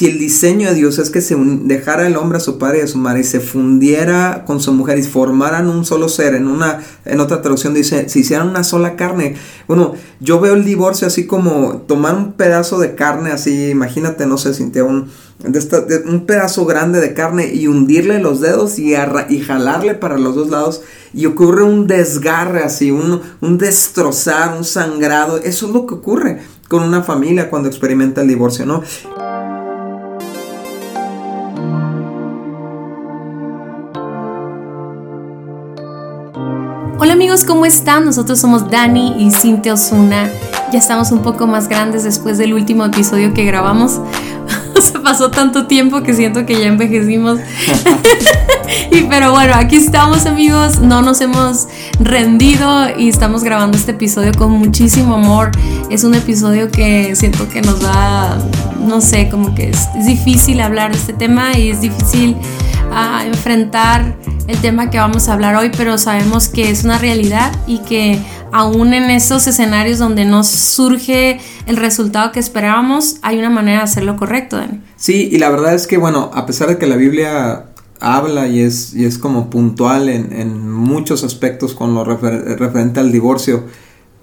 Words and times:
si 0.00 0.06
el 0.06 0.18
diseño 0.18 0.70
de 0.70 0.76
Dios 0.76 0.98
es 0.98 1.10
que 1.10 1.20
se 1.20 1.36
dejara 1.36 2.06
el 2.06 2.16
hombre 2.16 2.38
a 2.38 2.40
su 2.40 2.56
padre 2.56 2.78
y 2.78 2.80
a 2.80 2.86
su 2.86 2.96
madre 2.96 3.20
y 3.20 3.24
se 3.24 3.38
fundiera 3.38 4.46
con 4.46 4.58
su 4.58 4.72
mujer 4.72 4.98
y 4.98 5.02
formaran 5.02 5.68
un 5.68 5.84
solo 5.84 6.08
ser, 6.08 6.34
en 6.34 6.46
una, 6.46 6.80
en 7.04 7.20
otra 7.20 7.42
traducción 7.42 7.74
dice, 7.74 8.08
si 8.08 8.20
hicieran 8.20 8.48
una 8.48 8.64
sola 8.64 8.96
carne. 8.96 9.36
Bueno, 9.68 9.92
yo 10.20 10.40
veo 10.40 10.54
el 10.54 10.64
divorcio 10.64 11.06
así 11.06 11.26
como 11.26 11.82
tomar 11.86 12.14
un 12.14 12.32
pedazo 12.32 12.78
de 12.78 12.94
carne, 12.94 13.30
así, 13.30 13.68
imagínate, 13.68 14.24
no 14.24 14.38
sé, 14.38 14.54
sintió 14.54 14.86
un, 14.86 15.10
un 15.44 16.24
pedazo 16.24 16.64
grande 16.64 16.98
de 16.98 17.12
carne 17.12 17.52
y 17.52 17.66
hundirle 17.66 18.20
los 18.20 18.40
dedos 18.40 18.78
y, 18.78 18.94
jalarle 18.94 19.96
para 19.96 20.16
los 20.16 20.34
dos 20.34 20.48
lados 20.48 20.80
y 21.12 21.26
ocurre 21.26 21.62
un 21.62 21.86
desgarre 21.86 22.62
así, 22.62 22.90
un 22.90 23.58
destrozar, 23.58 24.56
un 24.56 24.64
sangrado. 24.64 25.36
Eso 25.36 25.66
es 25.66 25.74
lo 25.74 25.84
que 25.84 25.92
ocurre 25.92 26.40
con 26.70 26.84
una 26.84 27.02
familia 27.02 27.50
cuando 27.50 27.68
experimenta 27.68 28.22
el 28.22 28.28
divorcio, 28.28 28.64
¿no? 28.64 28.82
¿Cómo 37.44 37.66
están? 37.66 38.04
Nosotros 38.04 38.38
somos 38.38 38.70
Dani 38.70 39.14
y 39.18 39.30
Cintia 39.30 39.74
Osuna. 39.74 40.30
Ya 40.72 40.78
estamos 40.78 41.10
un 41.10 41.22
poco 41.22 41.48
más 41.48 41.66
grandes 41.66 42.04
después 42.04 42.38
del 42.38 42.54
último 42.54 42.84
episodio 42.84 43.34
que 43.34 43.44
grabamos. 43.44 44.00
Se 44.80 45.00
pasó 45.00 45.30
tanto 45.30 45.66
tiempo 45.66 46.04
que 46.04 46.14
siento 46.14 46.46
que 46.46 46.60
ya 46.60 46.68
envejecimos. 46.68 47.40
pero 49.10 49.32
bueno, 49.32 49.54
aquí 49.56 49.74
estamos 49.76 50.26
amigos, 50.26 50.78
no 50.78 51.02
nos 51.02 51.20
hemos 51.20 51.66
rendido 51.98 52.86
y 52.96 53.08
estamos 53.08 53.42
grabando 53.42 53.76
este 53.76 53.90
episodio 53.90 54.30
con 54.38 54.52
muchísimo 54.52 55.16
amor. 55.16 55.50
Es 55.90 56.04
un 56.04 56.14
episodio 56.14 56.70
que 56.70 57.16
siento 57.16 57.48
que 57.48 57.62
nos 57.62 57.84
va, 57.84 58.38
no 58.86 59.00
sé, 59.00 59.28
como 59.28 59.56
que 59.56 59.70
es, 59.70 59.88
difícil 60.06 60.60
hablar 60.60 60.92
de 60.92 60.98
este 60.98 61.12
tema 61.12 61.58
y 61.58 61.70
es 61.70 61.80
difícil 61.80 62.36
a 62.92 63.24
enfrentar 63.26 64.14
el 64.46 64.58
tema 64.58 64.88
que 64.88 64.98
vamos 64.98 65.28
a 65.28 65.32
hablar 65.32 65.56
hoy, 65.56 65.70
pero 65.76 65.98
sabemos 65.98 66.48
que 66.48 66.70
es 66.70 66.84
una 66.84 66.98
realidad 66.98 67.52
y 67.66 67.78
que 67.78 68.20
aún 68.52 68.94
en 68.94 69.10
esos 69.10 69.46
escenarios 69.46 69.98
donde 69.98 70.24
no 70.24 70.44
surge 70.44 71.40
el 71.66 71.76
resultado 71.76 72.32
que 72.32 72.40
esperábamos, 72.40 73.16
hay 73.22 73.38
una 73.38 73.50
manera 73.50 73.78
de 73.78 73.84
hacerlo 73.84 74.16
correcto, 74.16 74.56
Dani. 74.56 74.80
Sí, 74.96 75.28
y 75.30 75.38
la 75.38 75.50
verdad 75.50 75.74
es 75.74 75.86
que, 75.86 75.96
bueno, 75.96 76.30
a 76.34 76.46
pesar 76.46 76.68
de 76.68 76.78
que 76.78 76.86
la 76.86 76.96
Biblia 76.96 77.66
habla 78.00 78.48
y 78.48 78.60
es, 78.60 78.94
y 78.94 79.04
es 79.04 79.18
como 79.18 79.50
puntual 79.50 80.08
en, 80.08 80.70
muchos 80.70 81.22
aspectos 81.24 81.74
con 81.74 81.94
lo 81.94 82.04
referente 82.04 83.00
al 83.00 83.12
divorcio, 83.12 83.64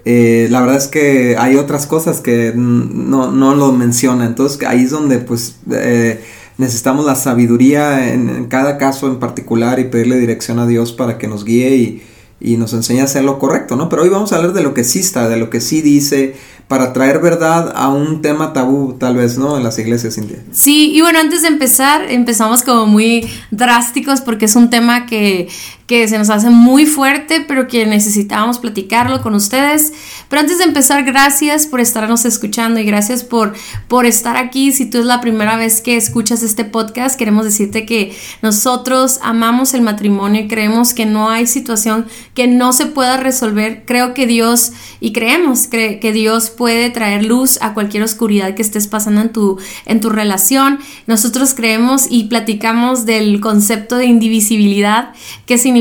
eh, 0.04 0.48
la 0.50 0.60
verdad 0.60 0.76
es 0.76 0.88
que 0.88 1.36
hay 1.38 1.56
otras 1.56 1.86
cosas 1.86 2.20
que 2.20 2.52
no, 2.54 3.30
no 3.30 3.54
lo 3.54 3.72
menciona, 3.72 4.26
entonces 4.26 4.66
ahí 4.66 4.84
es 4.84 4.90
donde 4.90 5.18
pues... 5.18 5.56
Eh, 5.70 6.22
necesitamos 6.58 7.06
la 7.06 7.14
sabiduría 7.14 8.12
en, 8.12 8.46
cada 8.46 8.76
caso 8.76 9.06
en 9.06 9.18
particular 9.18 9.78
y 9.78 9.84
pedirle 9.84 10.18
dirección 10.18 10.58
a 10.58 10.66
Dios 10.66 10.92
para 10.92 11.16
que 11.16 11.28
nos 11.28 11.44
guíe 11.44 11.76
y, 11.76 12.02
y 12.40 12.56
nos 12.56 12.72
enseñe 12.72 13.00
a 13.00 13.04
hacer 13.04 13.24
lo 13.24 13.38
correcto, 13.38 13.76
¿no? 13.76 13.88
Pero 13.88 14.02
hoy 14.02 14.08
vamos 14.08 14.32
a 14.32 14.36
hablar 14.36 14.52
de 14.52 14.62
lo 14.62 14.74
que 14.74 14.84
sí 14.84 15.00
está, 15.00 15.28
de 15.28 15.36
lo 15.36 15.50
que 15.50 15.60
sí 15.60 15.82
dice, 15.82 16.36
para 16.68 16.92
traer 16.92 17.20
verdad 17.20 17.72
a 17.74 17.88
un 17.88 18.22
tema 18.22 18.52
tabú, 18.52 18.94
tal 18.98 19.16
vez, 19.16 19.38
¿no? 19.38 19.56
En 19.56 19.64
las 19.64 19.78
iglesias 19.78 20.18
indias. 20.18 20.40
Sí, 20.52 20.92
y 20.94 21.00
bueno, 21.00 21.18
antes 21.18 21.42
de 21.42 21.48
empezar, 21.48 22.10
empezamos 22.10 22.62
como 22.62 22.86
muy 22.86 23.28
drásticos 23.50 24.20
porque 24.20 24.44
es 24.44 24.54
un 24.54 24.70
tema 24.70 25.06
que, 25.06 25.48
que 25.88 26.06
se 26.06 26.18
nos 26.18 26.28
hace 26.28 26.50
muy 26.50 26.84
fuerte, 26.84 27.40
pero 27.48 27.66
que 27.66 27.86
necesitábamos 27.86 28.58
platicarlo 28.58 29.22
con 29.22 29.34
ustedes. 29.34 29.94
Pero 30.28 30.40
antes 30.40 30.58
de 30.58 30.64
empezar, 30.64 31.02
gracias 31.02 31.66
por 31.66 31.80
estarnos 31.80 32.26
escuchando 32.26 32.78
y 32.78 32.84
gracias 32.84 33.24
por, 33.24 33.54
por 33.88 34.04
estar 34.04 34.36
aquí. 34.36 34.70
Si 34.70 34.84
tú 34.84 34.98
es 34.98 35.06
la 35.06 35.22
primera 35.22 35.56
vez 35.56 35.80
que 35.80 35.96
escuchas 35.96 36.42
este 36.42 36.66
podcast, 36.66 37.18
queremos 37.18 37.46
decirte 37.46 37.86
que 37.86 38.14
nosotros 38.42 39.18
amamos 39.22 39.72
el 39.72 39.80
matrimonio 39.80 40.42
y 40.42 40.48
creemos 40.48 40.92
que 40.92 41.06
no 41.06 41.30
hay 41.30 41.46
situación 41.46 42.06
que 42.34 42.46
no 42.46 42.74
se 42.74 42.84
pueda 42.84 43.16
resolver. 43.16 43.84
Creo 43.86 44.12
que 44.12 44.26
Dios, 44.26 44.72
y 45.00 45.12
creemos 45.12 45.68
que 45.68 46.12
Dios 46.12 46.50
puede 46.50 46.90
traer 46.90 47.24
luz 47.24 47.58
a 47.62 47.72
cualquier 47.72 48.02
oscuridad 48.02 48.54
que 48.54 48.60
estés 48.60 48.88
pasando 48.88 49.22
en 49.22 49.32
tu, 49.32 49.58
en 49.86 50.02
tu 50.02 50.10
relación. 50.10 50.80
Nosotros 51.06 51.54
creemos 51.54 52.08
y 52.10 52.24
platicamos 52.24 53.06
del 53.06 53.40
concepto 53.40 53.96
de 53.96 54.04
indivisibilidad, 54.04 55.14
que 55.46 55.56
significa 55.56 55.77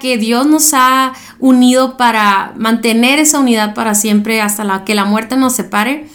que 0.00 0.18
Dios 0.18 0.46
nos 0.46 0.72
ha 0.74 1.12
unido 1.38 1.96
para 1.96 2.52
mantener 2.56 3.18
esa 3.18 3.38
unidad 3.38 3.74
para 3.74 3.94
siempre 3.94 4.40
hasta 4.40 4.64
la, 4.64 4.84
que 4.84 4.94
la 4.94 5.04
muerte 5.04 5.36
nos 5.36 5.54
separe. 5.54 6.06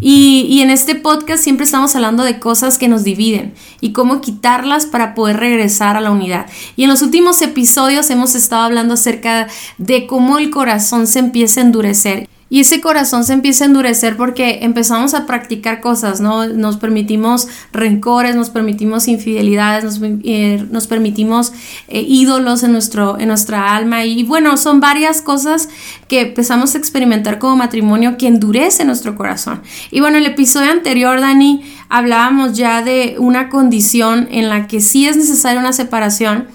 Y, 0.00 0.46
y, 0.48 0.62
en 0.62 0.70
este 0.70 0.96
podcast 0.96 1.44
siempre 1.44 1.64
estamos 1.64 1.94
hablando 1.94 2.24
de 2.24 2.40
cosas 2.40 2.76
que 2.76 2.88
nos 2.88 3.04
dividen 3.04 3.54
y 3.80 3.92
cómo 3.92 4.20
quitarlas 4.20 4.84
para 4.84 5.14
poder 5.14 5.36
regresar 5.36 5.96
a 5.96 6.00
la 6.00 6.10
unidad. 6.10 6.46
Y 6.74 6.82
en 6.82 6.90
los 6.90 7.02
últimos 7.02 7.40
episodios 7.40 8.10
hemos 8.10 8.34
estado 8.34 8.62
hablando 8.62 8.94
acerca 8.94 9.46
de 9.78 10.08
cómo 10.08 10.38
el 10.38 10.50
corazón 10.50 11.06
se 11.06 11.20
empieza 11.20 11.60
a 11.60 11.64
endurecer 11.64 12.28
y 12.52 12.60
ese 12.60 12.82
corazón 12.82 13.24
se 13.24 13.32
empieza 13.32 13.64
a 13.64 13.68
endurecer 13.68 14.14
porque 14.18 14.58
empezamos 14.60 15.14
a 15.14 15.24
practicar 15.24 15.80
cosas, 15.80 16.20
¿no? 16.20 16.46
Nos 16.46 16.76
permitimos 16.76 17.48
rencores, 17.72 18.36
nos 18.36 18.50
permitimos 18.50 19.08
infidelidades, 19.08 19.84
nos, 19.84 20.00
eh, 20.22 20.62
permitimos 20.86 21.54
eh, 21.88 22.04
ídolos 22.06 22.62
en, 22.62 22.72
nuestro, 22.72 23.18
en 23.18 23.28
nuestra 23.28 23.74
alma 23.74 24.04
y 24.04 24.22
bueno, 24.24 24.58
son 24.58 24.80
varias 24.80 25.22
cosas 25.22 25.70
que 26.08 26.20
empezamos 26.20 26.74
a 26.74 26.78
experimentar 26.78 27.38
como 27.38 27.56
matrimonio 27.56 28.18
que 28.18 28.26
endurece 28.26 28.84
nuestro 28.84 29.16
corazón. 29.16 29.62
Y 29.90 30.00
bueno, 30.00 30.18
el 30.18 30.26
episodio 30.26 30.72
anterior, 30.72 31.22
Dani, 31.22 31.62
hablábamos 31.88 32.52
ya 32.52 32.82
de 32.82 33.16
una 33.18 33.48
condición 33.48 34.28
en 34.30 34.50
la 34.50 34.66
que 34.66 34.82
sí 34.82 35.08
es 35.08 35.16
necesaria 35.16 35.58
una 35.58 35.72
separación 35.72 36.48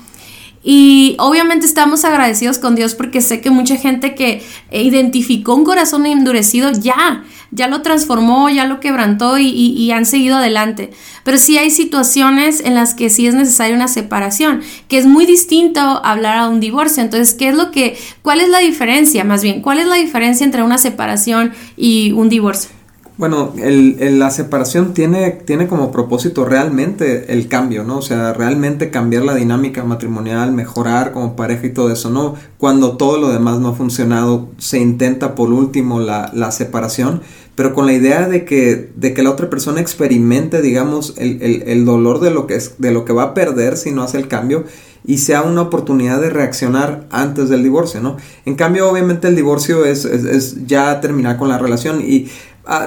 y 0.64 1.16
obviamente 1.20 1.66
estamos 1.66 2.04
agradecidos 2.04 2.58
con 2.58 2.76
Dios 2.76 2.96
porque 2.96 3.22
sé 3.22 3.42
que 3.42 3.50
mucha 3.50 3.78
gente 3.78 4.16
que 4.16 4.44
identificó 4.72 5.56
un 5.56 5.64
corazón 5.64 6.06
endurecido 6.06 6.72
ya, 6.72 7.24
ya 7.52 7.68
lo 7.68 7.82
transformó, 7.82 8.50
ya 8.50 8.66
lo 8.66 8.80
quebrantó 8.80 9.38
y, 9.38 9.92
han 9.92 10.06
seguido 10.06 10.38
adelante. 10.38 10.92
Pero 11.24 11.38
sí 11.38 11.58
hay 11.58 11.70
situaciones 11.70 12.60
en 12.60 12.76
las 12.76 12.94
que 12.94 13.10
sí 13.10 13.28
es 13.28 13.34
necesaria 13.34 13.76
una 13.76 13.88
separación, 13.88 14.62
que 14.88 14.98
es 14.98 15.06
muy 15.06 15.26
distinto 15.26 15.80
hablar 15.80 16.38
a 16.38 16.50
un 16.50 16.60
divorcio. 16.60 17.02
Entonces, 17.04 17.34
¿qué 17.34 17.50
es 17.50 17.56
lo 17.56 17.72
que, 17.72 17.98
cuál 18.22 18.42
es 18.42 18.50
la 18.50 18.60
diferencia? 18.60 19.24
Más 19.24 19.44
bien, 19.44 19.62
¿cuál 19.62 19.80
es 19.80 19.88
la 19.88 19.96
diferencia 19.96 20.44
entre 20.44 20.64
una 20.64 20.78
separación 20.78 21.54
y 21.78 22.12
un 22.12 22.30
divorcio? 22.30 22.72
Bueno, 23.18 23.52
el, 23.58 24.20
la 24.20 24.30
separación 24.30 24.94
tiene, 24.94 25.32
tiene 25.32 25.68
como 25.68 25.92
propósito 25.92 26.46
realmente 26.46 27.34
el 27.34 27.48
cambio, 27.48 27.84
¿no? 27.84 27.98
O 27.98 28.02
sea, 28.04 28.32
realmente 28.32 28.92
cambiar 28.92 29.24
la 29.24 29.34
dinámica 29.34 29.84
matrimonial, 29.84 30.52
mejorar 30.52 31.14
como 31.14 31.36
pareja 31.36 31.66
y 31.66 31.74
todo 31.74 31.92
eso, 31.92 32.12
¿no? 32.12 32.36
Cuando 32.60 32.96
todo 32.96 33.18
lo 33.18 33.30
demás 33.30 33.60
no 33.60 33.70
ha 33.70 33.74
funcionado, 33.74 34.50
se 34.60 34.78
intenta 34.78 35.34
por 35.34 35.52
último 35.52 36.00
la, 36.00 36.30
la 36.36 36.52
separación, 36.52 37.22
pero 37.56 37.74
con 37.74 37.88
la 37.88 37.94
idea 37.94 38.30
de 38.30 38.46
que, 38.46 38.92
de 38.96 39.16
que 39.16 39.24
la 39.24 39.32
otra 39.32 39.50
persona 39.50 39.82
experimente, 39.82 40.62
digamos, 40.62 41.16
el, 41.18 41.42
el, 41.42 41.64
el 41.64 41.86
dolor 41.86 42.20
de 42.20 42.30
lo, 42.30 42.46
que 42.46 42.54
es, 42.54 42.76
de 42.78 42.92
lo 42.92 43.04
que 43.04 43.14
va 43.14 43.24
a 43.24 43.34
perder 43.34 43.78
si 43.78 43.90
no 43.90 44.04
hace 44.04 44.20
el 44.20 44.28
cambio 44.28 44.66
y 45.08 45.20
sea 45.20 45.42
una 45.42 45.62
oportunidad 45.62 46.22
de 46.22 46.30
reaccionar 46.30 47.08
antes 47.10 47.50
del 47.50 47.64
divorcio, 47.64 48.02
¿no? 48.02 48.18
En 48.46 48.56
cambio, 48.56 48.90
obviamente 48.90 49.30
el 49.30 49.36
divorcio 49.36 49.86
es, 49.86 50.04
es, 50.04 50.68
ya 50.68 51.00
terminar 51.00 51.38
con 51.38 51.48
la 51.48 51.58
relación 51.58 52.02
y 52.02 52.28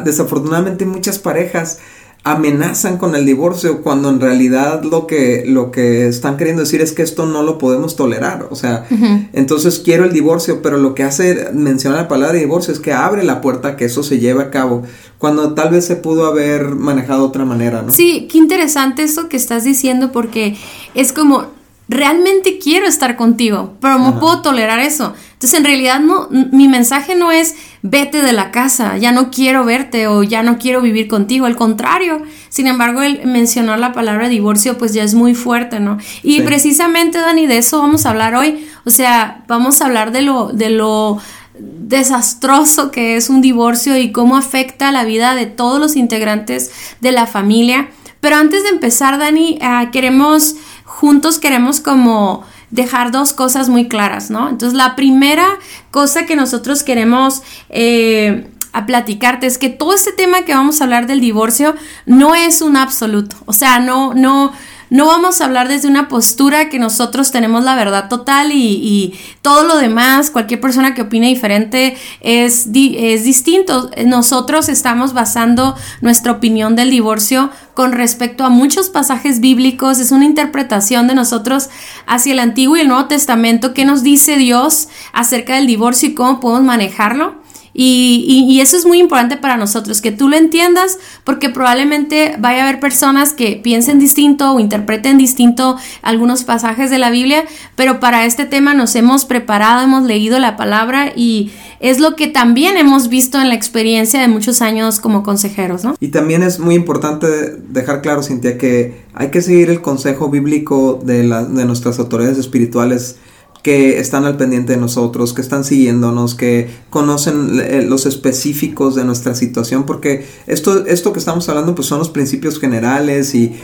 desafortunadamente 0.05 0.85
muchas 0.85 1.19
parejas 1.19 1.79
amenazan 2.23 2.99
con 2.99 3.15
el 3.15 3.25
divorcio 3.25 3.81
cuando 3.83 4.11
en 4.11 4.21
realidad 4.21 4.83
lo 4.85 5.07
que, 5.07 5.45
lo 5.47 5.71
que 5.71 6.07
están 6.07 6.37
queriendo 6.37 6.61
decir 6.61 6.83
es 6.83 6.93
que 6.93 7.03
esto 7.03 7.25
no 7.25 7.43
lo 7.43 7.57
podemos 7.57 7.97
tolerar. 7.97 8.49
O 8.51 8.57
sea, 8.57 8.87
entonces 9.33 9.79
quiero 9.79 10.05
el 10.05 10.13
divorcio, 10.13 10.61
pero 10.61 10.77
lo 10.77 10.95
que 10.95 11.03
hace 11.03 11.49
mencionar 11.55 12.03
la 12.03 12.09
palabra 12.09 12.37
divorcio 12.39 12.75
es 12.75 12.81
que 12.81 12.93
abre 12.93 13.25
la 13.25 13.41
puerta 13.41 13.69
a 13.69 13.77
que 13.77 13.87
eso 13.87 14.03
se 14.03 14.19
lleve 14.19 14.43
a 14.43 14.51
cabo 14.51 14.83
cuando 15.19 15.55
tal 15.55 15.71
vez 15.71 15.87
se 15.87 15.97
pudo 15.97 16.27
haber 16.27 16.75
manejado 16.75 17.21
de 17.21 17.29
otra 17.29 17.45
manera, 17.47 17.83
¿no? 17.83 17.93
Sí, 17.93 18.29
qué 18.31 18.37
interesante 18.37 19.03
esto 19.03 19.29
que 19.29 19.37
estás 19.39 19.65
diciendo 19.65 20.13
porque 20.13 20.57
es 20.95 21.13
como 21.13 21.47
realmente 21.91 22.59
quiero 22.59 22.87
estar 22.87 23.17
contigo, 23.17 23.75
pero 23.81 23.99
no 23.99 24.21
puedo 24.21 24.43
tolerar 24.43 24.79
eso. 24.79 25.13
Entonces, 25.33 25.59
en 25.59 25.65
realidad, 25.65 25.99
no, 25.99 26.29
mi 26.31 26.69
mensaje 26.69 27.17
no 27.17 27.33
es 27.33 27.57
vete 27.83 28.23
de 28.23 28.33
la 28.33 28.53
casa, 28.53 28.97
ya 28.97 29.11
no 29.11 29.33
quiero 29.33 29.65
verte 29.65 30.07
o 30.07 30.23
ya 30.23 30.45
no 30.45 30.57
quiero 30.57 30.81
vivir 30.81 31.09
contigo, 31.09 31.47
al 31.47 31.57
contrario. 31.57 32.23
Sin 32.49 32.69
embargo, 32.69 33.03
el 33.03 33.27
mencionar 33.27 33.81
la 33.81 33.93
palabra 33.93 34.29
divorcio, 34.29 34.79
pues 34.79 34.95
ya 34.95 35.03
es 35.03 35.15
muy 35.15 35.35
fuerte, 35.35 35.81
¿no? 35.81 35.99
Y 36.23 36.43
precisamente, 36.43 37.19
Dani, 37.19 37.49
de 37.49 37.59
eso 37.59 37.81
vamos 37.81 38.07
a 38.07 38.11
hablar 38.11 38.37
hoy. 38.37 38.69
O 38.85 38.91
sea, 38.91 39.43
vamos 39.49 39.81
a 39.81 39.87
hablar 39.87 40.13
de 40.13 40.23
lo, 40.23 40.51
de 40.53 40.71
lo 40.71 41.19
desastroso 41.59 42.93
que 42.93 43.17
es 43.17 43.29
un 43.29 43.41
divorcio 43.41 43.99
y 43.99 44.13
cómo 44.13 44.37
afecta 44.37 44.93
la 44.93 45.05
vida 45.05 45.35
de 45.35 45.47
todos 45.47 45.81
los 45.81 45.97
integrantes 45.97 46.71
de 47.01 47.11
la 47.11 47.27
familia. 47.27 47.89
Pero 48.21 48.37
antes 48.37 48.63
de 48.63 48.69
empezar, 48.69 49.19
Dani, 49.19 49.59
ah, 49.63 49.89
queremos 49.91 50.55
juntos 50.91 51.39
queremos 51.39 51.81
como 51.81 52.45
dejar 52.71 53.13
dos 53.13 53.33
cosas 53.33 53.69
muy 53.69 53.89
claras, 53.89 54.29
¿no? 54.29 54.49
Entonces, 54.49 54.77
la 54.77 54.97
primera 54.97 55.47
cosa 55.91 56.27
que 56.27 56.37
nosotros 56.37 56.83
queremos 56.83 57.43
eh, 57.69 58.49
a 58.73 58.87
platicarte 58.87 59.47
es 59.47 59.57
que 59.57 59.69
todo 59.69 59.95
este 59.95 60.13
tema 60.13 60.43
que 60.43 60.53
vamos 60.53 60.81
a 60.81 60.85
hablar 60.85 61.07
del 61.07 61.21
divorcio 61.21 61.75
no 62.07 62.35
es 62.35 62.61
un 62.61 62.77
absoluto. 62.77 63.37
O 63.47 63.53
sea, 63.53 63.79
no, 63.79 64.15
no, 64.15 64.53
no 64.91 65.07
vamos 65.07 65.41
a 65.41 65.45
hablar 65.45 65.69
desde 65.69 65.89
una 65.89 66.09
postura 66.09 66.69
que 66.69 66.79
nosotros 66.79 67.31
tenemos 67.31 67.65
la 67.65 67.77
verdad 67.77 68.09
total 68.09 68.51
y, 68.53 69.15
todo 69.43 69.63
lo 69.63 69.79
demás, 69.79 70.31
cualquier 70.31 70.61
persona 70.61 70.95
que 70.95 71.03
opine 71.03 71.29
diferente 71.29 71.97
es, 72.21 72.69
es 72.75 73.25
distinto. 73.25 73.91
Nosotros 74.05 74.69
estamos 74.69 75.13
basando 75.13 75.77
nuestra 76.01 76.33
opinión 76.33 76.77
del 76.77 76.91
divorcio 76.91 77.51
con 77.75 77.93
respecto 77.93 78.45
a 78.45 78.51
muchos 78.51 78.91
pasajes 78.91 79.41
bíblicos, 79.41 80.01
es 80.01 80.11
una 80.11 80.27
interpretación 80.27 81.07
de 81.07 81.15
nosotros 81.15 81.71
hacia 82.07 82.33
el 82.33 82.41
Antiguo 82.41 82.77
y 82.77 82.81
el 82.81 82.89
Nuevo 82.89 83.07
Testamento, 83.07 83.73
qué 83.73 83.85
nos 83.85 84.03
dice 84.03 84.37
Dios 84.37 84.89
acerca 85.13 85.55
del 85.55 85.67
divorcio 85.67 86.11
y 86.11 86.15
cómo 86.15 86.41
podemos 86.41 86.65
manejarlo. 86.65 87.41
Y, 87.73 88.61
eso 88.61 88.77
es 88.77 88.85
muy 88.85 88.99
importante 88.99 89.37
para 89.37 89.57
nosotros, 89.57 90.01
que 90.01 90.13
tú 90.13 90.29
lo 90.29 90.37
entiendas, 90.37 90.99
porque 91.25 91.49
probablemente 91.49 92.35
vaya 92.39 92.61
a 92.65 92.69
haber 92.69 92.81
personas 92.81 93.33
que 93.33 93.59
piensen 93.63 93.99
distinto 93.99 94.53
o 94.53 94.61
interpreten 94.61 95.17
distinto 95.17 95.77
algunos 96.03 96.45
pasajes 96.45 96.91
de 96.91 96.99
la 96.99 97.11
Biblia, 97.11 97.45
pero 97.77 98.01
para 98.01 98.27
este 98.27 98.45
tema 98.45 98.75
nos 98.75 98.95
hemos 98.97 99.25
preparado, 99.25 99.83
hemos 99.83 100.05
leído 100.05 100.39
la 100.39 100.57
palabra 100.57 101.13
y 101.17 101.53
es 101.81 102.01
lo 102.01 102.17
que 102.17 102.27
también 102.27 102.77
hemos 102.77 103.09
visto 103.09 103.41
en 103.41 103.49
la 103.49 103.55
experiencia 103.55 104.21
de 104.21 104.29
muchos 104.29 104.61
años 104.61 105.01
como 105.01 105.23
consejeros, 105.23 105.83
¿no? 105.83 105.95
Y 106.01 106.09
también 106.09 106.43
es 106.43 106.59
muy 106.59 106.75
importante 106.75 107.27
dejar 107.69 108.03
claro, 108.03 108.23
Cintia, 108.23 108.59
que 108.59 109.05
hay 109.15 109.31
que 109.31 109.41
seguir 109.41 109.71
el 109.71 109.81
consejo 109.81 110.29
bíblico 110.29 111.01
de, 111.03 111.23
de 111.23 111.65
nuestras 111.65 111.99
autoridades 111.99 112.37
espirituales 112.37 113.17
que 113.63 113.99
están 113.99 114.25
al 114.25 114.37
pendiente 114.37 114.73
de 114.73 114.79
nosotros, 114.79 115.35
que 115.35 115.43
están 115.43 115.65
siguiéndonos, 115.65 116.35
que 116.35 116.71
conocen 116.89 117.61
eh, 117.61 117.85
los 117.87 118.07
específicos 118.07 118.95
de 118.95 119.05
nuestra 119.05 119.35
situación, 119.35 119.85
porque 119.85 120.27
esto, 120.47 120.87
esto 120.87 121.13
que 121.13 121.19
estamos 121.19 121.49
hablando 121.49 121.75
pues 121.75 121.87
son 121.87 121.99
los 121.99 122.09
principios 122.09 122.59
generales 122.59 123.35
y, 123.35 123.55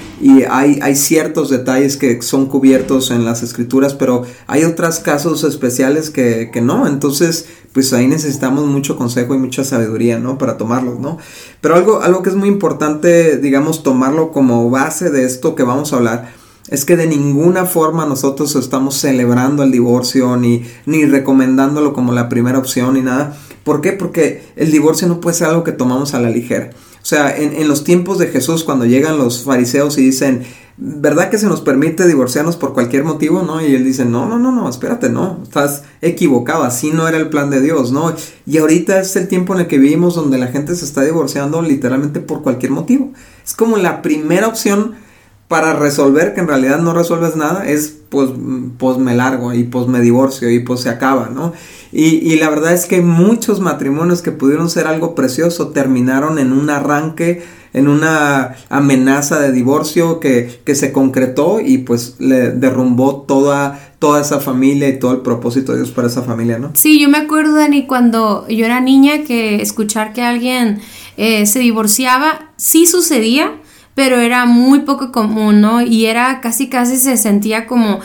hay, 0.50 0.78
hay, 0.82 0.96
ciertos 0.96 1.48
detalles 1.50 1.96
que 1.96 2.20
son 2.20 2.46
cubiertos 2.46 3.10
en 3.10 3.25
las 3.25 3.43
escrituras, 3.43 3.94
pero 3.94 4.25
hay 4.46 4.64
otros 4.64 4.98
casos 4.98 5.44
especiales 5.44 6.10
que, 6.10 6.50
que, 6.52 6.60
no, 6.60 6.87
entonces 6.87 7.46
pues 7.72 7.92
ahí 7.92 8.06
necesitamos 8.06 8.66
mucho 8.66 8.96
consejo 8.96 9.34
y 9.34 9.38
mucha 9.38 9.64
sabiduría, 9.64 10.19
¿no? 10.19 10.38
Para 10.38 10.56
tomarlos, 10.56 10.99
¿no? 10.99 11.19
Pero 11.60 11.75
algo, 11.75 12.00
algo 12.00 12.22
que 12.22 12.31
es 12.31 12.37
muy 12.37 12.49
importante, 12.49 13.38
digamos, 13.38 13.82
tomarlo 13.82 14.31
como 14.31 14.70
base 14.70 15.10
de 15.10 15.25
esto 15.25 15.54
que 15.54 15.62
vamos 15.62 15.92
a 15.92 15.96
hablar, 15.96 16.32
es 16.68 16.84
que 16.84 16.96
de 16.96 17.06
ninguna 17.06 17.64
forma 17.64 18.06
nosotros 18.06 18.54
estamos 18.56 18.96
celebrando 18.96 19.62
el 19.62 19.70
divorcio 19.70 20.36
ni, 20.36 20.64
ni 20.84 21.04
recomendándolo 21.04 21.92
como 21.92 22.12
la 22.12 22.28
primera 22.28 22.58
opción 22.58 22.94
ni 22.94 23.02
nada. 23.02 23.36
¿Por 23.62 23.80
qué? 23.80 23.92
Porque 23.92 24.42
el 24.56 24.70
divorcio 24.70 25.08
no 25.08 25.20
puede 25.20 25.36
ser 25.36 25.48
algo 25.48 25.64
que 25.64 25.72
tomamos 25.72 26.14
a 26.14 26.20
la 26.20 26.30
ligera. 26.30 26.70
O 27.06 27.08
sea, 27.08 27.36
en, 27.36 27.68
los 27.68 27.84
tiempos 27.84 28.18
de 28.18 28.26
Jesús, 28.26 28.64
cuando 28.64 28.84
llegan 28.84 29.16
los 29.16 29.44
fariseos 29.44 29.96
y 29.96 30.02
dicen, 30.02 30.42
¿verdad 30.76 31.30
que 31.30 31.38
se 31.38 31.46
nos 31.46 31.60
permite 31.60 32.04
divorciarnos 32.04 32.56
por 32.56 32.74
cualquier 32.74 33.04
motivo? 33.04 33.42
¿No? 33.42 33.64
Y 33.64 33.76
él 33.76 33.84
dice, 33.84 34.04
no, 34.04 34.26
no, 34.26 34.40
no, 34.40 34.50
no, 34.50 34.68
espérate, 34.68 35.08
no, 35.08 35.38
estás 35.44 35.84
equivocado, 36.02 36.64
así 36.64 36.90
no 36.90 37.06
era 37.06 37.18
el 37.18 37.28
plan 37.28 37.48
de 37.48 37.60
Dios, 37.60 37.92
¿no? 37.92 38.12
Y 38.44 38.58
ahorita 38.58 38.98
es 38.98 39.14
el 39.14 39.28
tiempo 39.28 39.54
en 39.54 39.60
el 39.60 39.66
que 39.68 39.78
vivimos 39.78 40.16
donde 40.16 40.36
la 40.36 40.48
gente 40.48 40.74
se 40.74 40.84
está 40.84 41.02
divorciando 41.02 41.62
literalmente 41.62 42.18
por 42.18 42.42
cualquier 42.42 42.72
motivo. 42.72 43.12
Es 43.44 43.54
como 43.54 43.76
la 43.76 44.02
primera 44.02 44.48
opción 44.48 44.96
para 45.48 45.75
resolver 45.75 46.34
que 46.34 46.40
en 46.40 46.48
realidad 46.48 46.81
no 46.81 46.93
resuelves 46.93 47.37
nada 47.37 47.66
es 47.66 47.96
pues, 48.08 48.31
pues 48.78 48.98
me 48.98 49.14
largo 49.14 49.52
y 49.52 49.64
pues 49.64 49.87
me 49.87 50.00
divorcio 50.00 50.50
y 50.50 50.60
pues 50.60 50.81
se 50.81 50.88
acaba, 50.88 51.28
¿no? 51.32 51.52
Y, 51.93 52.16
y, 52.16 52.38
la 52.38 52.50
verdad 52.50 52.72
es 52.72 52.87
que 52.87 53.00
muchos 53.00 53.60
matrimonios 53.60 54.20
que 54.20 54.32
pudieron 54.32 54.69
ser 54.69 54.87
algo 54.87 55.14
precioso 55.14 55.69
terminaron 55.69 56.38
en 56.38 56.52
un 56.52 56.69
arranque, 56.69 57.43
en 57.72 57.88
una 57.88 58.56
amenaza 58.69 59.38
de 59.38 59.52
divorcio 59.52 60.19
que, 60.19 60.60
que 60.64 60.75
se 60.75 60.93
concretó 60.93 61.60
y 61.60 61.78
pues 61.78 62.16
le 62.19 62.50
derrumbó 62.50 63.22
toda, 63.22 63.94
toda 63.99 64.20
esa 64.20 64.40
familia 64.40 64.88
y 64.88 64.99
todo 64.99 65.12
el 65.12 65.20
propósito 65.20 65.72
de 65.72 65.78
Dios 65.78 65.90
para 65.90 66.08
esa 66.08 66.22
familia, 66.22 66.58
¿no? 66.58 66.72
Sí, 66.75 67.00
yo 67.00 67.08
me 67.08 67.19
acuerdo, 67.19 67.54
Dani, 67.54 67.87
cuando 67.87 68.46
yo 68.49 68.64
era 68.66 68.81
niña 68.81 69.22
que 69.25 69.62
escuchar 69.62 70.12
que 70.12 70.22
alguien 70.22 70.81
eh, 71.16 71.46
se 71.46 71.60
divorciaba, 71.60 72.50
sí 72.56 72.87
sucedía, 72.87 73.52
pero 73.96 74.20
era 74.20 74.44
muy 74.44 74.81
poco 74.81 75.10
común, 75.10 75.62
¿no? 75.62 75.81
Y 75.81 76.04
era 76.04 76.43
casi, 76.43 76.69
casi 76.69 76.98
se 76.98 77.16
sentía 77.16 77.66
como 77.66 78.00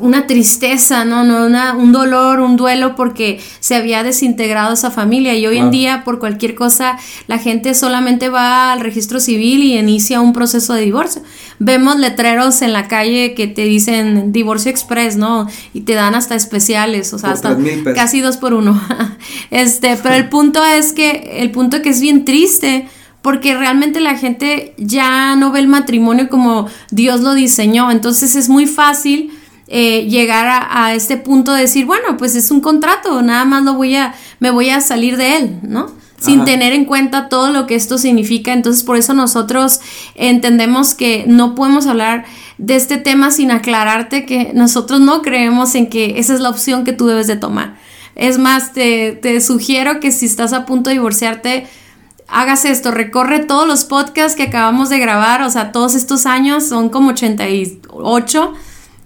una 0.00 0.26
tristeza, 0.26 1.04
¿no? 1.04 1.22
no 1.22 1.46
una, 1.46 1.76
un 1.76 1.92
dolor, 1.92 2.40
un 2.40 2.56
duelo 2.56 2.96
porque 2.96 3.40
se 3.60 3.76
había 3.76 4.02
desintegrado 4.02 4.74
esa 4.74 4.90
familia 4.90 5.36
y 5.36 5.46
hoy 5.46 5.58
en 5.58 5.70
día 5.70 6.02
por 6.04 6.18
cualquier 6.18 6.56
cosa 6.56 6.98
la 7.28 7.38
gente 7.38 7.74
solamente 7.74 8.28
va 8.28 8.72
al 8.72 8.80
registro 8.80 9.20
civil 9.20 9.62
y 9.62 9.78
inicia 9.78 10.20
un 10.20 10.32
proceso 10.32 10.74
de 10.74 10.82
divorcio. 10.82 11.22
Vemos 11.60 11.96
letreros 12.00 12.60
en 12.62 12.72
la 12.72 12.88
calle 12.88 13.34
que 13.34 13.46
te 13.46 13.62
dicen 13.62 14.32
divorcio 14.32 14.72
express, 14.72 15.16
¿no? 15.16 15.46
Y 15.72 15.82
te 15.82 15.94
dan 15.94 16.16
hasta 16.16 16.34
especiales, 16.34 17.12
o 17.12 17.18
sea, 17.20 17.30
hasta 17.30 17.56
casi 17.94 18.20
dos 18.20 18.36
por 18.36 18.52
uno. 18.52 18.82
este, 19.52 19.96
pero 20.02 20.16
el 20.16 20.28
punto 20.28 20.64
es 20.64 20.92
que, 20.92 21.36
el 21.38 21.52
punto 21.52 21.82
que 21.82 21.90
es 21.90 22.00
bien 22.00 22.24
triste 22.24 22.88
porque 23.22 23.56
realmente 23.56 24.00
la 24.00 24.16
gente 24.16 24.74
ya 24.78 25.36
no 25.36 25.52
ve 25.52 25.60
el 25.60 25.68
matrimonio 25.68 26.28
como 26.28 26.66
Dios 26.90 27.20
lo 27.20 27.34
diseñó, 27.34 27.90
entonces 27.90 28.34
es 28.36 28.48
muy 28.48 28.66
fácil 28.66 29.32
eh, 29.72 30.08
llegar 30.08 30.66
a, 30.68 30.94
este 30.94 31.16
punto 31.16 31.52
de 31.52 31.60
decir, 31.60 31.86
bueno, 31.86 32.16
pues 32.16 32.34
es 32.34 32.50
un 32.50 32.60
contrato, 32.60 33.22
nada 33.22 33.44
más 33.44 33.62
lo 33.62 33.74
voy 33.74 33.94
a, 33.94 34.14
me 34.40 34.50
voy 34.50 34.70
a 34.70 34.80
salir 34.80 35.16
de 35.16 35.36
él, 35.36 35.58
¿no? 35.62 35.92
Sin 36.18 36.44
tener 36.44 36.72
en 36.72 36.84
cuenta 36.84 37.28
todo 37.30 37.50
lo 37.50 37.66
que 37.66 37.76
esto 37.76 37.96
significa. 37.96 38.52
Entonces, 38.52 38.82
por 38.82 38.98
eso 38.98 39.14
nosotros 39.14 39.80
entendemos 40.16 40.92
que 40.92 41.24
no 41.26 41.54
podemos 41.54 41.86
hablar 41.86 42.26
de 42.58 42.76
este 42.76 42.98
tema 42.98 43.30
sin 43.30 43.50
aclararte 43.50 44.26
que 44.26 44.50
nosotros 44.52 45.00
no 45.00 45.22
creemos 45.22 45.74
en 45.76 45.86
que 45.86 46.18
esa 46.18 46.34
es 46.34 46.40
la 46.40 46.50
opción 46.50 46.84
que 46.84 46.92
tú 46.92 47.06
debes 47.06 47.26
de 47.26 47.36
tomar. 47.36 47.78
Es 48.16 48.38
más, 48.38 48.74
te, 48.74 49.12
te 49.12 49.40
sugiero 49.40 49.98
que 49.98 50.10
si 50.10 50.26
estás 50.26 50.52
a 50.52 50.66
punto 50.66 50.90
de 50.90 50.96
divorciarte, 50.96 51.66
hagas 52.30 52.64
esto, 52.64 52.90
recorre 52.90 53.40
todos 53.40 53.66
los 53.66 53.84
podcasts 53.84 54.36
que 54.36 54.44
acabamos 54.44 54.88
de 54.88 54.98
grabar, 54.98 55.42
o 55.42 55.50
sea, 55.50 55.72
todos 55.72 55.94
estos 55.94 56.26
años, 56.26 56.66
son 56.66 56.88
como 56.88 57.10
88, 57.10 58.52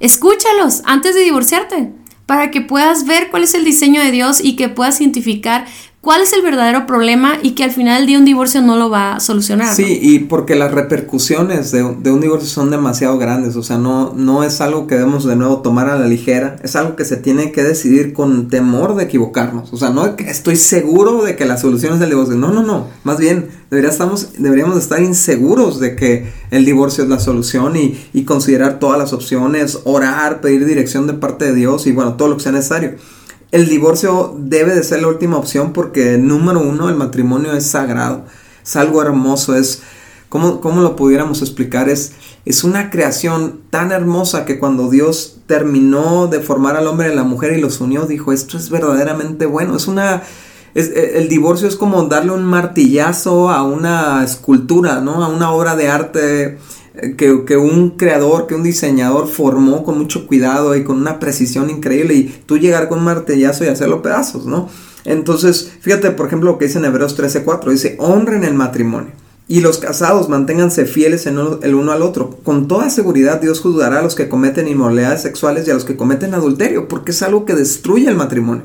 escúchalos 0.00 0.82
antes 0.84 1.14
de 1.14 1.22
divorciarte, 1.22 1.92
para 2.26 2.50
que 2.50 2.60
puedas 2.60 3.06
ver 3.06 3.30
cuál 3.30 3.44
es 3.44 3.54
el 3.54 3.64
diseño 3.64 4.00
de 4.02 4.10
Dios 4.10 4.40
y 4.42 4.56
que 4.56 4.68
puedas 4.68 5.00
identificar 5.00 5.66
cuál 6.04 6.20
es 6.20 6.34
el 6.34 6.42
verdadero 6.42 6.86
problema 6.86 7.38
y 7.42 7.52
que 7.52 7.64
al 7.64 7.70
final 7.70 7.98
del 7.98 8.06
día 8.06 8.18
un 8.18 8.26
divorcio 8.26 8.60
no 8.60 8.76
lo 8.76 8.90
va 8.90 9.16
a 9.16 9.20
solucionar. 9.20 9.74
Sí, 9.74 9.98
y 10.02 10.18
porque 10.20 10.54
las 10.54 10.70
repercusiones 10.70 11.72
de, 11.72 11.82
un 11.82 12.20
divorcio 12.20 12.46
son 12.46 12.70
demasiado 12.70 13.16
grandes, 13.16 13.56
o 13.56 13.62
sea, 13.62 13.78
no, 13.78 14.12
no 14.14 14.44
es 14.44 14.60
algo 14.60 14.86
que 14.86 14.96
debemos 14.96 15.24
de 15.24 15.34
nuevo 15.34 15.62
tomar 15.62 15.88
a 15.88 15.98
la 15.98 16.06
ligera, 16.06 16.56
es 16.62 16.76
algo 16.76 16.94
que 16.94 17.06
se 17.06 17.16
tiene 17.16 17.52
que 17.52 17.62
decidir 17.62 18.12
con 18.12 18.48
temor 18.48 18.94
de 18.96 19.04
equivocarnos, 19.04 19.72
o 19.72 19.78
sea, 19.78 19.90
no 19.90 20.14
estoy 20.18 20.56
seguro 20.56 21.24
de 21.24 21.36
que 21.36 21.46
la 21.46 21.56
solución 21.56 21.94
es 21.94 22.02
el 22.02 22.10
divorcio, 22.10 22.36
no, 22.36 22.52
no, 22.52 22.62
no, 22.62 22.88
más 23.02 23.18
bien 23.18 23.48
deberíamos, 23.70 24.34
deberíamos 24.38 24.76
estar 24.76 25.00
inseguros 25.00 25.80
de 25.80 25.96
que 25.96 26.30
el 26.50 26.66
divorcio 26.66 27.04
es 27.04 27.10
la 27.10 27.18
solución 27.18 27.76
y, 27.76 27.98
y 28.12 28.24
considerar 28.24 28.78
todas 28.78 28.98
las 28.98 29.14
opciones, 29.14 29.80
orar, 29.84 30.42
pedir 30.42 30.66
dirección 30.66 31.06
de 31.06 31.14
parte 31.14 31.46
de 31.46 31.54
Dios 31.54 31.86
y 31.86 31.92
bueno, 31.92 32.14
todo 32.14 32.28
lo 32.28 32.36
que 32.36 32.42
sea 32.42 32.52
necesario 32.52 32.96
el 33.54 33.68
divorcio 33.68 34.34
debe 34.36 34.74
de 34.74 34.82
ser 34.82 35.02
la 35.02 35.06
última 35.06 35.36
opción 35.36 35.72
porque 35.72 36.18
número 36.18 36.58
uno, 36.58 36.88
el 36.88 36.96
matrimonio 36.96 37.52
es 37.52 37.64
sagrado, 37.64 38.24
es 38.64 38.74
algo 38.74 39.00
hermoso, 39.00 39.54
es, 39.54 39.80
¿cómo, 40.28 40.60
lo 40.60 40.96
pudiéramos 40.96 41.40
explicar? 41.40 41.88
Es, 41.88 42.14
es 42.44 42.64
una 42.64 42.90
creación 42.90 43.60
tan 43.70 43.92
hermosa 43.92 44.44
que 44.44 44.58
cuando 44.58 44.90
Dios 44.90 45.36
terminó 45.46 46.26
de 46.26 46.40
formar 46.40 46.74
al 46.74 46.88
hombre 46.88 47.10
y 47.10 47.12
a 47.12 47.14
la 47.14 47.22
mujer 47.22 47.56
y 47.56 47.60
los 47.60 47.80
unió, 47.80 48.06
dijo, 48.06 48.32
esto 48.32 48.56
es 48.56 48.70
verdaderamente 48.70 49.46
bueno, 49.46 49.76
es 49.76 49.86
una... 49.86 50.24
E, 50.74 51.12
el 51.14 51.28
divorcio 51.28 51.68
es 51.68 51.76
como 51.76 52.02
darle 52.06 52.32
un 52.32 52.42
martillazo 52.42 53.50
a 53.50 53.62
una 53.62 54.24
escultura, 54.24 55.00
¿no? 55.00 55.22
A 55.22 55.28
una 55.28 55.52
obra 55.52 55.76
de 55.76 55.86
arte 55.86 56.58
que, 57.16 57.56
un 57.56 57.90
creador, 57.90 58.46
que 58.46 58.54
un 58.54 58.62
diseñador 58.62 59.26
formó 59.26 59.82
con 59.82 59.98
mucho 59.98 60.26
cuidado 60.26 60.76
y 60.76 60.84
con 60.84 60.96
una 60.96 61.18
precisión 61.18 61.68
increíble 61.70 62.14
y 62.14 62.42
tú 62.46 62.58
llegar 62.58 62.88
con 62.88 62.98
un 63.00 63.04
martillazo 63.04 63.64
y 63.64 63.68
hacerlo 63.68 64.02
pedazos, 64.02 64.46
¿no? 64.46 64.68
Entonces, 65.04 65.72
fíjate 65.80 66.12
por 66.12 66.26
ejemplo 66.26 66.52
lo 66.52 66.58
que 66.58 66.66
dice 66.66 66.78
en 66.78 66.84
Hebreos 66.84 67.18
13:4, 67.18 67.70
dice, 67.70 67.96
honren 67.98 68.44
el 68.44 68.54
matrimonio. 68.54 69.10
Y 69.46 69.60
los 69.60 69.76
casados 69.76 70.30
manténganse 70.30 70.86
fieles 70.86 71.26
el 71.26 71.74
uno 71.74 71.92
al 71.92 72.00
otro. 72.00 72.38
Con 72.44 72.66
toda 72.66 72.88
seguridad 72.88 73.42
Dios 73.42 73.60
juzgará 73.60 73.98
a 73.98 74.02
los 74.02 74.14
que 74.14 74.30
cometen 74.30 74.68
inmoralidades 74.68 75.20
sexuales 75.20 75.68
y 75.68 75.70
a 75.70 75.74
los 75.74 75.84
que 75.84 75.96
cometen 75.96 76.32
adulterio, 76.32 76.88
porque 76.88 77.10
es 77.10 77.22
algo 77.22 77.44
que 77.44 77.54
destruye 77.54 78.08
el 78.08 78.16
matrimonio. 78.16 78.62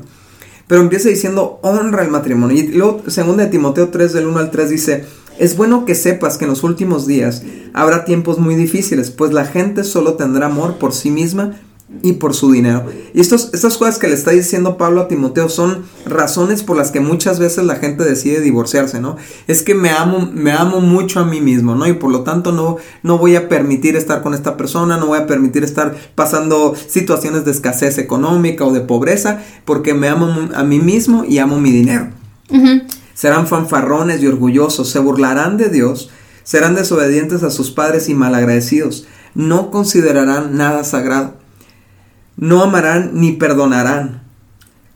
Pero 0.66 0.80
empieza 0.80 1.10
diciendo, 1.10 1.58
honra 1.62 2.02
el 2.02 2.10
matrimonio. 2.10 2.56
Y 2.56 2.68
luego, 2.68 3.02
segundo 3.08 3.42
de 3.42 3.50
Timoteo 3.50 3.88
3, 3.88 4.12
del 4.14 4.26
1 4.26 4.38
al 4.38 4.50
3, 4.50 4.70
dice, 4.70 5.04
es 5.38 5.56
bueno 5.56 5.84
que 5.84 5.94
sepas 5.94 6.38
que 6.38 6.44
en 6.44 6.50
los 6.50 6.62
últimos 6.62 7.06
días 7.06 7.42
habrá 7.72 8.04
tiempos 8.04 8.38
muy 8.38 8.54
difíciles, 8.54 9.10
pues 9.10 9.32
la 9.32 9.44
gente 9.44 9.84
solo 9.84 10.14
tendrá 10.14 10.46
amor 10.46 10.76
por 10.76 10.92
sí 10.92 11.10
misma 11.10 11.56
y 12.02 12.14
por 12.14 12.34
su 12.34 12.52
dinero. 12.52 12.86
Y 13.12 13.20
estos, 13.20 13.50
estas 13.52 13.76
cosas 13.76 13.98
que 13.98 14.06
le 14.06 14.14
está 14.14 14.30
diciendo 14.30 14.76
Pablo 14.78 15.02
a 15.02 15.08
Timoteo 15.08 15.48
son 15.48 15.84
razones 16.06 16.62
por 16.62 16.76
las 16.76 16.90
que 16.90 17.00
muchas 17.00 17.38
veces 17.38 17.64
la 17.64 17.76
gente 17.76 18.04
decide 18.04 18.40
divorciarse, 18.40 19.00
¿no? 19.00 19.16
Es 19.48 19.62
que 19.62 19.74
me 19.74 19.90
amo, 19.90 20.30
me 20.32 20.52
amo 20.52 20.80
mucho 20.80 21.20
a 21.20 21.24
mí 21.24 21.40
mismo, 21.40 21.74
¿no? 21.74 21.86
Y 21.86 21.94
por 21.94 22.12
lo 22.12 22.22
tanto 22.22 22.52
no, 22.52 22.76
no 23.02 23.18
voy 23.18 23.34
a 23.34 23.48
permitir 23.48 23.96
estar 23.96 24.22
con 24.22 24.34
esta 24.34 24.56
persona, 24.56 24.96
no 24.96 25.06
voy 25.06 25.18
a 25.18 25.26
permitir 25.26 25.64
estar 25.64 25.94
pasando 26.14 26.74
situaciones 26.88 27.44
de 27.44 27.50
escasez 27.50 27.98
económica 27.98 28.64
o 28.64 28.72
de 28.72 28.80
pobreza, 28.80 29.42
porque 29.64 29.92
me 29.92 30.08
amo 30.08 30.48
a 30.54 30.62
mí 30.62 30.78
mismo 30.78 31.24
y 31.24 31.38
amo 31.38 31.58
mi 31.58 31.72
dinero. 31.72 32.08
Serán 33.20 33.46
fanfarrones 33.46 34.22
y 34.22 34.26
orgullosos, 34.26 34.88
se 34.88 34.98
burlarán 34.98 35.58
de 35.58 35.68
Dios, 35.68 36.08
serán 36.42 36.74
desobedientes 36.74 37.42
a 37.42 37.50
sus 37.50 37.70
padres 37.70 38.08
y 38.08 38.14
malagradecidos, 38.14 39.06
no 39.34 39.70
considerarán 39.70 40.56
nada 40.56 40.84
sagrado 40.84 41.40
no 42.40 42.62
amarán 42.62 43.10
ni 43.12 43.32
perdonarán. 43.32 44.22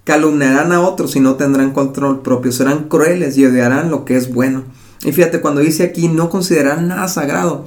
Calumniarán 0.04 0.73
a 0.73 0.81
otros 0.81 1.14
y 1.14 1.21
no 1.21 1.35
tendrán 1.35 1.73
control 1.73 2.23
propio. 2.23 2.52
Serán 2.52 2.88
crueles 2.88 3.37
y 3.37 3.45
odiarán 3.45 3.90
lo 3.90 4.07
que 4.07 4.16
es 4.16 4.33
bueno. 4.33 4.64
Y 5.04 5.12
fíjate, 5.12 5.43
cuando 5.43 5.61
dice 5.61 5.85
aquí 5.85 6.09
no 6.09 6.31
considerarán 6.31 6.88
nada 6.88 7.07
sagrado, 7.07 7.66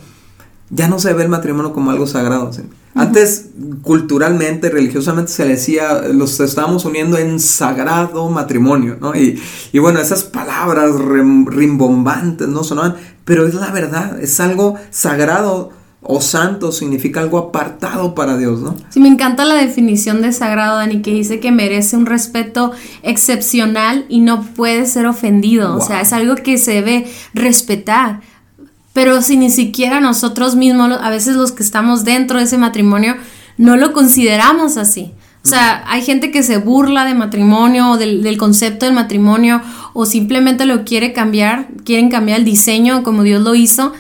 ya 0.71 0.87
no 0.87 0.97
se 0.97 1.13
ve 1.13 1.23
el 1.23 1.29
matrimonio 1.29 1.73
como 1.73 1.91
algo 1.91 2.07
sagrado. 2.07 2.49
Antes, 2.97 3.47
culturalmente, 3.81 4.69
religiosamente, 4.69 5.31
se 5.31 5.45
le 5.45 5.51
decía, 5.51 6.01
los 6.13 6.39
estamos 6.39 6.85
uniendo 6.85 7.17
en 7.17 7.39
sagrado 7.39 8.29
matrimonio, 8.29 8.97
¿no? 8.99 9.15
Y, 9.15 9.41
y 9.71 9.79
bueno, 9.79 9.99
esas 9.99 10.23
palabras 10.23 10.95
rimbombantes 10.95 12.47
no 12.47 12.63
sonaban, 12.63 12.95
pero 13.25 13.45
es 13.47 13.53
la 13.53 13.71
verdad, 13.71 14.21
es 14.21 14.39
algo 14.39 14.75
sagrado 14.89 15.71
o 16.01 16.21
santo 16.21 16.71
significa 16.71 17.19
algo 17.19 17.37
apartado 17.37 18.15
para 18.15 18.37
Dios, 18.37 18.61
¿no? 18.61 18.75
Sí, 18.89 18.99
me 18.99 19.09
encanta 19.09 19.45
la 19.45 19.55
definición 19.55 20.21
de 20.21 20.31
sagrado, 20.31 20.77
Dani, 20.77 21.01
que 21.01 21.11
dice 21.11 21.39
que 21.39 21.51
merece 21.51 21.97
un 21.97 22.05
respeto 22.05 22.71
excepcional 23.03 24.05
y 24.07 24.21
no 24.21 24.43
puede 24.43 24.85
ser 24.85 25.05
ofendido. 25.05 25.75
O 25.75 25.81
sea, 25.81 26.01
es 26.01 26.13
algo 26.13 26.35
que 26.35 26.57
se 26.57 26.71
debe 26.71 27.07
respetar. 27.33 28.21
Pero 28.97 29.21
si 29.21 29.37
ni 29.37 29.51
siquiera 29.51 29.99
nosotros 29.99 30.55
mismos, 30.55 30.97
a 30.99 31.11
veces 31.11 31.35
los 31.35 31.51
que 31.51 31.61
estamos 31.61 32.03
dentro 32.03 32.39
de 32.39 32.45
ese 32.45 32.57
matrimonio, 32.57 33.15
no 33.55 33.77
lo 33.77 33.93
consideramos 33.93 34.77
así. 34.77 35.11
O 35.43 35.47
sea, 35.47 35.83
hay 35.85 36.01
gente 36.01 36.31
que 36.31 36.41
se 36.41 36.57
burla 36.57 37.05
de 37.05 37.13
matrimonio 37.13 37.91
o 37.91 37.97
del, 37.97 38.23
del, 38.23 38.39
concepto 38.39 38.87
del 38.87 38.95
matrimonio 38.95 39.61
o 39.93 40.07
simplemente 40.07 40.65
lo 40.65 40.83
quiere 40.83 41.13
cambiar, 41.13 41.67
quieren 41.85 42.09
cambiar 42.09 42.39
el 42.39 42.45
diseño 42.45 43.03
como 43.03 43.21
Dios 43.21 43.43
lo 43.43 43.53
hizo 43.53 43.93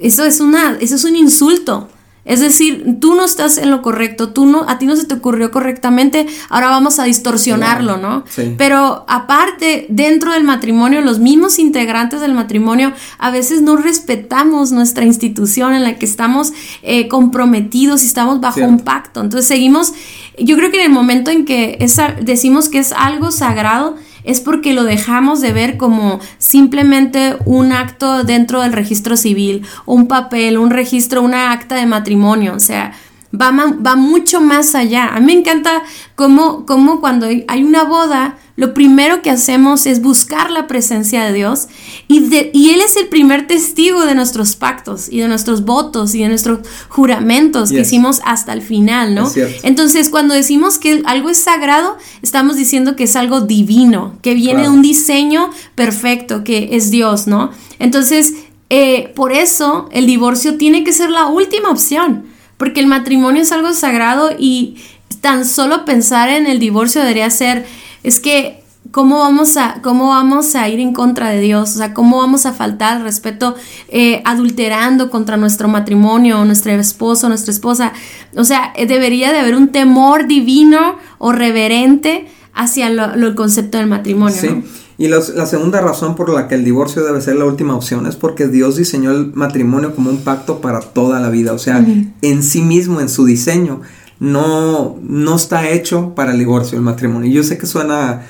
eso 0.00 0.24
es 0.24 0.40
una, 0.40 0.76
eso 0.80 0.96
es 0.96 1.04
un 1.04 1.14
insulto. 1.14 1.88
Es 2.24 2.40
decir, 2.40 2.98
tú 3.00 3.14
no 3.14 3.24
estás 3.24 3.56
en 3.56 3.70
lo 3.70 3.80
correcto, 3.80 4.30
tú 4.30 4.44
no, 4.44 4.68
a 4.68 4.78
ti 4.78 4.86
no 4.86 4.94
se 4.94 5.06
te 5.06 5.14
ocurrió 5.14 5.50
correctamente, 5.50 6.26
ahora 6.50 6.68
vamos 6.68 6.98
a 6.98 7.04
distorsionarlo, 7.04 7.96
¿no? 7.96 8.24
Pero 8.58 9.04
aparte, 9.08 9.86
dentro 9.88 10.32
del 10.32 10.44
matrimonio, 10.44 11.00
los 11.00 11.18
mismos 11.18 11.58
integrantes 11.58 12.20
del 12.20 12.34
matrimonio 12.34 12.92
a 13.18 13.30
veces 13.30 13.62
no 13.62 13.76
respetamos 13.76 14.70
nuestra 14.70 15.04
institución 15.04 15.72
en 15.72 15.82
la 15.82 15.96
que 15.96 16.04
estamos 16.04 16.52
eh, 16.82 17.08
comprometidos 17.08 18.02
y 18.02 18.06
estamos 18.06 18.40
bajo 18.40 18.60
un 18.60 18.80
pacto. 18.80 19.20
Entonces 19.20 19.48
seguimos, 19.48 19.92
yo 20.38 20.56
creo 20.56 20.70
que 20.70 20.78
en 20.80 20.86
el 20.86 20.92
momento 20.92 21.30
en 21.30 21.44
que 21.44 21.78
esa, 21.80 22.14
decimos 22.20 22.68
que 22.68 22.78
es 22.78 22.92
algo 22.92 23.30
sagrado, 23.32 23.96
es 24.24 24.40
porque 24.40 24.72
lo 24.72 24.84
dejamos 24.84 25.40
de 25.40 25.52
ver 25.52 25.76
como 25.76 26.20
simplemente 26.38 27.36
un 27.44 27.72
acto 27.72 28.24
dentro 28.24 28.60
del 28.62 28.72
registro 28.72 29.16
civil, 29.16 29.66
un 29.86 30.08
papel, 30.08 30.58
un 30.58 30.70
registro, 30.70 31.22
una 31.22 31.52
acta 31.52 31.76
de 31.76 31.86
matrimonio, 31.86 32.54
o 32.54 32.60
sea, 32.60 32.92
va, 33.38 33.50
va 33.52 33.96
mucho 33.96 34.40
más 34.40 34.74
allá. 34.74 35.08
A 35.08 35.20
mí 35.20 35.26
me 35.26 35.32
encanta 35.32 35.82
cómo, 36.14 36.66
cómo 36.66 37.00
cuando 37.00 37.26
hay 37.26 37.62
una 37.62 37.84
boda, 37.84 38.36
lo 38.56 38.74
primero 38.74 39.22
que 39.22 39.30
hacemos 39.30 39.86
es 39.86 40.02
buscar 40.02 40.50
la 40.50 40.66
presencia 40.66 41.24
de 41.24 41.32
Dios 41.32 41.68
y, 42.08 42.18
y, 42.52 42.70
Él 42.70 42.82
es 42.82 42.96
el 42.96 43.08
primer 43.08 43.46
testigo 43.46 44.04
de 44.04 44.14
nuestros 44.14 44.54
pactos 44.54 45.08
y 45.10 45.20
de 45.20 45.28
nuestros 45.28 45.64
votos 45.64 46.14
y 46.14 46.20
de 46.22 46.28
nuestros 46.28 46.58
juramentos 46.90 47.70
que 47.70 47.80
hicimos 47.80 48.20
hasta 48.22 48.52
el 48.52 48.60
final, 48.60 49.14
¿no? 49.14 49.30
Entonces, 49.62 50.10
cuando 50.10 50.34
decimos 50.34 50.76
que 50.76 51.02
algo 51.06 51.30
es 51.30 51.38
sagrado, 51.38 51.96
estamos 52.20 52.56
diciendo 52.56 52.96
que 52.96 53.04
es 53.04 53.16
algo 53.16 53.40
divino, 53.40 54.18
que 54.20 54.34
viene 54.34 54.62
de 54.62 54.68
un 54.68 54.82
diseño 54.82 55.50
perfecto, 55.74 56.44
que 56.44 56.70
es 56.72 56.90
Dios, 56.90 57.26
¿no? 57.26 57.50
Entonces, 57.78 58.34
eh, 58.68 59.10
por 59.16 59.32
eso 59.32 59.88
el 59.90 60.06
divorcio 60.06 60.58
tiene 60.58 60.84
que 60.84 60.92
ser 60.92 61.08
la 61.08 61.26
última 61.26 61.70
opción, 61.70 62.26
porque 62.60 62.80
el 62.80 62.86
matrimonio 62.86 63.40
es 63.40 63.52
algo 63.52 63.72
sagrado 63.72 64.32
y 64.38 64.76
tan 65.22 65.46
solo 65.46 65.86
pensar 65.86 66.28
en 66.28 66.46
el 66.46 66.58
divorcio 66.58 67.00
debería 67.00 67.30
ser 67.30 67.64
es 68.02 68.20
que 68.20 68.62
¿cómo 68.90 69.20
vamos 69.20 69.56
a, 69.56 69.80
cómo 69.82 70.08
vamos 70.08 70.54
a 70.54 70.68
ir 70.68 70.78
en 70.78 70.92
contra 70.92 71.30
de 71.30 71.40
Dios? 71.40 71.74
O 71.74 71.78
sea, 71.78 71.94
¿cómo 71.94 72.18
vamos 72.18 72.44
a 72.44 72.52
faltar 72.52 72.98
al 72.98 73.02
respeto 73.02 73.56
eh, 73.88 74.20
adulterando 74.26 75.10
contra 75.10 75.38
nuestro 75.38 75.68
matrimonio, 75.68 76.44
nuestro 76.44 76.72
esposo, 76.72 77.30
nuestra 77.30 77.50
esposa? 77.50 77.94
O 78.36 78.44
sea, 78.44 78.74
eh, 78.76 78.84
debería 78.84 79.32
de 79.32 79.38
haber 79.38 79.54
un 79.54 79.68
temor 79.68 80.26
divino 80.26 80.98
o 81.16 81.32
reverente 81.32 82.28
hacia 82.52 82.90
lo, 82.90 83.14
el 83.14 83.34
concepto 83.34 83.78
del 83.78 83.86
matrimonio. 83.86 84.36
Sí. 84.38 84.62
Y 85.00 85.08
la 85.08 85.46
segunda 85.46 85.80
razón 85.80 86.14
por 86.14 86.28
la 86.28 86.46
que 86.46 86.56
el 86.56 86.62
divorcio 86.62 87.02
debe 87.02 87.22
ser 87.22 87.36
la 87.36 87.46
última 87.46 87.74
opción 87.74 88.04
es 88.04 88.16
porque 88.16 88.48
Dios 88.48 88.76
diseñó 88.76 89.12
el 89.12 89.32
matrimonio 89.32 89.94
como 89.94 90.10
un 90.10 90.18
pacto 90.18 90.60
para 90.60 90.80
toda 90.80 91.20
la 91.20 91.30
vida. 91.30 91.54
O 91.54 91.58
sea, 91.58 91.82
en 92.20 92.42
sí 92.42 92.60
mismo, 92.60 93.00
en 93.00 93.08
su 93.08 93.24
diseño, 93.24 93.80
no, 94.18 94.98
no 95.02 95.36
está 95.36 95.70
hecho 95.70 96.14
para 96.14 96.32
el 96.32 96.38
divorcio, 96.38 96.76
el 96.76 96.84
matrimonio. 96.84 97.32
Yo 97.32 97.42
sé 97.44 97.56
que 97.56 97.64
suena 97.64 98.26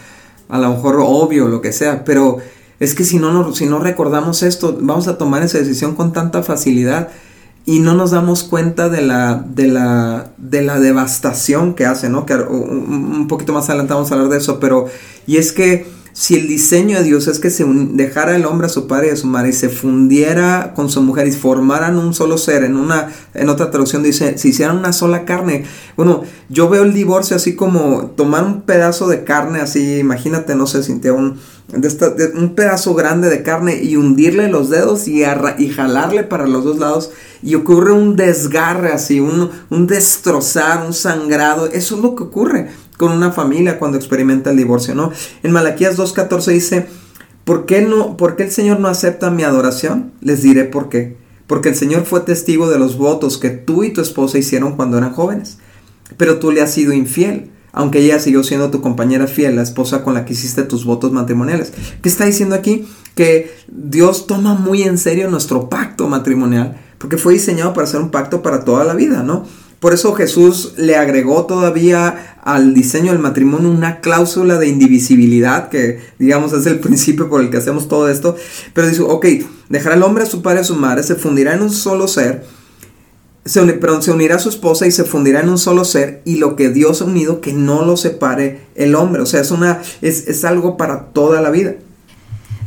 a 0.48 0.58
lo 0.60 0.70
mejor 0.70 1.00
obvio, 1.00 1.48
lo 1.48 1.60
que 1.60 1.72
sea, 1.72 2.04
pero 2.04 2.38
es 2.78 2.94
que 2.94 3.02
si 3.02 3.18
no, 3.18 3.52
si 3.52 3.66
no 3.66 3.80
recordamos 3.80 4.44
esto, 4.44 4.78
vamos 4.80 5.08
a 5.08 5.18
tomar 5.18 5.42
esa 5.42 5.58
decisión 5.58 5.96
con 5.96 6.12
tanta 6.12 6.44
facilidad 6.44 7.08
y 7.66 7.80
no 7.80 7.94
nos 7.94 8.12
damos 8.12 8.44
cuenta 8.44 8.88
de 8.88 9.02
la, 9.02 9.44
de 9.44 9.66
la, 9.66 10.30
de 10.36 10.62
la 10.62 10.78
devastación 10.78 11.74
que 11.74 11.86
hace, 11.86 12.08
¿no? 12.08 12.26
Que 12.26 12.34
un 12.34 13.26
poquito 13.26 13.52
más 13.52 13.68
adelante 13.68 13.92
vamos 13.92 14.12
a 14.12 14.14
hablar 14.14 14.30
de 14.30 14.38
eso, 14.38 14.60
pero, 14.60 14.86
y 15.26 15.38
es 15.38 15.50
que 15.50 15.98
si 16.12 16.34
el 16.34 16.48
diseño 16.48 16.98
de 16.98 17.04
Dios 17.04 17.28
es 17.28 17.38
que 17.38 17.50
se 17.50 17.64
dejara 17.66 18.34
el 18.34 18.44
hombre 18.44 18.66
a 18.66 18.70
su 18.70 18.86
padre 18.86 19.08
y 19.08 19.10
a 19.10 19.16
su 19.16 19.26
madre 19.26 19.50
y 19.50 19.52
se 19.52 19.68
fundiera 19.68 20.72
con 20.74 20.90
su 20.90 21.02
mujer 21.02 21.26
y 21.28 21.32
formaran 21.32 21.98
un 21.98 22.14
solo 22.14 22.36
ser, 22.36 22.64
en 22.64 22.76
una, 22.76 23.12
en 23.34 23.48
otra 23.48 23.70
traducción 23.70 24.02
dice, 24.02 24.36
si 24.36 24.48
hicieran 24.48 24.78
una 24.78 24.92
sola 24.92 25.24
carne. 25.24 25.64
Bueno, 25.96 26.22
yo 26.48 26.68
veo 26.68 26.82
el 26.82 26.94
divorcio 26.94 27.36
así 27.36 27.54
como 27.54 28.12
tomar 28.16 28.44
un 28.44 28.62
pedazo 28.62 29.08
de 29.08 29.24
carne, 29.24 29.60
así, 29.60 29.98
imagínate, 29.98 30.54
no 30.54 30.66
sé, 30.66 30.82
sintió 30.82 31.14
un, 31.14 31.38
de 31.68 32.32
un 32.34 32.54
pedazo 32.54 32.94
grande 32.94 33.28
de 33.28 33.42
carne 33.42 33.80
y 33.82 33.96
hundirle 33.96 34.48
los 34.48 34.70
dedos 34.70 35.06
y, 35.06 35.22
y 35.58 35.68
jalarle 35.68 36.24
para 36.24 36.46
los 36.46 36.64
dos 36.64 36.78
lados 36.78 37.10
y 37.42 37.54
ocurre 37.54 37.92
un 37.92 38.16
desgarre 38.16 38.92
así, 38.92 39.20
un, 39.20 39.50
un 39.70 39.86
destrozar, 39.86 40.84
un 40.84 40.92
sangrado, 40.92 41.66
eso 41.66 41.96
es 41.96 42.02
lo 42.02 42.14
que 42.14 42.24
ocurre 42.24 42.68
con 43.00 43.12
una 43.12 43.32
familia 43.32 43.78
cuando 43.78 43.96
experimenta 43.96 44.50
el 44.50 44.58
divorcio, 44.58 44.94
¿no? 44.94 45.10
En 45.42 45.52
Malaquías 45.52 45.96
2.14 45.96 46.52
dice, 46.52 46.86
¿por 47.46 47.64
qué, 47.64 47.80
no, 47.80 48.18
¿por 48.18 48.36
qué 48.36 48.42
el 48.42 48.50
Señor 48.50 48.78
no 48.78 48.88
acepta 48.88 49.30
mi 49.30 49.42
adoración? 49.42 50.12
Les 50.20 50.42
diré 50.42 50.64
por 50.64 50.90
qué. 50.90 51.16
Porque 51.46 51.70
el 51.70 51.76
Señor 51.76 52.04
fue 52.04 52.20
testigo 52.20 52.68
de 52.68 52.78
los 52.78 52.98
votos 52.98 53.38
que 53.38 53.48
tú 53.48 53.84
y 53.84 53.94
tu 53.94 54.02
esposa 54.02 54.36
hicieron 54.36 54.76
cuando 54.76 54.98
eran 54.98 55.14
jóvenes. 55.14 55.56
Pero 56.18 56.40
tú 56.40 56.52
le 56.52 56.60
has 56.60 56.74
sido 56.74 56.92
infiel, 56.92 57.50
aunque 57.72 58.00
ella 58.00 58.18
siguió 58.18 58.44
siendo 58.44 58.70
tu 58.70 58.82
compañera 58.82 59.26
fiel, 59.26 59.56
la 59.56 59.62
esposa 59.62 60.04
con 60.04 60.12
la 60.12 60.26
que 60.26 60.34
hiciste 60.34 60.64
tus 60.64 60.84
votos 60.84 61.10
matrimoniales. 61.10 61.72
¿Qué 62.02 62.08
está 62.10 62.26
diciendo 62.26 62.54
aquí? 62.54 62.86
Que 63.14 63.50
Dios 63.66 64.26
toma 64.26 64.52
muy 64.52 64.82
en 64.82 64.98
serio 64.98 65.30
nuestro 65.30 65.70
pacto 65.70 66.06
matrimonial, 66.06 66.78
porque 66.98 67.16
fue 67.16 67.32
diseñado 67.32 67.72
para 67.72 67.86
ser 67.86 68.02
un 68.02 68.10
pacto 68.10 68.42
para 68.42 68.62
toda 68.66 68.84
la 68.84 68.92
vida, 68.92 69.22
¿no? 69.22 69.46
Por 69.80 69.94
eso 69.94 70.12
Jesús 70.12 70.74
le 70.76 70.96
agregó 70.96 71.46
todavía 71.46 72.36
al 72.42 72.74
diseño 72.74 73.12
del 73.12 73.20
matrimonio 73.20 73.70
una 73.70 74.00
cláusula 74.00 74.58
de 74.58 74.68
indivisibilidad, 74.68 75.70
que 75.70 76.00
digamos 76.18 76.52
es 76.52 76.66
el 76.66 76.80
principio 76.80 77.30
por 77.30 77.40
el 77.40 77.48
que 77.50 77.56
hacemos 77.56 77.88
todo 77.88 78.10
esto. 78.10 78.36
Pero 78.74 78.88
dice, 78.88 79.00
ok, 79.00 79.26
dejará 79.70 79.94
el 79.94 80.02
hombre 80.02 80.24
a 80.24 80.26
su 80.26 80.42
padre 80.42 80.58
y 80.58 80.60
a 80.60 80.64
su 80.64 80.76
madre, 80.76 81.02
se 81.02 81.14
fundirá 81.14 81.54
en 81.54 81.62
un 81.62 81.70
solo 81.70 82.08
ser, 82.08 82.44
se, 83.46 83.80
se 84.02 84.10
unirá 84.12 84.36
a 84.36 84.38
su 84.38 84.50
esposa 84.50 84.86
y 84.86 84.92
se 84.92 85.04
fundirá 85.04 85.40
en 85.40 85.48
un 85.48 85.58
solo 85.58 85.86
ser, 85.86 86.20
y 86.26 86.36
lo 86.36 86.56
que 86.56 86.68
Dios 86.68 87.00
ha 87.00 87.06
unido, 87.06 87.40
que 87.40 87.54
no 87.54 87.82
lo 87.86 87.96
separe 87.96 88.66
el 88.74 88.94
hombre. 88.94 89.22
O 89.22 89.26
sea, 89.26 89.40
es, 89.40 89.50
una, 89.50 89.80
es, 90.02 90.28
es 90.28 90.44
algo 90.44 90.76
para 90.76 91.06
toda 91.06 91.40
la 91.40 91.50
vida. 91.50 91.74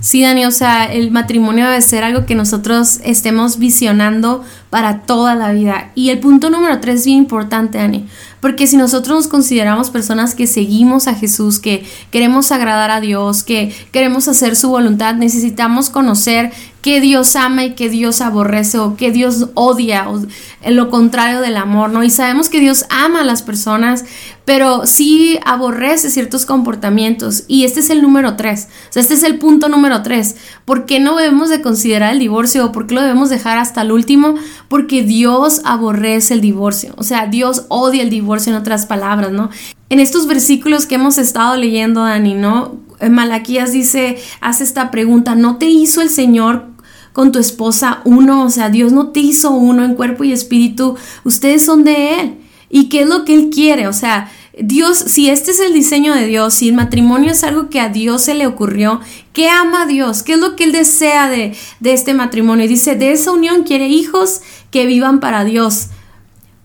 Sí, 0.04 0.22
Dani, 0.22 0.46
o 0.46 0.52
sea, 0.52 0.92
el 0.92 1.12
matrimonio 1.12 1.64
debe 1.66 1.82
ser 1.82 2.04
algo 2.04 2.26
que 2.26 2.36
nosotros 2.36 3.00
estemos 3.06 3.58
visionando 3.58 4.44
para 4.74 5.02
toda 5.02 5.36
la 5.36 5.52
vida. 5.52 5.92
Y 5.94 6.10
el 6.10 6.18
punto 6.18 6.50
número 6.50 6.80
tres 6.80 7.02
es 7.02 7.06
bien 7.06 7.20
importante, 7.20 7.78
Ani, 7.78 8.08
porque 8.42 8.66
si 8.66 8.76
nosotros 8.76 9.16
nos 9.16 9.28
consideramos 9.28 9.92
personas 9.92 10.34
que 10.34 10.48
seguimos 10.48 11.08
a 11.08 11.14
Jesús, 11.14 11.60
que 11.60 11.86
queremos 12.10 12.52
agradar 12.52 12.90
a 12.90 13.00
Dios, 13.00 13.44
que 13.44 13.72
queremos 13.92 14.28
hacer 14.28 14.56
su 14.56 14.70
voluntad, 14.70 15.14
necesitamos 15.14 15.92
conocer 15.92 16.52
que 16.82 17.00
Dios 17.00 17.38
ama 17.38 17.64
y 17.64 17.76
que 17.76 17.88
Dios 17.88 18.20
aborrece 18.20 18.78
o 18.78 18.98
que 18.98 19.10
Dios 19.12 19.48
odia 19.54 20.10
o 20.10 20.22
lo 20.70 20.90
contrario 20.90 21.40
del 21.40 21.56
amor, 21.56 21.92
¿no? 21.92 22.04
Y 22.04 22.10
sabemos 22.10 22.50
que 22.50 22.60
Dios 22.60 22.86
ama 22.90 23.22
a 23.22 23.24
las 23.24 23.42
personas, 23.42 24.04
pero 24.44 24.86
sí 24.86 25.40
aborrece 25.46 26.10
ciertos 26.10 26.46
comportamientos 26.46 27.46
y 27.48 27.64
este 27.64 27.80
es 27.80 27.90
el 27.90 28.02
número 28.02 28.36
tres, 28.36 28.68
o 28.90 28.94
sea, 28.94 29.02
este 29.02 29.14
es 29.14 29.24
el 29.24 29.40
punto 29.40 29.70
número 29.70 30.02
tres. 30.04 30.36
¿Por 30.66 30.86
qué 30.86 31.00
no 31.00 31.16
debemos 31.16 31.50
de 31.50 31.62
considerar 31.62 32.12
el 32.12 32.20
divorcio 32.20 32.66
o 32.66 32.72
por 32.74 32.86
qué 32.86 32.96
lo 32.96 33.02
debemos 33.02 33.30
dejar 33.30 33.58
hasta 33.60 33.82
el 33.82 33.94
último? 33.94 34.36
Porque 34.74 35.04
Dios 35.04 35.62
aborrece 35.66 36.34
el 36.34 36.42
divorcio, 36.42 36.96
o 36.98 37.04
sea, 37.04 37.28
Dios 37.28 37.66
odia 37.68 38.02
el 38.02 38.10
divorcio 38.10 38.52
en 38.52 38.58
otras 38.58 38.88
palabras, 38.88 39.32
¿no? 39.32 39.52
En 39.90 40.00
estos 40.00 40.26
versículos 40.26 40.88
que 40.88 40.96
hemos 40.96 41.20
estado 41.20 41.56
leyendo, 41.58 42.02
Dani, 42.02 42.34
¿no? 42.34 42.80
Malaquías 43.08 43.72
dice, 43.72 44.18
hace 44.42 44.64
esta 44.64 44.90
pregunta, 44.90 45.36
¿no 45.36 45.58
te 45.58 45.68
hizo 45.68 46.02
el 46.02 46.10
Señor 46.10 46.66
con 47.12 47.32
tu 47.32 47.38
esposa 47.38 48.02
uno, 48.04 48.46
o 48.46 48.50
sea, 48.50 48.70
Dios 48.70 48.92
no 48.92 49.10
te 49.10 49.20
hizo 49.20 49.52
uno 49.52 49.86
en 49.86 49.94
cuerpo 49.94 50.24
y 50.24 50.32
espíritu, 50.32 50.98
ustedes 51.24 51.64
son 51.64 51.84
de 51.84 52.20
Él. 52.20 52.38
¿Y 52.68 52.90
qué 52.90 53.02
es 53.02 53.08
lo 53.08 53.26
que 53.26 53.36
Él 53.36 53.52
quiere? 53.52 53.88
O 53.88 53.94
sea, 53.94 54.32
Dios, 54.60 54.98
si 55.00 55.30
este 55.30 55.52
es 55.52 55.60
el 55.60 55.74
diseño 55.74 56.14
de 56.14 56.28
Dios, 56.28 56.54
si 56.54 56.70
el 56.70 56.76
matrimonio 56.76 57.32
es 57.32 57.44
algo 57.44 57.70
que 57.70 57.80
a 57.80 57.90
Dios 57.90 58.22
se 58.24 58.36
le 58.36 58.46
ocurrió, 58.46 59.02
¿qué 59.34 59.50
ama 59.50 59.88
Dios? 59.88 60.22
¿Qué 60.22 60.34
es 60.34 60.40
lo 60.40 60.56
que 60.56 60.66
Él 60.66 60.72
desea 60.72 61.28
de, 61.28 61.56
de 61.80 61.94
este 61.94 62.14
matrimonio? 62.14 62.66
Y 62.66 62.68
dice, 62.68 62.96
de 62.96 63.12
esa 63.12 63.32
unión 63.32 63.64
quiere 63.64 63.88
hijos 63.88 64.42
que 64.70 64.86
vivan 64.86 65.20
para 65.20 65.44
Dios. 65.44 65.88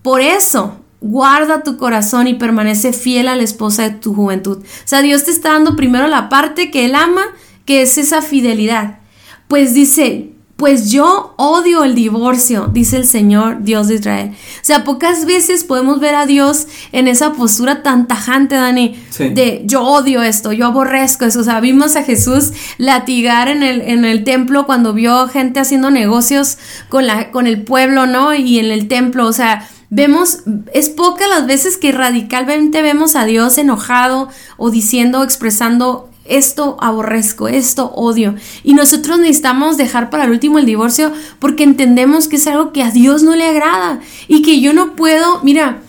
Por 0.03 0.21
eso, 0.21 0.79
guarda 1.01 1.63
tu 1.63 1.77
corazón 1.77 2.27
y 2.27 2.35
permanece 2.35 2.93
fiel 2.93 3.27
a 3.27 3.35
la 3.35 3.43
esposa 3.43 3.83
de 3.83 3.91
tu 3.91 4.13
juventud. 4.13 4.59
O 4.59 4.87
sea, 4.87 5.01
Dios 5.01 5.23
te 5.23 5.31
está 5.31 5.53
dando 5.53 5.75
primero 5.75 6.07
la 6.07 6.29
parte 6.29 6.69
que 6.69 6.85
Él 6.85 6.93
ama, 6.95 7.23
que 7.65 7.81
es 7.81 7.97
esa 7.97 8.21
fidelidad. 8.21 8.99
Pues 9.47 9.73
dice, 9.73 10.31
pues 10.59 10.91
yo 10.91 11.33
odio 11.37 11.85
el 11.85 11.95
divorcio, 11.95 12.69
dice 12.71 12.97
el 12.97 13.07
Señor 13.07 13.63
Dios 13.63 13.87
de 13.87 13.95
Israel. 13.95 14.31
O 14.31 14.65
sea, 14.65 14.83
pocas 14.83 15.25
veces 15.25 15.63
podemos 15.63 16.01
ver 16.01 16.15
a 16.15 16.25
Dios 16.25 16.67
en 16.91 17.07
esa 17.07 17.31
postura 17.31 17.81
tan 17.81 18.07
tajante, 18.07 18.55
Dani, 18.55 19.01
de 19.17 19.61
yo 19.63 19.81
odio 19.83 20.21
esto, 20.21 20.51
yo 20.51 20.65
aborrezco 20.65 21.23
eso. 21.23 21.39
O 21.39 21.43
sea, 21.43 21.61
vimos 21.61 21.95
a 21.95 22.03
Jesús 22.03 22.51
latigar 22.77 23.47
en 23.47 23.63
el, 23.63 23.79
en 23.81 24.03
el 24.03 24.25
templo 24.25 24.65
cuando 24.65 24.93
vio 24.93 25.29
gente 25.29 25.61
haciendo 25.61 25.91
negocios 25.91 26.57
con, 26.89 27.07
la, 27.07 27.31
con 27.31 27.47
el 27.47 27.63
pueblo, 27.63 28.05
¿no? 28.05 28.35
Y 28.35 28.59
en 28.59 28.65
el 28.65 28.89
templo, 28.89 29.27
o 29.27 29.33
sea, 29.33 29.65
vemos, 29.89 30.39
es 30.73 30.89
pocas 30.89 31.29
las 31.29 31.47
veces 31.47 31.77
que 31.77 31.93
radicalmente 31.93 32.81
vemos 32.81 33.15
a 33.15 33.23
Dios 33.23 33.57
enojado 33.57 34.27
o 34.57 34.71
diciendo, 34.71 35.23
expresando 35.23 36.08
esto 36.29 36.77
aborrezco, 36.79 37.47
esto 37.47 37.91
odio. 37.95 38.35
Y 38.63 38.73
nosotros 38.73 39.19
necesitamos 39.19 39.77
dejar 39.77 40.09
para 40.09 40.25
el 40.25 40.31
último 40.31 40.59
el 40.59 40.65
divorcio 40.65 41.11
porque 41.39 41.63
entendemos 41.63 42.27
que 42.27 42.37
es 42.37 42.47
algo 42.47 42.71
que 42.71 42.83
a 42.83 42.91
Dios 42.91 43.23
no 43.23 43.35
le 43.35 43.47
agrada 43.47 43.99
y 44.27 44.41
que 44.41 44.61
yo 44.61 44.73
no 44.73 44.95
puedo, 44.95 45.41
mira, 45.43 45.81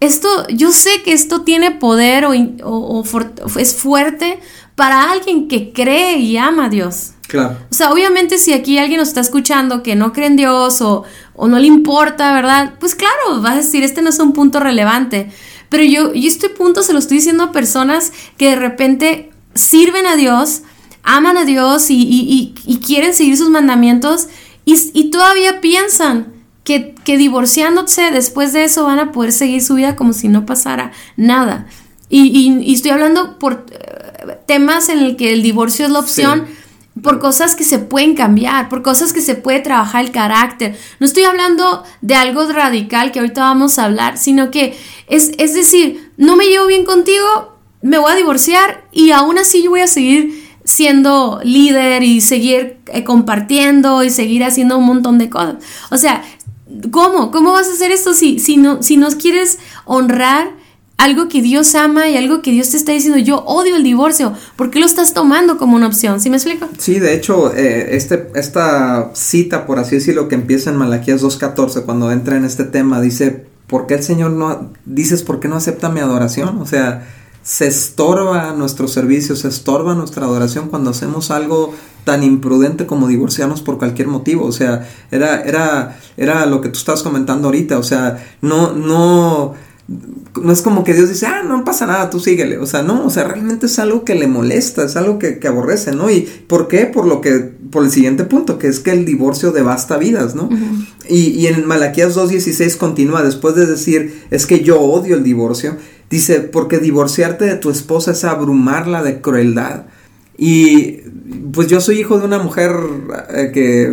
esto, 0.00 0.28
yo 0.48 0.72
sé 0.72 1.02
que 1.04 1.12
esto 1.12 1.42
tiene 1.42 1.70
poder 1.70 2.26
o, 2.26 3.04
es 3.58 3.74
fuerte 3.74 4.40
para 4.74 5.10
alguien 5.10 5.48
que 5.48 5.72
cree 5.72 6.18
y 6.18 6.36
ama 6.36 6.66
a 6.66 6.68
Dios. 6.68 7.12
Claro. 7.28 7.56
O 7.70 7.74
sea, 7.74 7.90
obviamente 7.90 8.38
si 8.38 8.52
aquí 8.52 8.78
alguien 8.78 9.00
nos 9.00 9.08
está 9.08 9.20
escuchando 9.20 9.82
que 9.82 9.96
no 9.96 10.12
cree 10.12 10.28
en 10.28 10.36
Dios 10.36 10.80
o, 10.80 11.04
o 11.34 11.48
no 11.48 11.58
le 11.58 11.66
importa, 11.66 12.32
¿verdad? 12.34 12.74
Pues 12.78 12.94
claro, 12.94 13.40
vas 13.40 13.52
a 13.52 13.56
decir, 13.56 13.82
este 13.82 14.02
no 14.02 14.10
es 14.10 14.18
un 14.18 14.32
punto 14.32 14.60
relevante. 14.60 15.30
Pero 15.68 15.82
yo, 15.82 16.14
y 16.14 16.26
este 16.26 16.48
punto 16.48 16.82
se 16.82 16.92
lo 16.92 16.98
estoy 16.98 17.18
diciendo 17.18 17.44
a 17.44 17.52
personas 17.52 18.12
que 18.36 18.50
de 18.50 18.56
repente 18.56 19.30
sirven 19.56 20.06
a 20.06 20.16
Dios, 20.16 20.62
aman 21.02 21.36
a 21.36 21.44
Dios 21.44 21.86
y, 21.88 22.54
quieren 22.84 23.14
seguir 23.14 23.36
sus 23.36 23.50
mandamientos 23.50 24.28
y, 24.64 25.10
todavía 25.10 25.60
piensan 25.60 26.32
que, 26.64 26.94
divorciándose 27.06 28.10
después 28.10 28.52
de 28.52 28.64
eso 28.64 28.84
van 28.84 28.98
a 28.98 29.12
poder 29.12 29.32
seguir 29.32 29.62
su 29.62 29.74
vida 29.74 29.96
como 29.96 30.12
si 30.12 30.28
no 30.28 30.44
pasara 30.46 30.92
nada. 31.16 31.66
Y, 32.08 32.72
estoy 32.72 32.90
hablando 32.90 33.38
por 33.38 33.66
eh, 33.70 34.38
temas 34.46 34.88
en 34.88 34.98
el 34.98 35.16
que 35.16 35.32
el 35.32 35.42
divorcio 35.42 35.86
es 35.86 35.92
la 35.92 36.00
opción. 36.00 36.46
Por 37.02 37.18
cosas 37.18 37.54
que 37.54 37.62
se 37.62 37.78
pueden 37.78 38.14
cambiar, 38.14 38.70
por 38.70 38.80
cosas 38.80 39.12
que 39.12 39.20
se 39.20 39.34
puede 39.34 39.60
trabajar 39.60 40.02
el 40.02 40.12
carácter. 40.12 40.78
No 40.98 41.06
estoy 41.06 41.24
hablando 41.24 41.84
de 42.00 42.14
algo 42.14 42.50
radical 42.50 43.12
que 43.12 43.18
ahorita 43.18 43.42
vamos 43.42 43.78
a 43.78 43.84
hablar, 43.84 44.16
sino 44.16 44.50
que 44.50 44.78
es, 45.06 45.32
es 45.36 45.52
decir, 45.52 46.10
no 46.16 46.36
me 46.36 46.46
llevo 46.46 46.66
bien 46.66 46.86
contigo, 46.86 47.55
me 47.86 47.98
voy 47.98 48.10
a 48.10 48.16
divorciar 48.16 48.84
y 48.90 49.12
aún 49.12 49.38
así 49.38 49.62
yo 49.62 49.70
voy 49.70 49.80
a 49.80 49.86
seguir 49.86 50.44
siendo 50.64 51.40
líder 51.44 52.02
y 52.02 52.20
seguir 52.20 52.78
eh, 52.86 53.04
compartiendo 53.04 54.02
y 54.02 54.10
seguir 54.10 54.42
haciendo 54.42 54.76
un 54.76 54.86
montón 54.86 55.18
de 55.18 55.30
cosas. 55.30 55.56
O 55.92 55.96
sea, 55.96 56.24
¿cómo? 56.90 57.30
¿Cómo 57.30 57.52
vas 57.52 57.68
a 57.68 57.72
hacer 57.72 57.92
esto 57.92 58.12
si, 58.12 58.40
si, 58.40 58.56
no, 58.56 58.82
si 58.82 58.96
no 58.96 59.08
quieres 59.10 59.58
honrar 59.84 60.50
algo 60.96 61.28
que 61.28 61.42
Dios 61.42 61.76
ama 61.76 62.08
y 62.08 62.16
algo 62.16 62.42
que 62.42 62.50
Dios 62.50 62.70
te 62.70 62.76
está 62.76 62.90
diciendo? 62.90 63.20
Yo 63.20 63.44
odio 63.44 63.76
el 63.76 63.84
divorcio. 63.84 64.32
¿Por 64.56 64.70
qué 64.70 64.80
lo 64.80 64.86
estás 64.86 65.14
tomando 65.14 65.56
como 65.56 65.76
una 65.76 65.86
opción? 65.86 66.20
¿Sí 66.20 66.28
me 66.28 66.38
explico? 66.38 66.68
Sí, 66.78 66.98
de 66.98 67.14
hecho, 67.14 67.54
eh, 67.54 67.94
este, 67.94 68.30
esta 68.34 69.12
cita, 69.14 69.64
por 69.64 69.78
así 69.78 69.94
decirlo, 69.94 70.26
que 70.26 70.34
empieza 70.34 70.70
en 70.70 70.76
Malaquías 70.76 71.22
2.14, 71.22 71.84
cuando 71.84 72.10
entra 72.10 72.36
en 72.36 72.44
este 72.44 72.64
tema, 72.64 73.00
dice, 73.00 73.46
¿por 73.68 73.86
qué 73.86 73.94
el 73.94 74.02
Señor 74.02 74.32
no, 74.32 74.72
dices, 74.86 75.22
¿por 75.22 75.38
qué 75.38 75.46
no 75.46 75.54
acepta 75.54 75.88
mi 75.88 76.00
adoración? 76.00 76.60
O 76.60 76.66
sea, 76.66 77.06
se 77.46 77.68
estorba 77.68 78.52
nuestro 78.54 78.88
servicio, 78.88 79.36
se 79.36 79.46
estorba 79.46 79.94
nuestra 79.94 80.26
adoración 80.26 80.68
cuando 80.68 80.90
hacemos 80.90 81.30
algo 81.30 81.72
tan 82.02 82.24
imprudente 82.24 82.86
como 82.86 83.06
divorciarnos 83.06 83.62
por 83.62 83.78
cualquier 83.78 84.08
motivo. 84.08 84.44
O 84.46 84.50
sea, 84.50 84.88
era, 85.12 85.42
era, 85.42 85.96
era 86.16 86.44
lo 86.46 86.60
que 86.60 86.70
tú 86.70 86.78
estás 86.78 87.04
comentando 87.04 87.46
ahorita. 87.46 87.78
O 87.78 87.84
sea, 87.84 88.18
no, 88.42 88.72
no, 88.72 89.54
no 90.42 90.52
es 90.52 90.60
como 90.60 90.82
que 90.82 90.92
Dios 90.92 91.08
dice, 91.08 91.26
ah, 91.26 91.44
no 91.46 91.64
pasa 91.64 91.86
nada, 91.86 92.10
tú 92.10 92.18
síguele. 92.18 92.58
O 92.58 92.66
sea, 92.66 92.82
no, 92.82 93.06
o 93.06 93.10
sea, 93.10 93.22
realmente 93.22 93.66
es 93.66 93.78
algo 93.78 94.04
que 94.04 94.16
le 94.16 94.26
molesta, 94.26 94.82
es 94.82 94.96
algo 94.96 95.20
que, 95.20 95.38
aborrece, 95.46 95.92
¿no? 95.92 96.10
¿Y 96.10 96.22
por 96.48 96.66
qué? 96.66 96.86
Por 96.86 97.06
lo 97.06 97.20
que, 97.20 97.52
por 97.70 97.84
el 97.84 97.92
siguiente 97.92 98.24
punto, 98.24 98.58
que 98.58 98.66
es 98.66 98.80
que 98.80 98.90
el 98.90 99.04
divorcio 99.04 99.52
devasta 99.52 99.98
vidas, 99.98 100.34
¿no? 100.34 100.48
Y, 101.08 101.30
y 101.30 101.46
en 101.46 101.66
Malaquías 101.66 102.16
2.16 102.16 102.76
continúa, 102.76 103.22
después 103.22 103.54
de 103.54 103.66
decir, 103.66 104.22
es 104.30 104.46
que 104.46 104.62
yo 104.62 104.80
odio 104.80 105.16
el 105.16 105.22
divorcio, 105.22 105.76
Dice, 106.10 106.40
porque 106.40 106.78
divorciarte 106.78 107.44
de 107.46 107.56
tu 107.56 107.70
esposa 107.70 108.12
es 108.12 108.24
abrumarla 108.24 109.02
de 109.02 109.20
crueldad. 109.20 109.86
Y 110.38 110.98
pues 111.52 111.66
yo 111.66 111.80
soy 111.80 111.98
hijo 111.98 112.18
de 112.18 112.26
una 112.26 112.38
mujer 112.38 112.72
eh, 113.34 113.50
que 113.52 113.92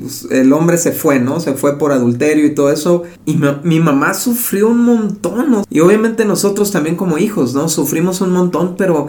pues, 0.00 0.26
el 0.30 0.52
hombre 0.52 0.78
se 0.78 0.92
fue, 0.92 1.18
¿no? 1.18 1.40
Se 1.40 1.54
fue 1.54 1.78
por 1.78 1.92
adulterio 1.92 2.46
y 2.46 2.54
todo 2.54 2.72
eso. 2.72 3.02
Y 3.26 3.38
mi 3.62 3.80
mamá 3.80 4.14
sufrió 4.14 4.68
un 4.68 4.84
montón. 4.84 5.64
Y 5.68 5.80
obviamente 5.80 6.24
nosotros 6.24 6.70
también 6.70 6.96
como 6.96 7.18
hijos, 7.18 7.54
¿no? 7.54 7.68
Sufrimos 7.68 8.22
un 8.22 8.30
montón, 8.30 8.76
pero 8.78 9.08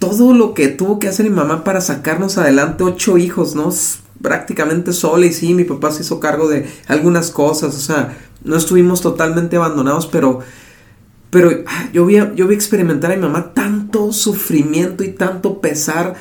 todo 0.00 0.34
lo 0.34 0.54
que 0.54 0.68
tuvo 0.68 0.98
que 0.98 1.08
hacer 1.08 1.28
mi 1.28 1.36
mamá 1.36 1.62
para 1.62 1.80
sacarnos 1.80 2.38
adelante, 2.38 2.82
ocho 2.82 3.18
hijos, 3.18 3.54
¿no? 3.54 3.72
Prácticamente 4.22 4.92
sola 4.92 5.26
y 5.26 5.32
sí, 5.32 5.54
mi 5.54 5.64
papá 5.64 5.92
se 5.92 6.02
hizo 6.02 6.20
cargo 6.20 6.48
de 6.48 6.66
algunas 6.86 7.30
cosas, 7.30 7.74
o 7.76 7.80
sea, 7.80 8.18
no 8.44 8.56
estuvimos 8.56 9.00
totalmente 9.00 9.56
abandonados, 9.56 10.06
pero 10.06 10.40
pero 11.30 11.50
ah, 11.66 11.88
yo 11.92 12.06
vi, 12.06 12.16
yo 12.34 12.46
vi 12.46 12.54
experimentar 12.54 13.12
a 13.12 13.16
mi 13.16 13.22
mamá 13.22 13.52
tanto 13.52 14.12
sufrimiento 14.12 15.04
y 15.04 15.10
tanto 15.10 15.60
pesar, 15.60 16.14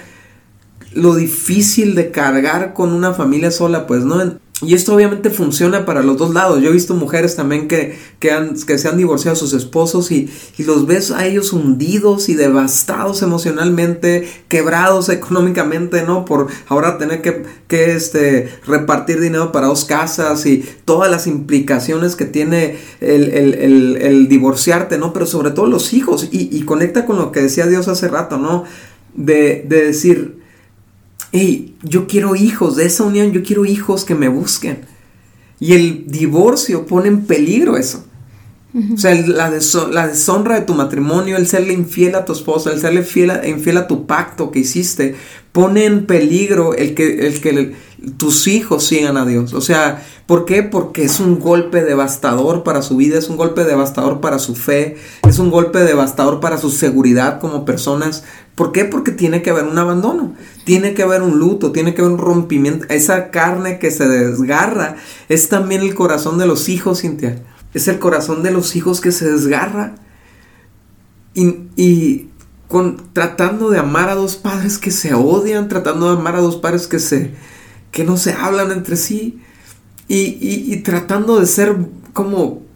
lo 0.93 1.15
difícil 1.15 1.95
de 1.95 2.11
cargar 2.11 2.73
con 2.73 2.91
una 2.91 3.13
familia 3.13 3.51
sola, 3.51 3.87
pues, 3.87 4.03
¿no? 4.03 4.37
Y 4.63 4.73
esto 4.73 4.95
obviamente 4.95 5.29
funciona 5.29 5.85
para 5.85 6.01
los 6.01 6.17
dos 6.17 6.33
lados. 6.33 6.63
Yo 6.63 6.69
he 6.69 6.73
visto 6.73 6.95
mujeres 6.95 7.35
también 7.35 7.67
que, 7.67 7.95
que, 8.17 8.31
han, 8.31 8.55
que 8.55 8.79
se 8.79 8.87
han 8.87 8.97
divorciado 8.97 9.33
a 9.33 9.39
sus 9.39 9.53
esposos 9.53 10.09
y, 10.11 10.31
y, 10.57 10.63
los 10.63 10.87
ves 10.87 11.11
a 11.11 11.27
ellos 11.27 11.53
hundidos 11.53 12.27
y 12.27 12.33
devastados 12.33 13.21
emocionalmente, 13.21 14.27
quebrados 14.47 15.09
económicamente, 15.09 16.01
¿no? 16.01 16.25
Por 16.25 16.47
ahora 16.69 16.97
tener 16.97 17.21
que, 17.21 17.43
que 17.67 17.91
este, 17.91 18.49
repartir 18.65 19.21
dinero 19.21 19.51
para 19.51 19.67
dos 19.67 19.85
casas 19.85 20.47
y 20.47 20.67
todas 20.85 21.11
las 21.11 21.27
implicaciones 21.27 22.15
que 22.15 22.25
tiene 22.25 22.77
el, 22.99 23.29
el, 23.29 23.53
el, 23.53 23.97
el 23.97 24.27
divorciarte, 24.27 24.97
¿no? 24.97 25.13
Pero 25.13 25.27
sobre 25.27 25.51
todo 25.51 25.67
los 25.67 25.93
hijos. 25.93 26.29
Y, 26.31 26.49
y, 26.51 26.63
conecta 26.63 27.05
con 27.05 27.17
lo 27.17 27.31
que 27.31 27.41
decía 27.41 27.67
Dios 27.67 27.87
hace 27.87 28.07
rato, 28.07 28.39
¿no? 28.39 28.63
De, 29.13 29.63
de 29.67 29.85
decir, 29.85 30.46
hey, 31.31 31.75
yo 31.83 32.07
quiero 32.07 32.35
hijos, 32.35 32.75
de 32.75 32.85
esa 32.85 33.03
unión 33.03 33.31
yo 33.31 33.43
quiero 33.43 33.65
hijos 33.65 34.05
que 34.05 34.15
me 34.15 34.27
busquen. 34.27 34.85
Y 35.59 35.73
el 35.73 36.05
divorcio 36.07 36.85
pone 36.85 37.07
en 37.07 37.25
peligro 37.25 37.77
eso. 37.77 38.06
O 38.93 38.97
sea, 38.97 39.15
la, 39.15 39.49
la, 39.91 40.07
deshonra 40.07 40.55
de 40.59 40.61
tu 40.61 40.75
matrimonio, 40.75 41.37
el 41.37 41.47
serle 41.47 41.73
infiel 41.73 42.13
a 42.13 42.25
tu 42.25 42.33
esposa, 42.33 42.71
el 42.71 42.79
serle 42.79 42.99
infiel 42.99 43.77
a 43.77 43.87
tu 43.87 44.05
pacto 44.05 44.51
que 44.51 44.59
hiciste, 44.59 45.15
pone 45.51 45.85
en 45.85 46.05
peligro 46.05 46.75
el 46.75 46.93
que, 46.93 47.25
el 47.25 47.41
que 47.41 47.73
tus 48.17 48.47
hijos 48.47 48.83
sigan 48.85 49.17
a 49.17 49.25
Dios. 49.25 49.55
O 49.55 49.61
sea, 49.61 50.05
¿por 50.27 50.45
qué? 50.45 50.61
Porque 50.61 51.03
es 51.03 51.19
un 51.19 51.39
golpe 51.39 51.83
devastador 51.83 52.63
para 52.63 52.83
su 52.83 52.97
vida, 52.97 53.17
es 53.17 53.29
un 53.29 53.37
golpe 53.37 53.63
devastador 53.63 54.21
para 54.21 54.37
su 54.37 54.55
fe, 54.55 54.97
es 55.27 55.39
un 55.39 55.49
golpe 55.49 55.79
devastador 55.79 56.39
para 56.39 56.59
su 56.59 56.69
seguridad 56.69 57.39
como 57.39 57.65
personas. 57.65 58.23
¿Por 58.53 58.71
qué? 58.71 58.85
Porque 58.85 59.11
tiene 59.11 59.41
que 59.41 59.49
haber 59.49 59.65
un 59.65 59.79
abandono, 59.79 60.35
tiene 60.63 60.93
que 60.93 61.01
haber 61.01 61.23
un 61.23 61.39
luto, 61.39 61.71
tiene 61.71 61.95
que 61.95 62.01
haber 62.01 62.13
un 62.13 62.19
rompimiento. 62.19 62.85
Esa 62.89 63.31
carne 63.31 63.79
que 63.79 63.89
se 63.89 64.07
desgarra 64.07 64.97
es 65.29 65.49
también 65.49 65.81
el 65.81 65.95
corazón 65.95 66.37
de 66.37 66.45
los 66.45 66.69
hijos, 66.69 67.01
Cintia. 67.01 67.41
Es 67.73 67.87
el 67.87 67.99
corazón 67.99 68.43
de 68.43 68.51
los 68.51 68.75
hijos 68.75 69.01
que 69.01 69.11
se 69.11 69.29
desgarra. 69.29 69.95
Y, 71.33 72.29
con, 72.67 73.13
tratando 73.13 73.69
de 73.69 73.79
amar 73.79 74.09
a 74.09 74.15
dos 74.15 74.35
padres 74.35 74.77
que 74.77 74.91
se 74.91 75.13
odian, 75.13 75.69
tratando 75.69 76.11
de 76.13 76.19
amar 76.19 76.35
a 76.35 76.41
dos 76.41 76.57
padres 76.57 76.87
que 76.87 76.99
se 76.99 77.33
que 77.91 78.03
no 78.03 78.17
se 78.17 78.33
hablan 78.33 78.71
entre 78.71 78.97
sí 78.97 79.41
y, 80.07 80.35
y 80.39 80.77
tratando 80.77 81.39
de 81.39 81.45
ser 81.45 81.77
como 82.11 82.66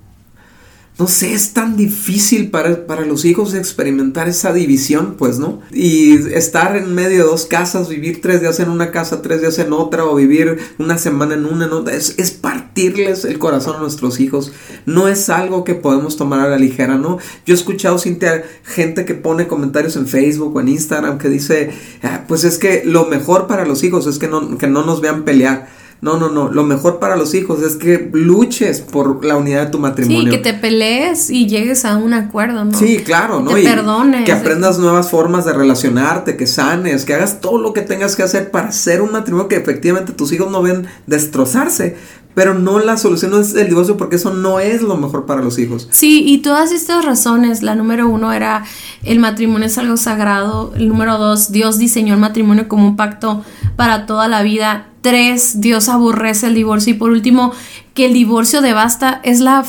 no 1.00 1.08
sé, 1.08 1.34
es 1.34 1.54
tan 1.54 1.78
difícil 1.78 2.52
para, 2.52 2.86
para, 2.86 3.06
los 3.06 3.26
hijos 3.26 3.54
experimentar 3.56 4.30
esa 4.30 4.54
división, 4.54 5.16
pues, 5.18 5.40
¿no? 5.40 5.62
Y 5.72 6.16
estar 6.34 6.76
en 6.76 6.94
medio 6.94 7.24
de 7.24 7.30
dos 7.30 7.46
casas, 7.46 7.90
vivir 7.90 8.22
tres 8.22 8.42
días 8.42 8.60
en 8.60 8.70
una 8.70 8.92
casa, 8.92 9.22
tres 9.22 9.42
días 9.42 9.58
en 9.58 9.74
otra, 9.74 10.06
o 10.06 10.16
vivir 10.16 10.60
una 10.78 10.98
semana 10.98 11.34
en 11.34 11.46
una, 11.46 11.66
en 11.66 11.72
otra, 11.72 11.96
es, 11.96 12.16
es 12.20 12.32
partirles 12.32 13.26
el 13.26 13.40
corazón 13.40 13.78
a 13.78 13.80
nuestros 13.80 14.20
hijos. 14.20 14.52
No 14.86 15.08
es 15.08 15.30
algo 15.30 15.64
que 15.64 15.76
podemos 15.76 16.18
tomar 16.18 16.42
a 16.42 16.50
la 16.50 16.58
ligera, 16.58 16.98
¿no? 16.98 17.18
Yo 17.46 17.56
he 17.56 17.58
escuchado, 17.58 17.98
Cintia, 17.98 18.44
gente 18.64 19.06
que 19.06 19.16
pone 19.16 19.48
comentarios 19.48 19.96
en 19.96 20.08
Facebook 20.08 20.56
o 20.56 20.62
en 20.62 20.68
Instagram 20.68 21.18
que 21.18 21.30
dice, 21.30 21.72
ah, 22.04 22.26
pues 22.28 22.44
es 22.44 22.60
que 22.60 22.84
lo 22.86 23.06
mejor 23.08 23.48
para 23.48 23.66
los 23.66 23.84
hijos 23.84 24.06
es 24.06 24.20
que 24.20 24.28
no, 24.28 24.58
que 24.58 24.68
no 24.68 24.86
nos 24.86 25.02
vean 25.02 25.24
pelear. 25.24 25.81
No, 26.02 26.18
no, 26.18 26.30
no. 26.30 26.52
Lo 26.52 26.64
mejor 26.64 26.98
para 26.98 27.16
los 27.16 27.36
hijos 27.36 27.62
es 27.62 27.76
que 27.76 28.10
luches 28.12 28.82
por 28.82 29.24
la 29.24 29.38
unidad 29.38 29.66
de 29.66 29.72
tu 29.72 29.78
matrimonio. 29.78 30.32
Sí, 30.32 30.38
que 30.38 30.44
te 30.44 30.56
pelees 30.56 31.30
y 31.30 31.48
llegues 31.48 31.86
a 31.86 31.98
un 31.98 32.14
acuerdo, 32.14 32.66
¿no? 32.66 32.76
Sí, 32.76 32.98
claro, 33.06 33.40
¿no? 33.40 33.54
Te 33.54 33.62
perdones. 33.62 34.26
Que 34.26 34.32
aprendas 34.32 34.80
nuevas 34.80 35.12
formas 35.12 35.46
de 35.46 35.54
relacionarte, 35.54 36.38
que 36.38 36.48
sanes, 36.48 37.06
que 37.06 37.14
hagas 37.14 37.40
todo 37.40 37.60
lo 37.60 37.72
que 37.74 37.82
tengas 37.82 38.16
que 38.16 38.24
hacer 38.24 38.50
para 38.50 38.72
ser 38.72 39.04
un 39.04 39.12
matrimonio 39.12 39.48
que 39.48 39.58
efectivamente 39.58 40.12
tus 40.14 40.32
hijos 40.32 40.52
no 40.52 40.64
ven 40.64 40.88
destrozarse. 41.06 41.98
Pero 42.34 42.54
no 42.54 42.80
la 42.80 42.98
solución 42.98 43.40
es 43.40 43.56
el 43.56 43.68
divorcio 43.68 43.98
porque 43.98 44.16
eso 44.16 44.34
no 44.34 44.60
es 44.60 44.82
lo 44.82 44.96
mejor 44.96 45.26
para 45.26 45.42
los 45.42 45.60
hijos. 45.60 45.88
Sí, 45.92 46.24
y 46.26 46.38
todas 46.40 46.72
estas 46.72 47.04
razones, 47.04 47.62
la 47.62 47.76
número 47.76 48.08
uno 48.08 48.32
era 48.32 48.64
el 49.04 49.20
matrimonio 49.20 49.68
es 49.68 49.78
algo 49.78 49.98
sagrado, 49.98 50.74
el 50.76 50.88
número 50.88 51.18
dos, 51.18 51.52
Dios 51.52 51.78
diseñó 51.78 52.14
el 52.14 52.20
matrimonio 52.20 52.68
como 52.68 52.88
un 52.88 52.96
pacto 52.96 53.44
para 53.76 54.06
toda 54.06 54.28
la 54.28 54.44
vida 54.44 54.88
Tres, 55.02 55.62
Dios 55.62 55.90
aborrece 55.90 56.48
el 56.48 56.56
divorcio. 56.56 56.94
Y 56.94 56.98
por 56.98 57.10
último, 57.12 57.52
que 57.94 58.06
el 58.06 58.14
divorcio 58.14 58.62
devasta 58.62 59.20
es 59.24 59.40
la 59.40 59.66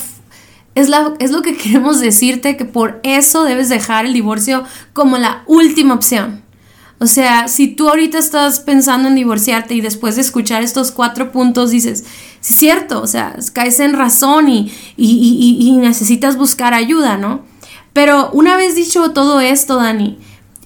es, 0.75 0.89
la, 0.89 1.15
es, 1.19 1.31
lo 1.33 1.43
que 1.43 1.57
queremos 1.57 2.01
decirte, 2.01 2.57
que 2.57 2.65
por 2.65 3.01
eso 3.03 3.45
debes 3.45 3.69
dejar 3.69 4.07
el 4.07 4.13
divorcio 4.13 4.65
como 4.93 5.19
la 5.19 5.43
última 5.47 5.95
opción. 5.95 6.43
O 6.99 7.07
sea, 7.07 7.49
si 7.49 7.67
tú 7.69 7.89
ahorita 7.89 8.19
estás 8.19 8.61
pensando 8.61 9.09
en 9.09 9.17
divorciarte 9.17 9.75
y 9.75 9.81
después 9.81 10.15
de 10.15 10.23
escuchar 10.23 10.63
estos 10.63 10.93
cuatro 10.93 11.33
puntos 11.33 11.71
dices, 11.71 12.05
sí 12.43 12.53
es 12.53 12.59
cierto, 12.59 13.01
o 13.01 13.07
sea, 13.07 13.37
caes 13.53 13.81
en 13.81 13.95
razón 13.95 14.49
y, 14.49 14.73
y, 14.97 15.77
necesitas 15.79 16.37
buscar 16.37 16.75
ayuda, 16.75 17.17
¿no? 17.17 17.43
Pero 17.93 18.31
una 18.33 18.57
vez 18.57 18.75
dicho 18.75 19.13
todo 19.13 19.41
esto, 19.41 19.77
Dani, 19.77 20.19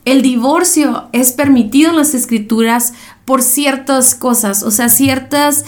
el 0.06 0.22
divorcio 0.22 1.08
es 1.12 1.32
permitido 1.32 1.90
en 1.90 1.96
las 1.96 2.14
escrituras 2.14 2.94
por 3.26 3.42
ciertas 3.42 4.14
cosas, 4.14 4.62
o 4.62 4.70
sea, 4.70 4.88
ciertas 4.88 5.64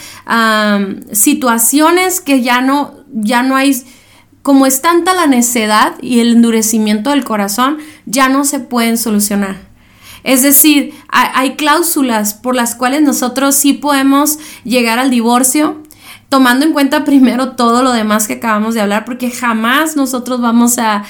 situaciones 1.12 2.20
que 2.22 2.42
ya 2.42 2.62
no, 2.62 2.94
ya 3.12 3.42
no 3.42 3.56
hay, 3.56 3.82
como 4.42 4.64
es 4.64 4.80
tanta 4.80 5.12
la 5.12 5.26
necedad 5.26 5.94
y 6.00 6.20
el 6.20 6.36
endurecimiento 6.36 7.10
del 7.10 7.24
corazón, 7.24 7.78
ya 8.06 8.30
no 8.30 8.44
se 8.44 8.60
pueden 8.60 8.96
solucionar. 8.96 9.68
Es 10.24 10.42
decir, 10.42 10.94
hay, 11.08 11.56
cláusulas 11.56 12.34
por 12.34 12.54
las 12.54 12.74
cuales 12.74 13.02
nosotros 13.02 13.54
sí 13.54 13.72
podemos 13.72 14.38
llegar 14.64 14.98
al 14.98 15.10
divorcio, 15.10 15.82
tomando 16.28 16.66
en 16.66 16.72
cuenta 16.72 17.04
primero 17.04 17.52
todo 17.52 17.82
lo 17.82 17.92
demás 17.92 18.26
que 18.26 18.34
acabamos 18.34 18.74
de 18.74 18.80
hablar, 18.80 19.04
porque 19.04 19.30
jamás 19.30 19.96
nosotros 19.96 20.40
vamos 20.40 20.76
a, 20.78 21.04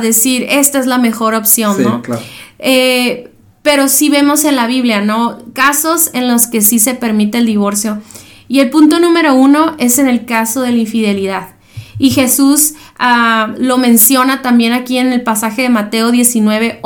decir, 0.00 0.46
esta 0.48 0.78
es 0.78 0.86
la 0.86 0.98
mejor 0.98 1.34
opción, 1.34 1.82
¿no? 1.82 2.02
Claro. 2.02 2.22
Eh, 2.58 3.30
pero 3.62 3.88
sí 3.88 4.08
vemos 4.08 4.44
en 4.44 4.56
la 4.56 4.66
Biblia, 4.66 5.00
¿no? 5.00 5.38
Casos 5.52 6.10
en 6.14 6.28
los 6.28 6.46
que 6.46 6.62
sí 6.62 6.78
se 6.78 6.94
permite 6.94 7.38
el 7.38 7.46
divorcio. 7.46 8.00
Y 8.48 8.60
el 8.60 8.70
punto 8.70 8.98
número 8.98 9.34
uno 9.34 9.76
es 9.78 9.98
en 9.98 10.08
el 10.08 10.24
caso 10.24 10.62
de 10.62 10.72
la 10.72 10.78
infidelidad. 10.78 11.50
Y 11.98 12.10
Jesús 12.10 12.74
ah, 12.98 13.54
lo 13.58 13.76
menciona 13.76 14.42
también 14.42 14.72
aquí 14.72 14.96
en 14.98 15.12
el 15.12 15.22
pasaje 15.22 15.62
de 15.62 15.68
Mateo 15.68 16.10
19, 16.10 16.80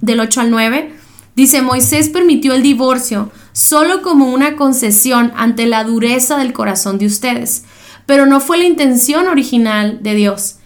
del 0.00 0.20
8 0.20 0.40
al 0.40 0.50
9. 0.50 0.92
Dice, 1.36 1.62
Moisés 1.62 2.08
permitió 2.08 2.54
el 2.54 2.62
divorcio 2.62 3.30
solo 3.58 4.02
como 4.02 4.32
una 4.32 4.54
concesión 4.54 5.32
ante 5.34 5.66
la 5.66 5.82
dureza 5.82 6.38
del 6.38 6.52
corazón 6.52 6.96
de 6.96 7.06
ustedes, 7.06 7.64
pero 8.06 8.24
no 8.24 8.40
fue 8.40 8.56
la 8.56 8.66
intención 8.66 9.26
original 9.26 9.98
de 10.00 10.14
Dios. 10.14 10.58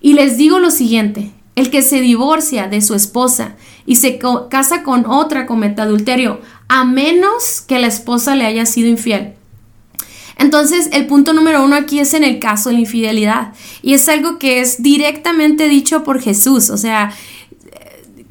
Y 0.00 0.12
les 0.12 0.36
digo 0.36 0.60
lo 0.60 0.70
siguiente, 0.70 1.32
el 1.56 1.70
que 1.70 1.82
se 1.82 2.00
divorcia 2.00 2.68
de 2.68 2.82
su 2.82 2.94
esposa 2.94 3.56
y 3.84 3.96
se 3.96 4.20
casa 4.48 4.84
con 4.84 5.06
otra 5.06 5.44
comete 5.46 5.82
adulterio, 5.82 6.40
a 6.68 6.84
menos 6.84 7.62
que 7.66 7.80
la 7.80 7.88
esposa 7.88 8.36
le 8.36 8.46
haya 8.46 8.64
sido 8.64 8.88
infiel. 8.88 9.34
Entonces, 10.38 10.90
el 10.92 11.06
punto 11.06 11.32
número 11.32 11.64
uno 11.64 11.74
aquí 11.74 11.98
es 11.98 12.14
en 12.14 12.22
el 12.22 12.38
caso 12.38 12.68
de 12.68 12.74
la 12.74 12.80
infidelidad. 12.82 13.54
Y 13.82 13.94
es 13.94 14.08
algo 14.08 14.38
que 14.38 14.60
es 14.60 14.82
directamente 14.82 15.66
dicho 15.66 16.04
por 16.04 16.20
Jesús. 16.20 16.68
O 16.68 16.76
sea, 16.76 17.12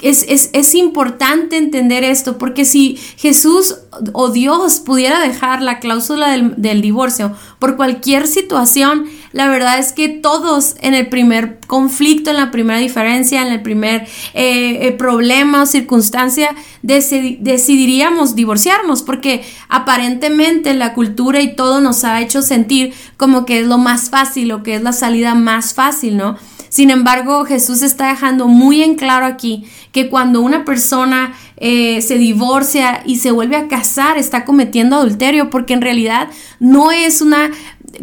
es, 0.00 0.74
importante 0.74 1.56
entender 1.56 2.04
esto, 2.04 2.38
porque 2.38 2.64
si 2.64 2.96
Jesús 3.16 3.76
o 4.12 4.30
Dios 4.30 4.80
pudiera 4.80 5.20
dejar 5.20 5.62
la 5.62 5.78
cláusula 5.78 6.30
del, 6.30 6.82
divorcio 6.82 7.34
por 7.58 7.76
cualquier 7.76 8.26
situación, 8.26 9.06
la 9.36 9.48
verdad 9.48 9.78
es 9.78 9.92
que 9.92 10.08
todos 10.08 10.76
en 10.80 10.94
el 10.94 11.10
primer 11.10 11.58
conflicto, 11.66 12.30
en 12.30 12.36
la 12.36 12.50
primera 12.50 12.78
diferencia, 12.78 13.42
en 13.42 13.52
el 13.52 13.60
primer 13.60 14.08
eh, 14.32 14.78
eh, 14.80 14.92
problema 14.92 15.62
o 15.62 15.66
circunstancia, 15.66 16.56
decidiríamos 16.80 18.34
divorciarnos, 18.34 19.02
porque 19.02 19.44
aparentemente 19.68 20.72
la 20.72 20.94
cultura 20.94 21.42
y 21.42 21.54
todo 21.54 21.82
nos 21.82 22.02
ha 22.04 22.22
hecho 22.22 22.40
sentir 22.40 22.94
como 23.18 23.44
que 23.44 23.60
es 23.60 23.66
lo 23.66 23.76
más 23.76 24.08
fácil 24.08 24.50
o 24.52 24.62
que 24.62 24.76
es 24.76 24.82
la 24.82 24.94
salida 24.94 25.34
más 25.34 25.74
fácil, 25.74 26.16
¿no? 26.16 26.38
Sin 26.70 26.90
embargo, 26.90 27.44
Jesús 27.44 27.82
está 27.82 28.08
dejando 28.08 28.48
muy 28.48 28.82
en 28.82 28.96
claro 28.96 29.26
aquí 29.26 29.66
que 29.92 30.08
cuando 30.08 30.40
una 30.40 30.64
persona 30.64 31.34
eh, 31.58 32.02
se 32.02 32.18
divorcia 32.18 33.02
y 33.06 33.16
se 33.16 33.30
vuelve 33.30 33.56
a 33.56 33.68
casar, 33.68 34.18
está 34.18 34.44
cometiendo 34.44 34.96
adulterio, 34.96 35.50
porque 35.50 35.74
en 35.74 35.80
realidad 35.80 36.28
no 36.60 36.92
es 36.92 37.20
una 37.22 37.50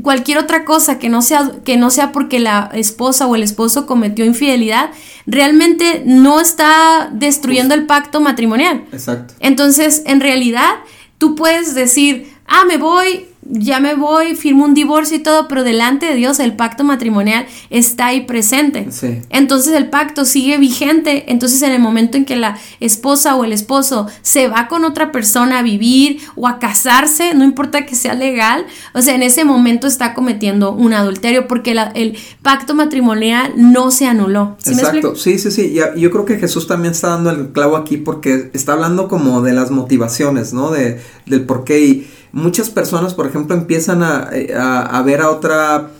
cualquier 0.01 0.39
otra 0.39 0.65
cosa 0.65 0.97
que 0.97 1.09
no 1.09 1.21
sea 1.21 1.51
que 1.63 1.77
no 1.77 1.91
sea 1.91 2.11
porque 2.11 2.39
la 2.39 2.71
esposa 2.73 3.27
o 3.27 3.35
el 3.35 3.43
esposo 3.43 3.85
cometió 3.85 4.25
infidelidad, 4.25 4.89
realmente 5.27 6.01
no 6.05 6.39
está 6.39 7.09
destruyendo 7.11 7.75
el 7.75 7.85
pacto 7.85 8.19
matrimonial. 8.21 8.85
Exacto. 8.91 9.35
Entonces, 9.39 10.01
en 10.05 10.19
realidad, 10.19 10.71
tú 11.17 11.35
puedes 11.35 11.75
decir, 11.75 12.32
ah, 12.53 12.65
me 12.65 12.77
voy, 12.77 13.25
ya 13.41 13.79
me 13.79 13.95
voy, 13.95 14.35
firmo 14.35 14.65
un 14.65 14.75
divorcio 14.75 15.17
y 15.17 15.19
todo, 15.19 15.47
pero 15.47 15.63
delante 15.63 16.05
de 16.05 16.15
Dios 16.15 16.39
el 16.39 16.55
pacto 16.55 16.83
matrimonial 16.83 17.47
está 17.71 18.07
ahí 18.07 18.21
presente. 18.21 18.87
Entonces 19.29 19.73
el 19.73 19.89
pacto 19.89 20.23
sigue 20.23 20.59
vigente. 20.59 21.31
Entonces 21.31 21.61
en 21.63 21.71
el 21.71 21.81
momento 21.81 22.15
en 22.15 22.25
que 22.25 22.35
la 22.35 22.57
esposa 22.79 23.35
o 23.35 23.43
el 23.43 23.53
esposo 23.53 24.07
se 24.21 24.47
va 24.47 24.67
con 24.67 24.85
otra 24.85 25.11
persona 25.11 25.59
a 25.59 25.63
vivir 25.63 26.19
o 26.35 26.47
a 26.47 26.59
casarse, 26.59 27.33
no 27.33 27.43
importa 27.43 27.87
que 27.87 27.95
sea 27.95 28.13
legal, 28.13 28.67
o 28.93 29.01
sea, 29.01 29.15
en 29.15 29.23
ese 29.23 29.45
momento 29.45 29.87
está 29.87 30.13
cometiendo 30.13 30.71
un 30.71 30.93
adulterio 30.93 31.47
porque 31.47 31.75
el 31.95 32.17
pacto 32.43 32.75
matrimonial 32.75 33.53
no 33.57 33.89
se 33.89 34.05
anuló. 34.05 34.57
Exacto, 34.63 35.15
sí, 35.15 35.39
sí, 35.39 35.49
sí. 35.49 35.75
Y 35.95 35.99
yo 35.99 36.11
creo 36.11 36.25
que 36.25 36.37
Jesús 36.37 36.67
también 36.67 36.93
está 36.93 37.09
dando 37.09 37.31
el 37.31 37.51
clavo 37.51 37.77
aquí 37.77 37.97
porque 37.97 38.51
está 38.53 38.73
hablando 38.73 39.07
como 39.07 39.41
de 39.41 39.53
las 39.53 39.71
motivaciones, 39.71 40.53
¿no? 40.53 40.69
De, 40.69 41.01
del 41.25 41.45
por 41.45 41.63
qué. 41.63 41.79
Y, 41.79 42.07
muchas 42.33 42.69
personas, 42.69 43.13
por 43.13 43.27
ejemplo, 43.27 43.55
empiezan 43.55 44.03
a, 44.03 45.01
ver 45.05 45.21
a 45.21 45.29
otra 45.29 45.91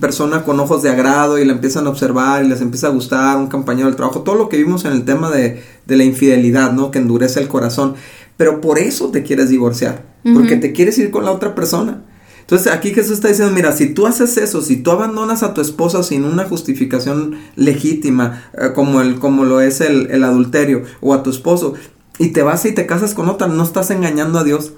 persona 0.00 0.44
con 0.44 0.58
ojos 0.60 0.82
de 0.82 0.90
agrado 0.90 1.38
y 1.38 1.44
la 1.44 1.52
empiezan 1.52 1.86
a 1.86 1.90
observar 1.90 2.44
y 2.44 2.48
les 2.48 2.60
empieza 2.60 2.86
a 2.86 2.90
gustar 2.90 3.36
un 3.36 3.48
compañero 3.48 3.88
del 3.88 3.96
trabajo, 3.96 4.22
todo 4.22 4.36
lo 4.36 4.48
que 4.48 4.56
vimos 4.56 4.84
en 4.84 4.92
el 4.92 5.04
tema 5.04 5.30
de, 5.30 5.62
la 5.86 6.04
infidelidad, 6.04 6.72
¿no? 6.72 6.90
Que 6.90 7.00
endurece 7.00 7.40
el 7.40 7.48
corazón. 7.48 7.94
Pero 8.36 8.62
por 8.62 8.78
eso 8.78 9.10
te 9.10 9.22
quieres 9.22 9.50
divorciar, 9.50 10.04
porque 10.32 10.56
te 10.56 10.72
quieres 10.72 10.96
ir 10.98 11.10
con 11.10 11.26
la 11.26 11.32
otra 11.32 11.54
persona. 11.54 12.04
Entonces 12.40 12.72
aquí 12.72 12.92
Jesús 12.92 13.12
está 13.12 13.28
diciendo, 13.28 13.54
mira, 13.54 13.70
si 13.72 13.92
tú 13.92 14.06
haces 14.06 14.36
eso, 14.36 14.62
si 14.62 14.78
tú 14.78 14.90
abandonas 14.90 15.42
a 15.42 15.54
tu 15.54 15.60
esposa 15.60 16.02
sin 16.02 16.24
una 16.24 16.44
justificación 16.44 17.36
legítima, 17.54 18.44
eh, 18.54 18.70
como, 18.74 19.00
el, 19.00 19.20
como 19.20 19.44
lo 19.44 19.60
es 19.60 19.80
el, 19.80 20.10
el 20.10 20.24
adulterio, 20.24 20.82
o 21.00 21.14
a 21.14 21.22
tu 21.22 21.30
esposo, 21.30 21.74
y 22.18 22.28
te 22.28 22.42
vas 22.42 22.64
y 22.64 22.72
te 22.72 22.86
casas 22.86 23.14
con 23.14 23.28
otra, 23.28 23.46
no 23.46 23.62
estás 23.62 23.90
engañando 23.90 24.38
a 24.38 24.44
Dios. 24.44 24.72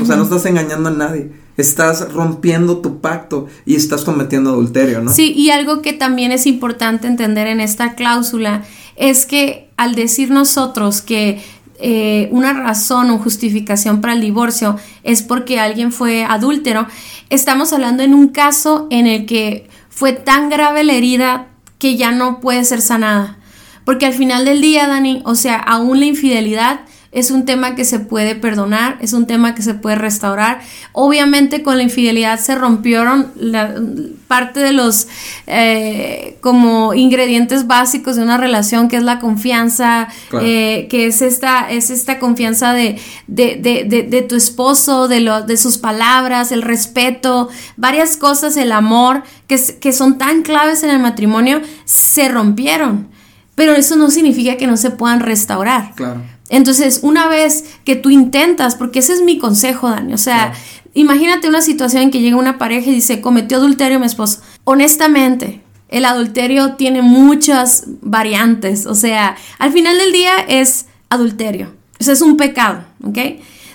O 0.00 0.04
sea, 0.04 0.16
no 0.16 0.24
estás 0.24 0.44
engañando 0.46 0.88
a 0.88 0.92
nadie. 0.92 1.30
Estás 1.56 2.12
rompiendo 2.12 2.78
tu 2.78 3.00
pacto 3.00 3.46
y 3.64 3.76
estás 3.76 4.02
cometiendo 4.02 4.50
adulterio, 4.50 5.00
¿no? 5.00 5.12
Sí, 5.12 5.32
y 5.32 5.50
algo 5.50 5.82
que 5.82 5.92
también 5.92 6.32
es 6.32 6.46
importante 6.46 7.06
entender 7.06 7.46
en 7.46 7.60
esta 7.60 7.94
cláusula 7.94 8.64
es 8.96 9.24
que 9.26 9.70
al 9.76 9.94
decir 9.94 10.30
nosotros 10.30 11.00
que 11.00 11.42
eh, 11.78 12.28
una 12.32 12.52
razón 12.52 13.10
o 13.10 13.18
justificación 13.18 14.00
para 14.00 14.14
el 14.14 14.20
divorcio 14.20 14.76
es 15.02 15.22
porque 15.22 15.58
alguien 15.60 15.92
fue 15.92 16.24
adúltero, 16.24 16.86
estamos 17.30 17.72
hablando 17.72 18.02
en 18.02 18.14
un 18.14 18.28
caso 18.28 18.86
en 18.90 19.06
el 19.06 19.26
que 19.26 19.68
fue 19.90 20.12
tan 20.12 20.50
grave 20.50 20.84
la 20.84 20.94
herida 20.94 21.48
que 21.78 21.96
ya 21.96 22.10
no 22.10 22.40
puede 22.40 22.64
ser 22.64 22.80
sanada. 22.80 23.38
Porque 23.84 24.06
al 24.06 24.14
final 24.14 24.44
del 24.44 24.60
día, 24.60 24.86
Dani, 24.86 25.22
o 25.24 25.34
sea, 25.34 25.56
aún 25.56 26.00
la 26.00 26.06
infidelidad 26.06 26.80
es 27.14 27.30
un 27.30 27.44
tema 27.44 27.76
que 27.76 27.84
se 27.84 28.00
puede 28.00 28.34
perdonar, 28.34 28.98
es 29.00 29.12
un 29.12 29.26
tema 29.26 29.54
que 29.54 29.62
se 29.62 29.74
puede 29.74 29.96
restaurar. 29.96 30.60
Obviamente 30.92 31.62
con 31.62 31.76
la 31.76 31.84
infidelidad 31.84 32.40
se 32.40 32.56
rompieron 32.56 33.30
la, 33.36 33.72
parte 34.26 34.58
de 34.58 34.72
los 34.72 35.06
eh, 35.46 36.38
como 36.40 36.92
ingredientes 36.92 37.68
básicos 37.68 38.16
de 38.16 38.22
una 38.22 38.36
relación, 38.36 38.88
que 38.88 38.96
es 38.96 39.04
la 39.04 39.20
confianza, 39.20 40.08
eh, 40.40 40.88
que 40.90 41.06
es 41.06 41.22
esta, 41.22 41.70
es 41.70 41.90
esta 41.90 42.18
confianza 42.18 42.72
de, 42.72 43.00
de, 43.28 44.26
tu 44.28 44.34
esposo, 44.34 45.06
de, 45.06 45.20
lo, 45.20 45.42
de 45.42 45.56
sus 45.56 45.78
palabras, 45.78 46.50
el 46.50 46.62
respeto, 46.62 47.48
varias 47.76 48.16
cosas, 48.16 48.56
el 48.56 48.72
amor, 48.72 49.22
que, 49.46 49.56
que 49.80 49.92
son 49.92 50.18
tan 50.18 50.42
claves 50.42 50.82
en 50.82 50.90
el 50.90 50.98
matrimonio, 50.98 51.62
se 51.84 52.28
rompieron. 52.28 53.08
Pero 53.54 53.74
eso 53.74 53.94
no 53.94 54.10
significa 54.10 54.56
que 54.56 54.66
no 54.66 54.76
se 54.76 54.90
puedan 54.90 55.20
restaurar. 55.20 55.94
Claro. 55.94 56.33
Entonces, 56.48 57.00
una 57.02 57.28
vez 57.28 57.64
que 57.84 57.96
tú 57.96 58.10
intentas, 58.10 58.74
porque 58.74 58.98
ese 58.98 59.14
es 59.14 59.22
mi 59.22 59.38
consejo, 59.38 59.88
Dani, 59.88 60.12
o 60.12 60.18
sea, 60.18 60.52
imagínate 60.92 61.48
una 61.48 61.62
situación 61.62 62.04
en 62.04 62.10
que 62.10 62.20
llega 62.20 62.36
una 62.36 62.58
pareja 62.58 62.90
y 62.90 62.94
dice, 62.94 63.20
cometió 63.20 63.56
adulterio 63.56 63.98
mi 63.98 64.06
esposo. 64.06 64.40
Honestamente, 64.64 65.62
el 65.88 66.04
adulterio 66.04 66.74
tiene 66.74 67.02
muchas 67.02 67.84
variantes, 68.02 68.86
o 68.86 68.94
sea, 68.94 69.36
al 69.58 69.72
final 69.72 69.96
del 69.98 70.12
día 70.12 70.32
es 70.48 70.86
adulterio, 71.08 71.72
o 72.00 72.04
sea, 72.04 72.14
es 72.14 72.22
un 72.22 72.36
pecado, 72.36 72.84
¿ok? 73.02 73.18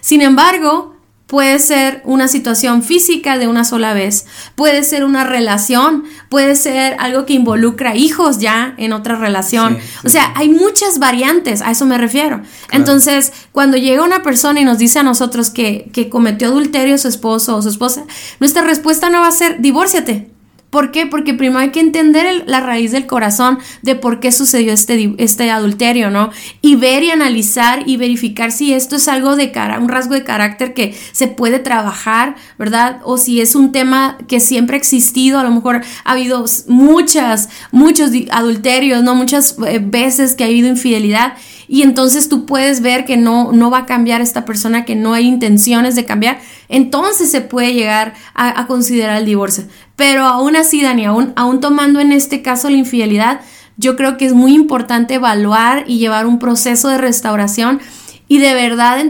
Sin 0.02 0.22
embargo, 0.22 0.96
Puede 1.30 1.60
ser 1.60 2.02
una 2.06 2.28
situación 2.28 2.82
física 2.82 3.38
de 3.38 3.48
una 3.48 3.64
sola 3.64 3.94
vez, 3.94 4.26
puede 4.56 4.82
ser 4.82 5.04
una 5.04 5.24
relación, 5.24 6.06
puede 6.28 6.56
ser 6.56 6.96
algo 6.98 7.28
que 7.28 7.34
involucra 7.34 7.96
hijos 7.96 8.40
ya 8.40 8.74
en 8.78 8.94
otra 8.94 9.16
relación. 9.16 9.78
o 10.04 10.10
sea, 10.10 10.34
hay 10.36 10.50
muchas 10.50 10.98
variantes, 10.98 11.62
a 11.62 11.70
eso 11.70 11.86
me 11.86 12.00
refiero. 12.00 12.42
Entonces, 12.72 13.32
cuando 13.52 13.78
llega 13.78 14.04
una 14.04 14.24
persona 14.24 14.60
y 14.60 14.66
nos 14.66 14.80
dice 14.80 14.98
a 14.98 15.04
nosotros 15.04 15.52
que, 15.52 15.92
que 15.94 16.10
cometió 16.10 16.48
adulterio 16.48 16.98
su 16.98 17.08
esposo 17.08 17.58
o 17.58 17.62
su 17.62 17.70
esposa, 17.70 18.06
nuestra 18.40 18.64
respuesta 18.64 19.12
no 19.12 19.22
va 19.22 19.28
a 19.28 19.32
ser 19.32 19.62
divórciate. 19.62 20.39
¿Por 20.70 20.92
qué? 20.92 21.08
Porque 21.08 21.34
primero 21.34 21.60
hay 21.60 21.72
que 21.72 21.80
entender 21.80 22.44
la 22.46 22.60
raíz 22.60 22.92
del 22.92 23.08
corazón 23.08 23.58
de 23.82 23.96
por 23.96 24.20
qué 24.20 24.32
sucedió 24.32 24.72
este, 24.72 25.16
este 25.18 25.50
adulterio, 25.50 26.12
¿no? 26.12 26.30
Y 26.62 26.76
ver 26.76 27.04
y 27.04 27.10
analizar 27.10 27.84
y 27.88 27.98
verificar 27.98 28.52
si 28.52 28.74
esto 28.74 28.98
es 28.98 29.08
algo 29.08 29.36
de 29.36 29.52
cara, 29.52 29.80
un 29.80 29.90
rasgo 29.90 30.14
de 30.14 30.24
carácter 30.24 30.76
que 30.76 30.96
se 31.12 31.28
puede 31.28 31.58
trabajar, 31.58 32.36
¿verdad? 32.60 33.00
O 33.04 33.18
si 33.18 33.42
es 33.42 33.56
un 33.56 33.72
tema 33.72 34.20
que 34.28 34.40
siempre 34.40 34.76
ha 34.76 34.80
existido, 34.80 35.40
a 35.40 35.44
lo 35.44 35.52
mejor 35.52 35.82
ha 36.04 36.12
habido 36.12 36.46
muchas, 36.68 37.50
muchos 37.72 38.12
adulterios, 38.32 39.02
¿no? 39.02 39.16
Muchas 39.16 39.56
eh, 39.66 39.80
veces 39.84 40.36
que 40.36 40.44
ha 40.44 40.48
habido 40.48 40.68
infidelidad 40.68 41.34
y 41.70 41.84
entonces 41.84 42.30
tú 42.30 42.48
puedes 42.48 42.82
ver 42.82 43.06
que 43.06 43.16
no, 43.16 43.52
no 43.54 43.70
va 43.70 43.80
a 43.80 43.86
cambiar 43.86 44.22
esta 44.22 44.44
persona, 44.44 44.86
que 44.86 44.96
no 44.96 45.14
hay 45.14 45.28
intenciones 45.28 45.96
de 45.96 46.04
cambiar, 46.04 46.40
entonces 46.70 47.30
se 47.30 47.42
puede 47.42 47.74
llegar 47.74 48.14
a, 48.36 48.68
considerar 48.68 49.18
el 49.18 49.26
divorcio. 49.26 49.66
Pero 49.96 50.24
aún 50.24 50.56
así, 50.56 50.82
Dani, 50.82 51.06
aún, 51.06 51.34
aún 51.36 51.60
tomando 51.60 52.00
en 52.00 52.12
este 52.12 52.42
caso 52.42 52.70
la 52.70 52.78
infidelidad, 52.78 53.42
yo 53.76 53.96
creo 53.96 54.18
que 54.18 54.26
es 54.26 54.34
muy 54.34 54.54
importante 54.54 55.16
evaluar 55.16 55.84
y 55.88 55.98
llevar 55.98 56.26
un 56.28 56.38
proceso 56.40 56.88
de 56.90 56.98
restauración 56.98 57.82
y 58.28 58.38
de 58.38 58.54
verdad 58.54 59.04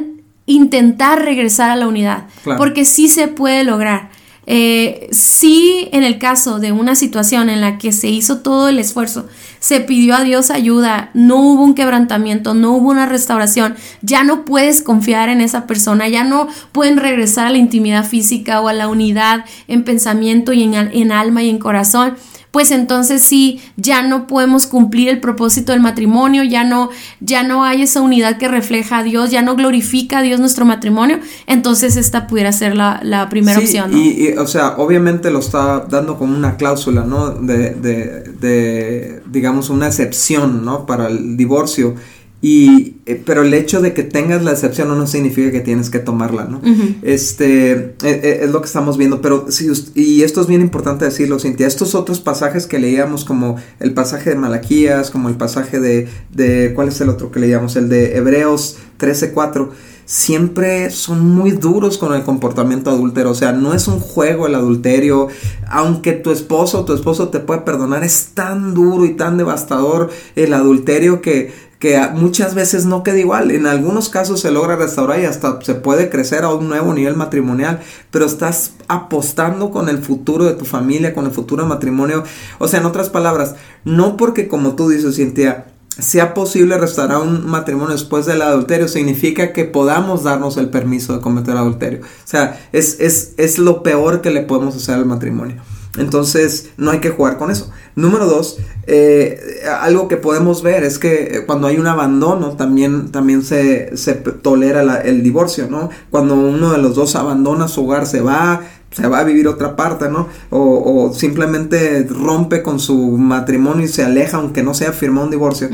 intentar 0.45 1.23
regresar 1.23 1.69
a 1.69 1.75
la 1.75 1.87
unidad, 1.87 2.23
porque 2.57 2.85
sí 2.85 3.09
se 3.09 3.27
puede 3.27 3.63
lograr. 3.63 4.09
Eh, 4.51 5.09
sí, 5.11 5.89
en 5.91 6.03
el 6.03 6.17
caso 6.17 6.57
de 6.57 6.71
una 6.71 6.95
situación 6.95 7.51
en 7.51 7.61
la 7.61 7.77
que 7.77 7.91
se 7.91 8.07
hizo 8.07 8.39
todo 8.39 8.67
el 8.67 8.79
esfuerzo, 8.79 9.27
se 9.59 9.79
pidió 9.79 10.15
a 10.15 10.23
Dios 10.23 10.49
ayuda, 10.49 11.11
no 11.13 11.35
hubo 11.35 11.63
un 11.63 11.75
quebrantamiento, 11.75 12.55
no 12.55 12.71
hubo 12.71 12.89
una 12.89 13.05
restauración, 13.05 13.75
ya 14.01 14.23
no 14.23 14.45
puedes 14.45 14.81
confiar 14.81 15.29
en 15.29 15.41
esa 15.41 15.67
persona, 15.67 16.07
ya 16.07 16.23
no 16.23 16.47
pueden 16.71 16.97
regresar 16.97 17.45
a 17.45 17.51
la 17.51 17.59
intimidad 17.59 18.03
física 18.03 18.59
o 18.59 18.69
a 18.69 18.73
la 18.73 18.87
unidad 18.87 19.45
en 19.67 19.83
pensamiento 19.83 20.51
y 20.51 20.63
en 20.63 21.11
alma 21.11 21.43
y 21.43 21.49
en 21.51 21.59
corazón 21.59 22.15
pues 22.51 22.71
entonces 22.71 23.21
sí, 23.21 23.61
ya 23.77 24.01
no 24.01 24.25
podemos 24.25 24.65
cumplir 24.65 25.09
el 25.09 25.19
propósito 25.19 25.71
del 25.71 25.81
matrimonio, 25.81 26.43
ya 26.43 26.63
no, 26.63 26.89
ya 27.19 27.43
no 27.43 27.63
hay 27.63 27.83
esa 27.83 28.01
unidad 28.01 28.37
que 28.37 28.47
refleja 28.47 28.99
a 28.99 29.03
Dios, 29.03 29.29
ya 29.29 29.41
no 29.41 29.55
glorifica 29.55 30.19
a 30.19 30.21
Dios 30.21 30.39
nuestro 30.39 30.65
matrimonio, 30.65 31.19
entonces 31.45 31.95
esta 31.95 32.27
pudiera 32.27 32.51
ser 32.51 32.75
la, 32.75 33.27
primera 33.29 33.59
opción. 33.59 33.91
Y, 33.95 34.29
o 34.37 34.47
sea, 34.47 34.75
obviamente 34.77 35.29
lo 35.29 35.39
está 35.39 35.85
dando 35.87 36.17
como 36.17 36.35
una 36.35 36.57
cláusula, 36.57 37.03
¿no? 37.03 37.29
De, 37.31 37.75
de, 37.75 38.23
de 38.39 39.21
digamos, 39.27 39.69
una 39.69 39.87
excepción, 39.87 40.65
¿no? 40.65 40.85
Para 40.85 41.07
el 41.07 41.37
divorcio. 41.37 41.95
Y, 42.41 42.95
eh, 43.05 43.21
pero 43.25 43.41
el 43.41 43.53
hecho 43.53 43.81
de 43.81 43.93
que 43.93 44.03
tengas 44.03 44.43
la 44.43 44.51
excepción 44.51 44.87
no, 44.87 45.07
significa 45.07 45.51
que 45.51 45.59
tienes 45.59 45.89
que 45.89 45.99
tomarla, 45.99 46.45
¿no? 46.45 46.61
Este, 47.01 47.71
eh, 47.71 47.95
eh, 48.03 48.39
es 48.43 48.51
lo 48.51 48.61
que 48.61 48.67
estamos 48.67 48.97
viendo, 48.97 49.21
pero 49.21 49.47
sí, 49.49 49.67
y 49.93 50.21
esto 50.21 50.39
es 50.39 50.47
bien 50.47 50.61
importante 50.61 51.03
decirlo, 51.03 51.37
Cintia, 51.39 51.67
estos 51.67 51.95
otros 51.95 52.21
pasajes 52.21 52.65
que 52.65 52.79
leíamos, 52.79 53.25
como 53.25 53.57
el 53.81 53.93
pasaje 53.93 54.29
de 54.29 54.35
Malaquías, 54.37 55.11
como 55.11 55.27
el 55.27 55.35
pasaje 55.35 55.81
de, 55.81 56.07
de 56.31 56.71
¿cuál 56.73 56.87
es 56.87 57.01
el 57.01 57.09
otro 57.09 57.29
que 57.29 57.41
leíamos? 57.41 57.75
El 57.75 57.89
de 57.89 58.15
Hebreos 58.15 58.77
13:4, 58.99 59.69
siempre 60.09 60.89
son 60.89 61.35
muy 61.35 61.51
duros 61.51 61.99
con 61.99 62.15
el 62.15 62.23
comportamiento 62.23 62.89
adúltero, 62.89 63.29
o 63.29 63.35
sea, 63.35 63.51
no 63.51 63.75
es 63.75 63.87
un 63.87 63.99
juego 63.99 64.47
el 64.47 64.55
adulterio, 64.55 65.27
aunque 65.67 66.13
tu 66.13 66.31
esposo 66.31 66.79
o 66.79 66.85
tu 66.85 66.95
esposo 66.95 67.29
te 67.29 67.39
puede 67.39 67.61
perdonar, 67.61 68.03
es 68.03 68.29
tan 68.33 68.73
duro 68.73 69.05
y 69.05 69.15
tan 69.15 69.37
devastador 69.37 70.09
el 70.35 70.55
adulterio 70.55 71.21
que 71.21 71.69
que 71.77 71.97
muchas 72.13 72.55
veces 72.55 72.85
no 72.85 73.03
queda 73.03 73.19
igual. 73.19 73.51
En 73.51 73.65
algunos 73.65 74.09
casos 74.09 74.41
se 74.41 74.51
logra 74.51 74.75
restaurar 74.75 75.21
y 75.21 75.25
hasta 75.25 75.61
se 75.61 75.75
puede 75.75 76.09
crecer 76.09 76.43
a 76.43 76.53
un 76.53 76.67
nuevo 76.67 76.93
nivel 76.93 77.15
matrimonial, 77.15 77.79
pero 78.11 78.25
estás 78.25 78.73
apostando 78.89 79.71
con 79.71 79.87
el 79.87 79.99
futuro 79.99 80.43
de 80.43 80.55
tu 80.55 80.65
familia, 80.65 81.13
con 81.13 81.25
el 81.25 81.31
futuro 81.31 81.65
matrimonio. 81.65 82.25
O 82.57 82.67
sea, 82.67 82.81
en 82.81 82.85
otras 82.85 83.09
palabras, 83.09 83.55
no 83.85 84.17
porque 84.17 84.49
como 84.49 84.75
tú 84.75 84.89
dices, 84.89 85.15
Cintia, 85.15 85.67
sea 85.99 86.33
posible 86.33 86.77
restaurar 86.77 87.19
un 87.19 87.47
matrimonio 87.47 87.93
después 87.93 88.25
del 88.25 88.41
adulterio, 88.41 88.87
significa 88.87 89.53
que 89.53 89.65
podamos 89.65 90.23
darnos 90.23 90.57
el 90.57 90.69
permiso 90.69 91.13
de 91.13 91.21
cometer 91.21 91.57
adulterio. 91.57 91.99
O 92.01 92.27
sea, 92.27 92.59
es, 92.71 92.99
es, 92.99 93.33
es 93.37 93.59
lo 93.59 93.83
peor 93.83 94.21
que 94.21 94.31
le 94.31 94.41
podemos 94.41 94.75
hacer 94.75 94.95
al 94.95 95.05
matrimonio. 95.05 95.61
Entonces 95.97 96.69
no 96.77 96.91
hay 96.91 96.99
que 96.99 97.09
jugar 97.09 97.37
con 97.37 97.51
eso. 97.51 97.71
Número 97.95 98.25
dos, 98.25 98.57
eh, 98.85 99.61
algo 99.81 100.07
que 100.07 100.17
podemos 100.17 100.61
ver 100.61 100.83
es 100.83 100.99
que 100.99 101.43
cuando 101.45 101.67
hay 101.67 101.77
un 101.77 101.87
abandono 101.87 102.51
también, 102.51 103.11
también 103.11 103.43
se, 103.43 103.97
se 103.97 104.13
tolera 104.13 105.01
el 105.01 105.23
divorcio, 105.23 105.67
¿no? 105.69 105.89
Cuando 106.11 106.35
uno 106.35 106.71
de 106.71 106.77
los 106.77 106.95
dos 106.95 107.15
abandona 107.15 107.67
su 107.67 107.85
hogar, 107.85 108.05
se 108.05 108.21
va, 108.21 108.61
se 108.91 109.07
va 109.07 109.19
a 109.19 109.23
vivir 109.23 109.47
otra 109.47 109.75
parte, 109.75 110.09
¿no? 110.09 110.27
O, 110.49 111.13
simplemente 111.13 112.07
rompe 112.09 112.63
con 112.63 112.79
su 112.79 113.17
matrimonio 113.17 113.85
y 113.85 113.87
se 113.87 114.03
aleja 114.03 114.37
aunque 114.37 114.63
no 114.63 114.73
sea 114.73 114.91
firmado 114.91 115.25
un 115.25 115.31
divorcio. 115.31 115.69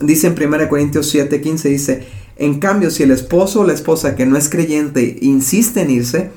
Dice 0.00 0.26
en 0.26 0.52
1 0.52 0.68
Corintios 0.68 1.08
7, 1.08 1.40
15, 1.40 1.68
dice, 1.68 2.06
en 2.36 2.58
cambio 2.58 2.90
si 2.90 3.02
el 3.02 3.10
esposo 3.12 3.60
o 3.60 3.64
la 3.64 3.72
esposa 3.72 4.16
que 4.16 4.26
no 4.26 4.36
es 4.36 4.48
creyente 4.48 5.18
insiste 5.22 5.82
en 5.82 5.90
irse, 5.90 6.30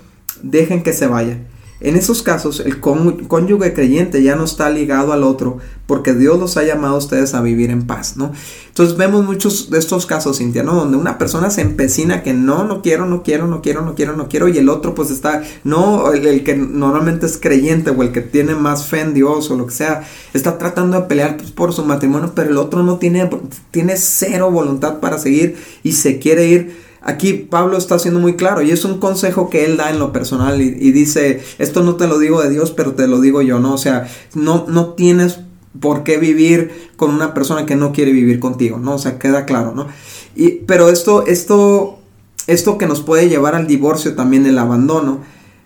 dejen 0.43 0.83
que 0.83 0.93
se 0.93 1.07
vaya 1.07 1.37
en 1.81 1.95
esos 1.95 2.21
casos, 2.23 2.59
el 2.59 2.79
cónyuge 2.79 3.73
creyente 3.73 4.21
ya 4.21 4.35
no 4.35 4.43
está 4.43 4.69
ligado 4.69 5.13
al 5.13 5.23
otro 5.23 5.59
porque 5.85 6.13
Dios 6.13 6.37
los 6.37 6.55
ha 6.57 6.63
llamado 6.63 6.95
a 6.95 6.97
ustedes 6.97 7.33
a 7.33 7.41
vivir 7.41 7.71
en 7.71 7.87
paz, 7.87 8.15
¿no? 8.15 8.31
Entonces 8.67 8.95
vemos 8.95 9.25
muchos 9.25 9.71
de 9.71 9.79
estos 9.79 10.05
casos, 10.05 10.37
Cintia, 10.37 10.61
¿no? 10.61 10.75
Donde 10.75 10.97
una 10.97 11.17
persona 11.17 11.49
se 11.49 11.61
empecina 11.61 12.21
que 12.21 12.33
no, 12.33 12.63
no 12.63 12.81
quiero, 12.81 13.05
no 13.05 13.23
quiero, 13.23 13.47
no 13.47 13.61
quiero, 13.61 13.81
no 13.81 13.95
quiero, 13.95 14.15
no 14.15 14.27
quiero, 14.27 14.49
y 14.49 14.57
el 14.57 14.69
otro 14.69 14.93
pues 14.93 15.09
está, 15.09 15.41
no, 15.63 16.11
el, 16.11 16.43
que 16.43 16.55
normalmente 16.55 17.25
es 17.25 17.37
creyente 17.37 17.89
o 17.91 18.03
el 18.03 18.11
que 18.11 18.21
tiene 18.21 18.55
más 18.55 18.85
fe 18.85 18.99
en 18.99 19.13
Dios 19.13 19.49
o 19.49 19.55
lo 19.55 19.65
que 19.65 19.73
sea, 19.73 20.03
está 20.33 20.57
tratando 20.57 20.99
de 20.99 21.07
pelear 21.07 21.37
pues, 21.37 21.51
por 21.51 21.73
su 21.73 21.83
matrimonio, 21.85 22.33
pero 22.35 22.51
el 22.51 22.57
otro 22.57 22.83
no 22.83 22.97
tiene, 22.97 23.27
tiene 23.71 23.95
cero 23.97 24.51
voluntad 24.51 24.99
para 24.99 25.17
seguir 25.17 25.57
y 25.81 25.93
se 25.93 26.19
quiere 26.19 26.45
ir 26.45 26.88
aquí 27.01 27.33
Pablo 27.33 27.77
está 27.77 27.99
siendo 27.99 28.19
muy 28.19 28.35
claro 28.35 28.61
y 28.61 28.71
es 28.71 28.85
un 28.85 28.99
consejo 28.99 29.49
que 29.49 29.65
él 29.65 29.77
da 29.77 29.89
en 29.89 29.99
lo 29.99 30.11
personal 30.11 30.61
y, 30.61 30.91
dice, 30.91 31.41
esto 31.57 31.83
no 31.83 31.95
te 31.95 32.07
lo 32.07 32.19
digo 32.19 32.41
de 32.41 32.49
Dios, 32.49 32.71
pero 32.71 32.93
te 32.93 33.07
lo 33.07 33.21
digo 33.21 33.41
yo, 33.41 33.59
¿no? 33.59 33.73
O 33.73 33.77
sea, 33.77 34.07
no, 34.35 34.65
no 34.67 34.93
tienes 34.93 35.39
por 35.79 36.03
qué 36.03 36.17
vivir 36.17 36.91
con 36.97 37.11
una 37.11 37.33
persona 37.33 37.65
que 37.65 37.75
no 37.75 37.91
quiere 37.91 38.11
vivir 38.11 38.39
contigo, 38.39 38.77
¿no? 38.77 38.95
O 38.95 38.99
sea, 38.99 39.19
queda 39.19 39.45
claro, 39.45 39.73
¿no? 39.73 39.87
Y, 40.35 40.61
pero 40.65 40.89
esto, 40.89 41.25
esto, 41.25 41.99
esto 42.47 42.77
que 42.77 42.87
nos 42.87 43.01
puede 43.01 43.29
llevar 43.29 43.55
al 43.55 43.67
divorcio 43.67 44.15
también, 44.15 44.45
el 44.45 44.57
abandono, 44.57 45.21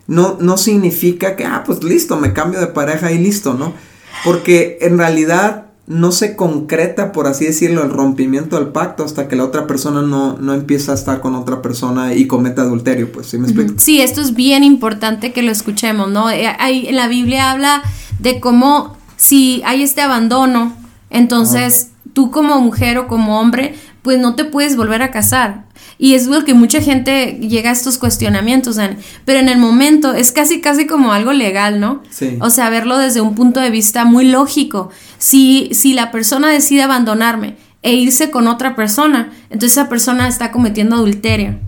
no, 0.06 0.36
no 0.40 0.56
significa 0.56 1.34
que, 1.36 1.44
ah, 1.44 1.62
pues 1.64 1.82
listo, 1.82 2.16
me 2.16 2.32
cambio 2.32 2.60
de 2.60 2.66
pareja 2.68 3.10
y 3.10 3.18
listo, 3.18 3.54
¿no? 3.54 3.72
Porque 4.24 4.78
en 4.80 4.98
realidad 4.98 5.66
no 5.86 6.12
se 6.12 6.34
concreta, 6.34 7.12
por 7.12 7.26
así 7.26 7.44
decirlo, 7.44 7.82
el 7.82 7.90
rompimiento 7.90 8.56
del 8.56 8.68
pacto 8.68 9.04
hasta 9.04 9.28
que 9.28 9.36
la 9.36 9.44
otra 9.44 9.66
persona 9.66 10.00
no, 10.00 10.38
no 10.38 10.54
empieza 10.54 10.92
a 10.92 10.94
estar 10.94 11.20
con 11.20 11.34
otra 11.34 11.60
persona 11.60 12.14
y 12.14 12.26
comete 12.26 12.62
adulterio, 12.62 13.12
pues, 13.12 13.26
¿sí 13.26 13.38
me 13.38 13.46
explico? 13.46 13.74
Sí, 13.76 14.00
esto 14.00 14.22
es 14.22 14.34
bien 14.34 14.64
importante 14.64 15.32
que 15.32 15.42
lo 15.42 15.52
escuchemos, 15.52 16.10
¿no? 16.10 16.30
Eh, 16.30 16.46
hay, 16.58 16.86
en 16.86 16.96
la 16.96 17.08
Biblia 17.08 17.50
habla 17.50 17.82
de 18.18 18.40
cómo 18.40 18.96
si 19.16 19.62
hay 19.64 19.82
este 19.82 20.00
abandono, 20.00 20.74
entonces 21.10 21.90
tú 22.14 22.30
como 22.30 22.60
mujer 22.60 22.96
o 22.98 23.06
como 23.06 23.38
hombre, 23.38 23.74
pues 24.02 24.18
no 24.18 24.34
te 24.34 24.44
puedes 24.44 24.76
volver 24.76 25.02
a 25.02 25.10
casar. 25.10 25.64
Y 25.98 26.14
es 26.14 26.26
lo 26.26 26.44
que 26.44 26.54
mucha 26.54 26.80
gente 26.80 27.38
llega 27.40 27.70
a 27.70 27.72
estos 27.72 27.98
cuestionamientos, 27.98 28.78
pero 29.24 29.38
en 29.38 29.48
el 29.48 29.58
momento 29.58 30.14
es 30.14 30.32
casi, 30.32 30.60
casi 30.60 30.86
como 30.86 31.12
algo 31.12 31.32
legal, 31.32 31.80
¿no? 31.80 32.02
Sí. 32.10 32.36
O 32.40 32.50
sea, 32.50 32.70
verlo 32.70 32.98
desde 32.98 33.20
un 33.20 33.34
punto 33.34 33.60
de 33.60 33.70
vista 33.70 34.04
muy 34.04 34.26
lógico. 34.26 34.90
Si, 35.18 35.70
si 35.72 35.92
la 35.94 36.10
persona 36.10 36.50
decide 36.50 36.82
abandonarme 36.82 37.56
e 37.82 37.94
irse 37.94 38.30
con 38.30 38.48
otra 38.48 38.74
persona, 38.74 39.32
entonces 39.44 39.72
esa 39.72 39.88
persona 39.88 40.26
está 40.26 40.50
cometiendo 40.50 40.96
adulterio. 40.96 41.58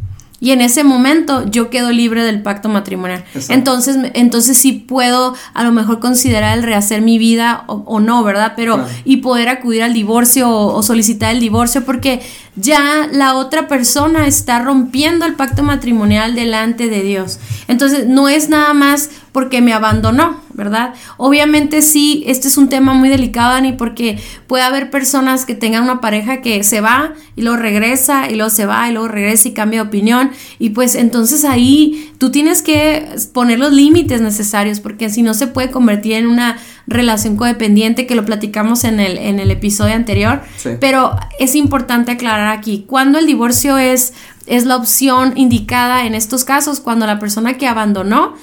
Y 0.46 0.52
en 0.52 0.60
ese 0.60 0.84
momento 0.84 1.44
yo 1.50 1.70
quedo 1.70 1.90
libre 1.90 2.22
del 2.22 2.40
pacto 2.40 2.68
matrimonial. 2.68 3.24
Entonces, 3.48 3.96
entonces 4.14 4.56
sí 4.56 4.74
puedo 4.74 5.34
a 5.54 5.64
lo 5.64 5.72
mejor 5.72 5.98
considerar 5.98 6.56
el 6.56 6.62
rehacer 6.62 7.02
mi 7.02 7.18
vida 7.18 7.64
o, 7.66 7.98
no, 7.98 8.22
¿verdad? 8.22 8.52
Pero 8.54 8.86
y 9.04 9.16
poder 9.16 9.48
acudir 9.48 9.82
al 9.82 9.92
divorcio 9.92 10.48
o, 10.48 10.80
solicitar 10.84 11.34
el 11.34 11.40
divorcio 11.40 11.84
porque 11.84 12.22
ya 12.54 13.08
la 13.10 13.34
otra 13.34 13.66
persona 13.66 14.28
está 14.28 14.60
rompiendo 14.60 15.26
el 15.26 15.34
pacto 15.34 15.64
matrimonial 15.64 16.36
delante 16.36 16.88
de 16.88 17.02
Dios. 17.02 17.40
Entonces 17.66 18.06
no 18.06 18.28
es 18.28 18.48
nada 18.48 18.72
más 18.72 19.10
porque 19.36 19.60
me 19.60 19.74
abandonó, 19.74 20.40
¿verdad? 20.54 20.94
Obviamente 21.18 21.82
sí, 21.82 22.24
este 22.26 22.48
es 22.48 22.56
un 22.56 22.70
tema 22.70 22.94
muy 22.94 23.10
delicado, 23.10 23.52
Dani, 23.52 23.74
porque 23.74 24.18
puede 24.46 24.64
haber 24.64 24.90
personas 24.90 25.44
que 25.44 25.54
tengan 25.54 25.82
una 25.82 26.00
pareja 26.00 26.40
que 26.40 26.64
se 26.64 26.80
va 26.80 27.12
y 27.36 27.42
luego 27.42 27.58
regresa 27.58 28.30
y 28.30 28.36
luego 28.36 28.48
se 28.48 28.64
va 28.64 28.88
y 28.88 28.92
luego 28.92 29.08
regresa 29.08 29.48
y 29.48 29.52
cambia 29.52 29.82
de 29.82 29.88
opinión 29.88 30.30
y 30.58 30.70
pues 30.70 30.94
entonces 30.94 31.44
ahí 31.44 32.14
tú 32.16 32.30
tienes 32.30 32.62
que 32.62 33.06
poner 33.34 33.58
los 33.58 33.74
límites 33.74 34.22
necesarios 34.22 34.80
porque 34.80 35.10
si 35.10 35.20
no 35.20 35.34
se 35.34 35.48
puede 35.48 35.70
convertir 35.70 36.14
en 36.14 36.28
una 36.28 36.56
relación 36.86 37.36
codependiente 37.36 38.06
que 38.06 38.14
lo 38.14 38.24
platicamos 38.24 38.84
en 38.84 39.00
el, 39.00 39.18
en 39.18 39.38
el 39.38 39.50
episodio 39.50 39.94
anterior, 39.94 40.40
pero 40.80 41.14
es 41.38 41.54
importante 41.56 42.12
aclarar 42.12 42.56
aquí, 42.56 42.86
cuando 42.86 43.18
el 43.18 43.26
divorcio 43.26 43.76
es 43.76 44.14
es 44.46 44.64
la 44.64 44.76
opción 44.76 45.32
indicada 45.36 46.06
en 46.06 46.14
estos 46.14 46.44
casos 46.44 46.80
cuando 46.80 47.06
la 47.06 47.18
persona 47.18 47.58
que 47.58 47.66
abandonó 47.66 48.34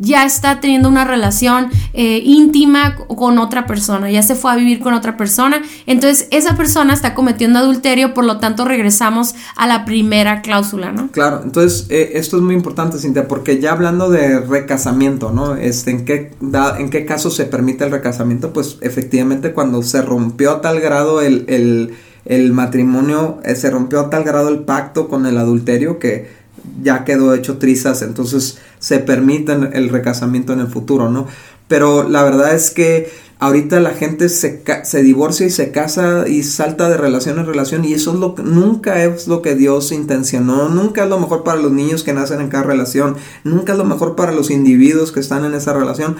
ya 0.00 0.24
está 0.24 0.60
teniendo 0.60 0.88
una 0.88 1.04
relación 1.04 1.68
eh, 1.92 2.20
íntima 2.24 2.96
con 2.96 3.38
otra 3.38 3.66
persona, 3.66 4.10
ya 4.10 4.22
se 4.22 4.34
fue 4.34 4.52
a 4.52 4.56
vivir 4.56 4.80
con 4.80 4.94
otra 4.94 5.16
persona, 5.16 5.62
entonces 5.86 6.28
esa 6.30 6.56
persona 6.56 6.94
está 6.94 7.14
cometiendo 7.14 7.58
adulterio, 7.58 8.14
por 8.14 8.24
lo 8.24 8.38
tanto 8.38 8.64
regresamos 8.64 9.34
a 9.56 9.66
la 9.66 9.84
primera 9.84 10.42
cláusula, 10.42 10.92
¿no? 10.92 11.10
Claro, 11.10 11.42
entonces 11.44 11.86
eh, 11.90 12.12
esto 12.14 12.36
es 12.36 12.42
muy 12.42 12.54
importante, 12.54 12.98
Cintia, 12.98 13.28
porque 13.28 13.60
ya 13.60 13.72
hablando 13.72 14.10
de 14.10 14.40
recasamiento, 14.40 15.32
¿no? 15.32 15.56
Este, 15.56 15.90
¿en, 15.90 16.04
qué 16.04 16.32
¿En 16.78 16.90
qué 16.90 17.04
caso 17.04 17.30
se 17.30 17.44
permite 17.44 17.84
el 17.84 17.90
recasamiento? 17.90 18.52
Pues 18.52 18.78
efectivamente 18.80 19.52
cuando 19.52 19.82
se 19.82 20.02
rompió 20.02 20.52
a 20.52 20.60
tal 20.60 20.80
grado 20.80 21.20
el, 21.20 21.44
el 21.48 21.94
el 22.24 22.52
matrimonio 22.52 23.40
eh, 23.44 23.54
se 23.54 23.70
rompió 23.70 24.00
a 24.00 24.10
tal 24.10 24.24
grado 24.24 24.48
el 24.48 24.60
pacto 24.60 25.08
con 25.08 25.26
el 25.26 25.38
adulterio 25.38 25.98
que 25.98 26.28
ya 26.82 27.04
quedó 27.04 27.34
hecho 27.34 27.58
trizas, 27.58 28.02
entonces 28.02 28.58
se 28.78 28.98
permite 28.98 29.52
el 29.52 29.88
recasamiento 29.88 30.52
en 30.52 30.60
el 30.60 30.68
futuro, 30.68 31.10
¿no? 31.10 31.26
Pero 31.68 32.08
la 32.08 32.22
verdad 32.22 32.54
es 32.54 32.70
que 32.70 33.10
ahorita 33.38 33.80
la 33.80 33.90
gente 33.90 34.28
se, 34.28 34.62
se 34.84 35.02
divorcia 35.02 35.46
y 35.46 35.50
se 35.50 35.72
casa 35.72 36.28
y 36.28 36.42
salta 36.42 36.90
de 36.90 36.96
relación 36.96 37.38
en 37.38 37.46
relación 37.46 37.84
y 37.84 37.94
eso 37.94 38.12
es 38.12 38.18
lo 38.18 38.34
que, 38.34 38.42
nunca 38.42 39.02
es 39.04 39.28
lo 39.28 39.40
que 39.40 39.54
Dios 39.54 39.92
intencionó, 39.92 40.68
nunca 40.68 41.04
es 41.04 41.08
lo 41.08 41.18
mejor 41.18 41.44
para 41.44 41.60
los 41.60 41.72
niños 41.72 42.02
que 42.02 42.12
nacen 42.12 42.40
en 42.40 42.48
cada 42.48 42.64
relación, 42.64 43.16
nunca 43.44 43.72
es 43.72 43.78
lo 43.78 43.84
mejor 43.84 44.14
para 44.16 44.32
los 44.32 44.50
individuos 44.50 45.12
que 45.12 45.20
están 45.20 45.44
en 45.44 45.54
esa 45.54 45.72
relación. 45.72 46.16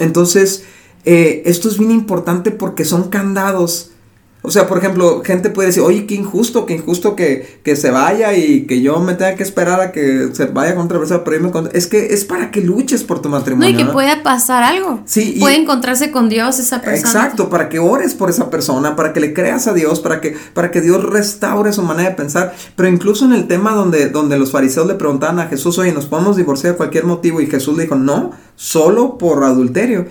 Entonces, 0.00 0.64
eh, 1.04 1.42
esto 1.46 1.68
es 1.68 1.78
bien 1.78 1.90
importante 1.92 2.50
porque 2.50 2.84
son 2.84 3.08
candados 3.08 3.89
o 4.42 4.50
sea, 4.50 4.66
por 4.66 4.78
ejemplo, 4.78 5.22
gente 5.22 5.50
puede 5.50 5.68
decir, 5.68 5.82
oye, 5.82 6.06
qué 6.06 6.14
injusto, 6.14 6.64
qué 6.64 6.74
injusto 6.74 7.14
que, 7.14 7.60
que 7.62 7.76
se 7.76 7.90
vaya 7.90 8.34
y 8.34 8.66
que 8.66 8.80
yo 8.80 8.98
me 8.98 9.12
tenga 9.12 9.34
que 9.34 9.42
esperar 9.42 9.82
a 9.82 9.92
que 9.92 10.30
se 10.32 10.46
vaya 10.46 10.74
con 10.74 10.86
otra 10.86 10.98
persona, 10.98 11.24
pero 11.24 11.40
me 11.40 11.70
Es 11.74 11.86
que 11.86 12.14
es 12.14 12.24
para 12.24 12.50
que 12.50 12.62
luches 12.62 13.04
por 13.04 13.20
tu 13.20 13.28
matrimonio. 13.28 13.70
No, 13.70 13.78
y 13.78 13.84
que 13.84 13.92
pueda 13.92 14.22
pasar 14.22 14.62
algo. 14.62 15.02
Sí. 15.04 15.36
Puede 15.38 15.56
encontrarse 15.56 16.10
con 16.10 16.30
Dios 16.30 16.58
esa 16.58 16.80
persona. 16.80 16.98
Exacto, 16.98 17.50
para 17.50 17.68
que 17.68 17.80
ores 17.80 18.14
por 18.14 18.30
esa 18.30 18.48
persona, 18.48 18.96
para 18.96 19.12
que 19.12 19.20
le 19.20 19.34
creas 19.34 19.66
a 19.66 19.74
Dios, 19.74 20.00
para 20.00 20.22
que, 20.22 20.34
para 20.54 20.70
que 20.70 20.80
Dios 20.80 21.04
restaure 21.04 21.74
su 21.74 21.82
manera 21.82 22.08
de 22.08 22.16
pensar. 22.16 22.54
Pero 22.76 22.88
incluso 22.88 23.26
en 23.26 23.34
el 23.34 23.46
tema 23.46 23.72
donde, 23.74 24.08
donde 24.08 24.38
los 24.38 24.52
fariseos 24.52 24.86
le 24.86 24.94
preguntaban 24.94 25.38
a 25.38 25.48
Jesús, 25.48 25.76
oye, 25.76 25.92
¿nos 25.92 26.06
podemos 26.06 26.36
divorciar 26.36 26.72
de 26.72 26.76
cualquier 26.78 27.04
motivo? 27.04 27.42
Y 27.42 27.46
Jesús 27.46 27.76
le 27.76 27.82
dijo, 27.82 27.96
no, 27.96 28.30
solo 28.56 29.18
por 29.18 29.44
adulterio. 29.44 30.06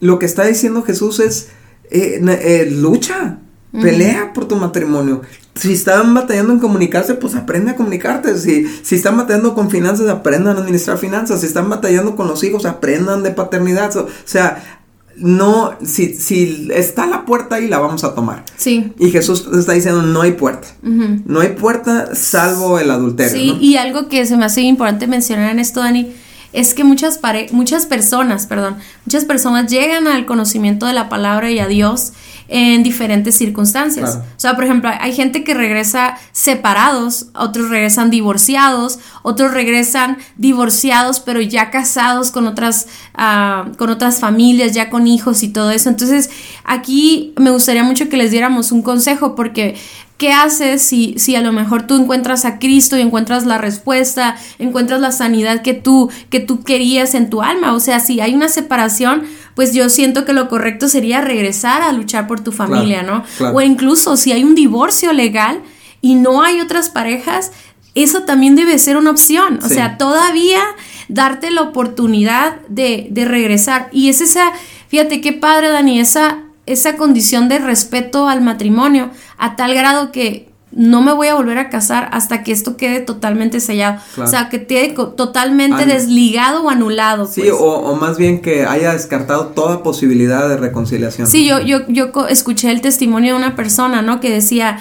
Lo 0.00 0.18
que 0.18 0.26
está 0.26 0.44
diciendo 0.44 0.82
Jesús 0.82 1.20
es, 1.20 1.48
eh, 1.90 2.20
eh, 2.22 2.68
lucha 2.70 3.38
Pelea 3.72 4.32
por 4.32 4.48
tu 4.48 4.56
matrimonio. 4.56 5.22
Si 5.54 5.72
están 5.72 6.14
batallando 6.14 6.52
en 6.52 6.58
comunicarse, 6.60 7.14
pues 7.14 7.34
aprende 7.34 7.72
a 7.72 7.76
comunicarte. 7.76 8.38
Si, 8.38 8.66
si 8.82 8.94
están 8.94 9.16
batallando 9.16 9.54
con 9.54 9.70
finanzas, 9.70 10.08
aprendan 10.08 10.56
a 10.56 10.60
administrar 10.60 10.98
finanzas. 10.98 11.40
Si 11.40 11.46
están 11.46 11.68
batallando 11.68 12.16
con 12.16 12.28
los 12.28 12.42
hijos, 12.44 12.64
aprendan 12.64 13.22
de 13.22 13.30
paternidad. 13.32 13.94
O 13.96 14.08
sea, 14.24 14.80
no, 15.16 15.74
si, 15.82 16.14
si 16.14 16.68
está 16.72 17.06
la 17.06 17.24
puerta 17.24 17.56
ahí, 17.56 17.68
la 17.68 17.78
vamos 17.78 18.04
a 18.04 18.14
tomar. 18.14 18.44
Sí. 18.56 18.92
Y 18.98 19.10
Jesús 19.10 19.48
está 19.58 19.72
diciendo, 19.72 20.02
no 20.02 20.22
hay 20.22 20.32
puerta. 20.32 20.68
No 20.82 21.40
hay 21.40 21.50
puerta 21.50 22.14
salvo 22.14 22.78
el 22.78 22.90
adulterio. 22.90 23.32
Sí, 23.32 23.56
y 23.60 23.76
algo 23.76 24.08
que 24.08 24.26
se 24.26 24.36
me 24.36 24.44
hace 24.44 24.60
importante 24.62 25.06
mencionar 25.06 25.50
en 25.50 25.58
esto, 25.58 25.80
Dani, 25.80 26.12
es 26.52 26.74
que 26.74 26.84
muchas, 26.84 27.20
muchas 27.52 27.86
personas, 27.86 28.46
perdón, 28.46 28.76
muchas 29.04 29.24
personas 29.24 29.70
llegan 29.70 30.06
al 30.06 30.26
conocimiento 30.26 30.86
de 30.86 30.92
la 30.92 31.08
palabra 31.08 31.50
y 31.50 31.58
a 31.58 31.66
Dios 31.66 32.12
en 32.48 32.82
diferentes 32.82 33.36
circunstancias. 33.36 34.18
O 34.18 34.40
sea, 34.40 34.54
por 34.54 34.64
ejemplo, 34.64 34.90
hay 35.00 35.12
gente 35.12 35.44
que 35.44 35.54
regresa 35.54 36.16
separados, 36.32 37.26
otros 37.34 37.70
regresan 37.70 38.10
divorciados, 38.10 38.98
otros 39.22 39.52
regresan 39.52 40.18
divorciados 40.36 41.20
pero 41.20 41.40
ya 41.40 41.70
casados 41.70 42.30
con 42.30 42.46
otras, 42.46 42.86
ah, 43.14 43.66
con 43.78 43.90
otras 43.90 44.20
familias, 44.20 44.72
ya 44.72 44.90
con 44.90 45.06
hijos 45.06 45.42
y 45.42 45.48
todo 45.48 45.70
eso. 45.70 45.88
Entonces, 45.88 46.30
aquí 46.64 47.32
me 47.36 47.50
gustaría 47.50 47.82
mucho 47.82 48.08
que 48.08 48.16
les 48.16 48.30
diéramos 48.30 48.72
un 48.72 48.82
consejo 48.82 49.34
porque 49.34 49.76
¿Qué 50.18 50.32
haces 50.32 50.80
si, 50.80 51.14
si 51.18 51.36
a 51.36 51.42
lo 51.42 51.52
mejor 51.52 51.86
tú 51.86 51.94
encuentras 51.94 52.46
a 52.46 52.58
Cristo 52.58 52.96
y 52.96 53.02
encuentras 53.02 53.44
la 53.44 53.58
respuesta, 53.58 54.36
encuentras 54.58 54.98
la 55.02 55.12
sanidad 55.12 55.60
que 55.60 55.74
tú, 55.74 56.10
que 56.30 56.40
tú 56.40 56.64
querías 56.64 57.14
en 57.14 57.28
tu 57.28 57.42
alma? 57.42 57.74
O 57.74 57.80
sea, 57.80 58.00
si 58.00 58.20
hay 58.20 58.34
una 58.34 58.48
separación, 58.48 59.24
pues 59.56 59.72
yo 59.72 59.88
siento 59.88 60.24
que 60.26 60.34
lo 60.34 60.48
correcto 60.48 60.86
sería 60.86 61.22
regresar 61.22 61.82
a 61.82 61.90
luchar 61.92 62.28
por 62.28 62.40
tu 62.40 62.52
familia, 62.52 63.02
¿no? 63.02 63.24
O 63.52 63.60
incluso 63.62 64.16
si 64.18 64.30
hay 64.30 64.44
un 64.44 64.54
divorcio 64.54 65.12
legal 65.14 65.62
y 66.02 66.14
no 66.14 66.42
hay 66.42 66.60
otras 66.60 66.90
parejas, 66.90 67.52
eso 67.94 68.24
también 68.24 68.54
debe 68.54 68.78
ser 68.78 68.98
una 68.98 69.10
opción. 69.10 69.58
O 69.64 69.68
sea, 69.68 69.96
todavía 69.96 70.60
darte 71.08 71.50
la 71.50 71.62
oportunidad 71.62 72.60
de, 72.68 73.08
de 73.10 73.24
regresar. 73.24 73.88
Y 73.92 74.10
es 74.10 74.20
esa, 74.20 74.52
fíjate 74.88 75.22
qué 75.22 75.32
padre, 75.32 75.70
Dani, 75.70 76.00
esa 76.00 76.42
esa 76.66 76.96
condición 76.96 77.48
de 77.48 77.58
respeto 77.58 78.28
al 78.28 78.42
matrimonio 78.42 79.10
a 79.38 79.56
tal 79.56 79.72
grado 79.72 80.10
que 80.12 80.45
no 80.76 81.00
me 81.00 81.14
voy 81.14 81.28
a 81.28 81.34
volver 81.34 81.56
a 81.56 81.70
casar 81.70 82.10
hasta 82.12 82.42
que 82.42 82.52
esto 82.52 82.76
quede 82.76 83.00
totalmente 83.00 83.60
sellado. 83.60 83.98
O 84.18 84.26
sea, 84.26 84.50
que 84.50 84.66
quede 84.66 84.94
totalmente 85.16 85.86
desligado 85.86 86.64
o 86.64 86.70
anulado. 86.70 87.26
Sí, 87.26 87.40
pues. 87.40 87.54
o, 87.58 87.96
más 87.96 88.18
bien 88.18 88.42
que 88.42 88.66
haya 88.66 88.92
descartado 88.92 89.48
toda 89.48 89.82
posibilidad 89.82 90.46
de 90.48 90.58
reconciliación. 90.58 91.26
Sí, 91.26 91.46
yo, 91.46 91.60
yo, 91.60 91.80
yo 91.88 92.12
escuché 92.28 92.70
el 92.70 92.82
testimonio 92.82 93.32
de 93.32 93.38
una 93.38 93.56
persona, 93.56 94.02
¿no? 94.02 94.20
Que 94.20 94.30
decía, 94.30 94.78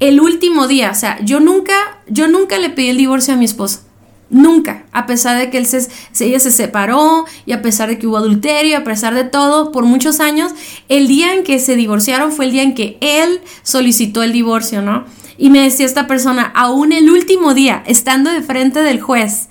el 0.00 0.20
último 0.20 0.66
día, 0.66 0.90
o 0.90 0.96
sea, 0.96 1.18
yo 1.24 1.38
nunca, 1.38 1.74
yo 2.08 2.26
nunca 2.26 2.58
le 2.58 2.70
pedí 2.70 2.88
el 2.88 2.96
divorcio 2.96 3.34
a 3.34 3.36
mi 3.36 3.44
esposo. 3.44 3.80
Nunca, 4.28 4.84
a 4.90 5.06
pesar 5.06 5.38
de 5.38 5.50
que 5.50 5.58
él 5.58 5.66
se, 5.66 5.86
ella 6.18 6.40
se 6.40 6.50
separó 6.50 7.24
y 7.46 7.52
a 7.52 7.62
pesar 7.62 7.88
de 7.88 8.00
que 8.00 8.08
hubo 8.08 8.16
adulterio, 8.16 8.76
a 8.76 8.82
pesar 8.82 9.14
de 9.14 9.22
todo, 9.22 9.70
por 9.70 9.84
muchos 9.84 10.18
años, 10.18 10.50
el 10.88 11.06
día 11.06 11.34
en 11.34 11.44
que 11.44 11.60
se 11.60 11.76
divorciaron 11.76 12.32
fue 12.32 12.46
el 12.46 12.50
día 12.50 12.64
en 12.64 12.74
que 12.74 12.98
él 13.00 13.40
solicitó 13.62 14.24
el 14.24 14.32
divorcio, 14.32 14.82
¿no? 14.82 15.04
Y 15.38 15.50
me 15.50 15.62
decía 15.62 15.86
esta 15.86 16.06
persona, 16.06 16.52
aún 16.54 16.92
el 16.92 17.10
último 17.10 17.54
día, 17.54 17.82
estando 17.86 18.30
de 18.30 18.42
frente 18.42 18.82
del 18.82 19.00
juez, 19.00 19.48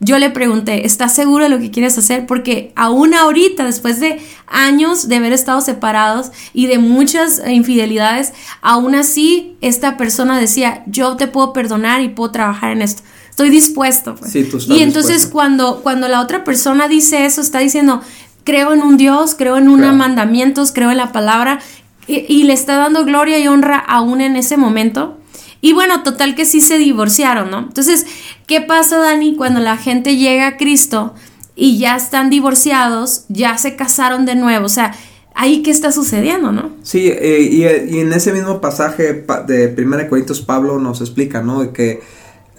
yo 0.00 0.18
le 0.18 0.30
pregunté, 0.30 0.86
¿estás 0.86 1.14
seguro 1.14 1.44
de 1.44 1.50
lo 1.50 1.58
que 1.58 1.72
quieres 1.72 1.98
hacer? 1.98 2.26
Porque 2.26 2.72
aún 2.76 3.14
ahorita, 3.14 3.64
después 3.64 3.98
de 3.98 4.20
años 4.46 5.08
de 5.08 5.16
haber 5.16 5.32
estado 5.32 5.60
separados 5.60 6.30
y 6.52 6.66
de 6.66 6.78
muchas 6.78 7.42
infidelidades, 7.48 8.32
aún 8.62 8.94
así 8.94 9.56
esta 9.60 9.96
persona 9.96 10.38
decía, 10.38 10.84
yo 10.86 11.16
te 11.16 11.26
puedo 11.26 11.52
perdonar 11.52 12.00
y 12.00 12.10
puedo 12.10 12.30
trabajar 12.30 12.70
en 12.70 12.82
esto. 12.82 13.02
Estoy 13.28 13.50
dispuesto. 13.50 14.14
Pues". 14.14 14.34
y 14.34 14.82
entonces 14.82 15.26
cuando, 15.26 15.80
cuando 15.82 16.06
la 16.06 16.20
otra 16.20 16.44
persona 16.44 16.86
dice 16.86 17.24
eso, 17.24 17.40
está 17.40 17.58
diciendo, 17.58 18.00
creo 18.44 18.72
en 18.72 18.82
un 18.82 18.96
Dios, 18.96 19.34
creo 19.34 19.56
en 19.56 19.68
unos 19.68 19.94
mandamientos, 19.96 20.70
creo 20.70 20.92
en 20.92 20.96
la 20.96 21.10
palabra 21.10 21.58
y, 22.06 22.24
y 22.28 22.44
le 22.44 22.52
está 22.52 22.76
dando 22.76 23.04
gloria 23.04 23.38
y 23.38 23.48
honra 23.48 23.78
aún 23.78 24.20
en 24.20 24.36
ese 24.36 24.56
momento 24.56 25.17
y 25.60 25.72
bueno, 25.72 26.02
total 26.02 26.34
que 26.34 26.44
sí 26.44 26.60
se 26.60 26.78
divorciaron, 26.78 27.50
¿no? 27.50 27.58
Entonces, 27.60 28.06
¿qué 28.46 28.60
pasa, 28.60 28.98
Dani, 28.98 29.34
cuando 29.34 29.60
la 29.60 29.76
gente 29.76 30.16
llega 30.16 30.46
a 30.46 30.56
Cristo 30.56 31.14
y 31.56 31.78
ya 31.78 31.96
están 31.96 32.30
divorciados, 32.30 33.24
ya 33.28 33.58
se 33.58 33.74
casaron 33.74 34.24
de 34.24 34.36
nuevo? 34.36 34.66
O 34.66 34.70
sea, 34.70 34.94
ahí 35.34 35.62
qué 35.62 35.70
está 35.70 35.90
sucediendo, 35.90 36.52
¿no? 36.52 36.72
Sí, 36.82 37.08
eh, 37.08 37.48
y, 37.88 37.98
en 37.98 38.12
ese 38.12 38.32
mismo 38.32 38.60
pasaje 38.60 39.24
de 39.46 39.74
1 39.76 40.08
Corintios 40.08 40.42
Pablo 40.42 40.78
nos 40.78 41.00
explica, 41.00 41.42
¿no? 41.42 41.72
Que 41.72 42.00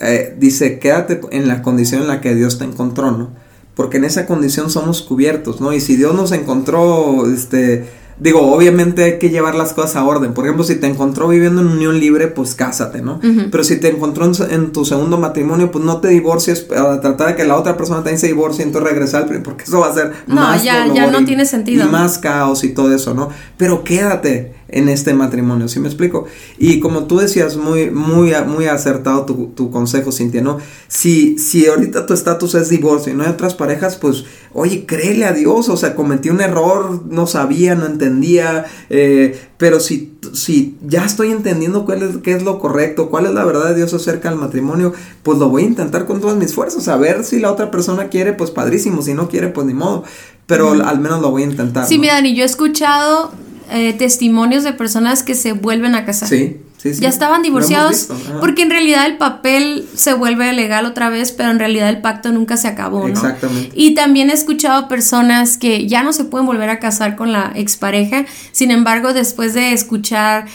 eh, 0.02 0.36
dice, 0.38 0.80
quédate 0.80 1.22
en 1.32 1.48
la 1.48 1.62
condición 1.62 2.02
en 2.02 2.08
la 2.08 2.22
que 2.22 2.36
Dios 2.36 2.58
te 2.58 2.66
encontró, 2.66 3.12
¿no? 3.12 3.30
Porque 3.76 3.98
en 3.98 4.06
esa 4.06 4.26
condición 4.26 4.70
somos 4.70 5.02
cubiertos, 5.02 5.62
¿no? 5.62 5.72
Y 5.72 5.80
si 5.80 5.96
Dios 5.96 6.14
nos 6.16 6.32
encontró, 6.34 7.32
este, 7.32 7.86
Digo, 8.20 8.54
obviamente 8.54 9.04
hay 9.04 9.20
que 9.20 9.30
llevar 9.30 9.56
las 9.56 9.74
cosas 9.74 9.96
a 9.96 10.04
orden. 10.04 10.34
Por 10.34 10.46
ejemplo, 10.46 10.64
si 10.66 10.76
te 10.76 10.88
encontró 10.88 11.30
viviendo 11.30 11.62
en 11.62 11.68
unión 11.68 12.00
libre, 12.00 12.28
pues 12.28 12.54
cásate, 12.54 13.02
¿no? 13.02 13.20
Pero 13.50 13.64
si 13.64 13.78
te 13.78 13.90
encontró 13.90 14.30
en, 14.50 14.72
tu 14.72 14.84
segundo 14.84 15.18
matrimonio, 15.18 15.72
pues 15.72 15.84
no 15.86 16.02
te 16.02 16.10
divorcies 16.10 16.62
para 16.62 17.00
tratar 17.00 17.30
de 17.30 17.36
que 17.36 17.46
la 17.46 17.56
otra 17.56 17.78
persona 17.78 18.00
también 18.00 18.20
se 18.20 18.28
divorcie 18.28 18.64
y 18.64 18.68
entonces 18.68 18.92
regresar, 18.92 19.26
porque 19.44 19.64
eso 19.64 19.80
va 19.80 19.88
a 19.88 19.94
ser 19.94 20.12
no, 20.28 20.36
más 20.36 20.64
ya, 20.64 20.86
ya 20.94 21.10
no 21.10 21.24
tiene 21.24 21.46
sentido. 21.46 21.86
Y 21.86 21.90
más 21.90 22.18
caos 22.18 22.64
y 22.64 22.70
todo 22.70 22.94
eso, 22.94 23.14
¿no? 23.14 23.30
Pero 23.58 23.84
quédate 23.84 24.59
en 24.72 24.90
este 24.90 25.14
matrimonio, 25.14 25.68
¿sí 25.68 25.80
me 25.80 25.88
explico? 25.88 26.26
Y 26.58 26.80
como 26.80 27.06
tú 27.06 27.18
decías, 27.18 27.58
muy, 27.58 27.90
muy, 27.90 28.34
muy 28.48 28.66
acertado 28.66 29.26
tu, 29.26 29.72
consejo, 29.72 30.12
Cintia, 30.12 30.42
¿no? 30.42 30.60
Si, 30.88 31.38
si 31.38 31.68
ahorita 31.68 32.06
tu 32.06 32.14
estatus 32.14 32.56
es 32.56 32.70
divorcio 32.70 33.12
y 33.12 33.16
no 33.16 33.24
hay 33.24 33.30
otras 33.30 33.56
parejas, 33.56 33.98
pues, 33.98 34.26
oye, 34.54 34.86
créele 34.86 35.26
a 35.26 35.34
Dios, 35.34 35.70
o 35.70 35.78
sea, 35.78 35.96
cometí 35.96 36.30
un 36.30 36.42
error, 36.42 37.04
no 37.10 37.28
sabía, 37.28 37.76
no 37.76 37.86
entendía, 37.86 38.66
eh, 38.90 39.40
pero 39.58 39.80
si, 39.80 40.14
si 40.34 40.78
ya 40.86 41.06
estoy 41.06 41.32
entendiendo 41.32 41.86
cuál 41.86 42.04
es, 42.04 42.18
qué 42.18 42.34
es 42.34 42.44
lo 42.44 42.60
correcto, 42.60 43.10
cuál 43.10 43.26
es 43.26 43.34
la 43.34 43.46
verdad 43.46 43.70
de 43.70 43.76
Dios 43.76 43.94
acerca 43.94 44.30
del 44.30 44.40
matrimonio, 44.40 44.94
pues 45.24 45.38
lo 45.40 45.50
voy 45.50 45.64
a 45.64 45.68
intentar 45.68 46.06
con 46.06 46.22
todas 46.22 46.38
mis 46.38 46.54
fuerzas, 46.54 46.88
a 46.88 46.98
ver 46.98 47.24
si 47.24 47.40
la 47.40 47.52
otra 47.52 47.72
persona 47.72 48.10
quiere, 48.10 48.34
pues 48.34 48.52
padrísimo, 48.52 49.02
si 49.02 49.14
no 49.14 49.30
quiere, 49.30 49.50
pues 49.50 49.66
ni 49.66 49.74
modo, 49.74 50.04
pero 50.46 50.72
al 50.72 51.00
menos 51.00 51.22
lo 51.22 51.32
voy 51.32 51.44
a 51.44 51.46
intentar. 51.46 51.88
Sí, 51.88 52.00
mira, 52.00 52.20
y 52.26 52.36
yo 52.36 52.44
he 52.44 52.46
escuchado 52.46 53.32
eh, 53.72 53.94
testimonios 53.94 54.64
de 54.64 54.74
personas 54.74 55.24
que 55.24 55.36
se 55.36 55.54
vuelven 55.54 55.96
a 55.96 56.06
casar. 56.06 56.30
Sí. 56.30 56.58
Sí, 56.78 56.94
sí. 56.94 57.02
Ya 57.02 57.10
estaban 57.10 57.42
divorciados 57.42 58.08
porque 58.40 58.62
en 58.62 58.70
realidad 58.70 59.06
el 59.06 59.18
papel 59.18 59.86
se 59.96 60.14
vuelve 60.14 60.54
legal 60.54 60.86
otra 60.86 61.10
vez, 61.10 61.34
pero 61.34 61.52
en 61.52 61.60
realidad 61.60 61.90
el 61.90 62.00
pacto 62.00 62.32
nunca 62.32 62.56
se 62.56 62.70
acabó, 62.70 63.02
¿no? 63.02 63.10
Exactamente. 63.10 63.72
Y 63.76 63.96
también 63.96 64.30
he 64.30 64.34
escuchado 64.34 64.88
personas 64.88 65.58
que 65.58 65.88
ya 65.88 66.04
no 66.04 66.14
se 66.14 66.24
pueden 66.24 66.48
volver 66.48 66.70
a 66.70 66.80
casar 66.80 67.18
con 67.18 67.34
la 67.34 67.52
expareja, 67.54 68.26
sin 68.54 68.72
embargo, 68.72 69.12
después 69.12 69.54
de 69.54 69.74
escuchar 69.74 70.46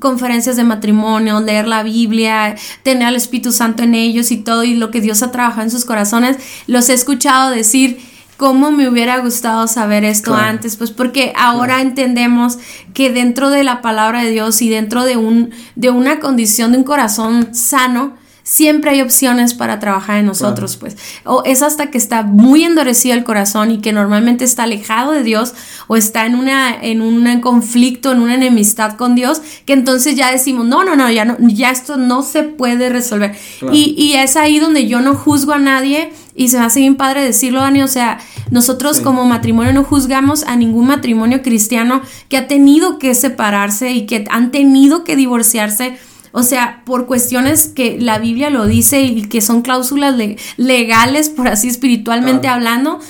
conferencias 0.00 0.56
de 0.56 0.64
matrimonio, 0.64 1.40
leer 1.40 1.66
la 1.66 1.82
Biblia, 1.82 2.56
tener 2.82 3.08
al 3.08 3.16
Espíritu 3.16 3.50
Santo 3.50 3.82
en 3.82 3.94
ellos 3.94 4.30
y 4.32 4.36
todo 4.36 4.64
y 4.64 4.74
lo 4.74 4.90
que 4.90 5.00
Dios 5.00 5.22
ha 5.22 5.32
trabajado 5.32 5.62
en 5.62 5.70
sus 5.70 5.86
corazones, 5.86 6.36
los 6.66 6.90
he 6.90 6.92
escuchado 6.92 7.50
decir, 7.50 7.98
cómo 8.40 8.70
me 8.70 8.88
hubiera 8.88 9.18
gustado 9.18 9.68
saber 9.68 10.02
esto 10.02 10.34
antes, 10.34 10.76
pues 10.76 10.90
porque 10.90 11.34
ahora 11.36 11.82
entendemos 11.82 12.56
que 12.94 13.12
dentro 13.12 13.50
de 13.50 13.64
la 13.64 13.82
palabra 13.82 14.22
de 14.22 14.30
Dios 14.30 14.62
y 14.62 14.70
dentro 14.70 15.04
de 15.04 15.18
un 15.18 15.50
de 15.76 15.90
una 15.90 16.20
condición 16.20 16.72
de 16.72 16.78
un 16.78 16.84
corazón 16.84 17.54
sano, 17.54 18.14
siempre 18.42 18.92
hay 18.92 19.02
opciones 19.02 19.52
para 19.52 19.78
trabajar 19.78 20.20
en 20.20 20.24
nosotros, 20.24 20.78
pues. 20.78 20.96
O 21.26 21.42
es 21.44 21.60
hasta 21.60 21.90
que 21.90 21.98
está 21.98 22.22
muy 22.22 22.64
endurecido 22.64 23.14
el 23.14 23.24
corazón 23.24 23.72
y 23.72 23.82
que 23.82 23.92
normalmente 23.92 24.46
está 24.46 24.62
alejado 24.62 25.12
de 25.12 25.22
Dios 25.22 25.52
o 25.86 25.98
está 25.98 26.24
en 26.24 26.34
una 26.34 26.74
en 26.80 27.02
un 27.02 27.42
conflicto, 27.42 28.10
en 28.10 28.22
una 28.22 28.36
enemistad 28.36 28.96
con 28.96 29.14
Dios, 29.14 29.42
que 29.66 29.74
entonces 29.74 30.16
ya 30.16 30.32
decimos, 30.32 30.64
"No, 30.64 30.82
no, 30.82 30.96
no, 30.96 31.10
ya 31.10 31.26
no 31.26 31.36
ya 31.40 31.70
esto 31.70 31.98
no 31.98 32.22
se 32.22 32.44
puede 32.44 32.88
resolver." 32.88 33.36
Y, 33.70 33.94
y 33.98 34.14
es 34.14 34.36
ahí 34.36 34.60
donde 34.60 34.86
yo 34.86 35.02
no 35.02 35.14
juzgo 35.14 35.52
a 35.52 35.58
nadie 35.58 36.10
y 36.34 36.48
se 36.48 36.58
me 36.58 36.64
hace 36.64 36.80
bien 36.80 36.96
padre 36.96 37.24
decirlo, 37.24 37.60
Dani, 37.60 37.82
o 37.82 37.88
sea, 37.88 38.18
nosotros 38.50 39.00
como 39.00 39.24
matrimonio 39.24 39.72
no 39.72 39.84
juzgamos 39.84 40.44
a 40.44 40.56
ningún 40.56 40.86
matrimonio 40.86 41.42
cristiano 41.42 42.02
que 42.28 42.36
ha 42.36 42.48
tenido 42.48 42.98
que 42.98 43.14
separarse 43.14 43.92
y 43.92 44.06
que 44.06 44.24
han 44.30 44.50
tenido 44.50 45.04
que 45.04 45.16
divorciarse. 45.16 45.98
O 46.32 46.44
sea, 46.44 46.82
por 46.86 47.06
cuestiones 47.06 47.66
que 47.66 47.98
la 48.00 48.20
Biblia 48.20 48.50
lo 48.50 48.66
dice 48.66 49.02
y 49.02 49.22
que 49.22 49.40
son 49.40 49.62
cláusulas 49.62 50.14
legales, 50.56 51.28
por 51.28 51.48
así 51.48 51.66
espiritualmente 51.66 52.46
hablando, 52.46 53.00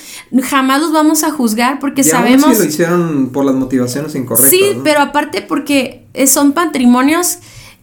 jamás 0.41 0.81
los 0.81 0.91
vamos 0.91 1.23
a 1.23 1.29
juzgar 1.29 1.77
porque 1.77 2.03
sabemos... 2.03 2.57
Si 2.57 2.63
lo 2.63 2.67
hicieron 2.67 3.29
por 3.31 3.45
las 3.45 3.53
motivaciones 3.53 4.15
incorrectas. 4.15 4.49
Sí, 4.49 4.63
pero 4.83 5.01
aparte 5.01 5.43
porque 5.43 6.07
son 6.25 6.53
patrimonios 6.53 7.37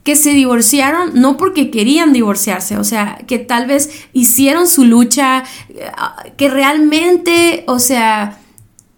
que 0.09 0.16
se 0.16 0.30
divorciaron 0.30 1.20
no 1.20 1.36
porque 1.36 1.70
querían 1.70 2.14
divorciarse, 2.14 2.78
o 2.78 2.84
sea, 2.84 3.18
que 3.26 3.38
tal 3.38 3.66
vez 3.66 3.90
hicieron 4.14 4.66
su 4.66 4.86
lucha, 4.86 5.44
que 6.38 6.48
realmente, 6.48 7.64
o 7.66 7.78
sea, 7.78 8.38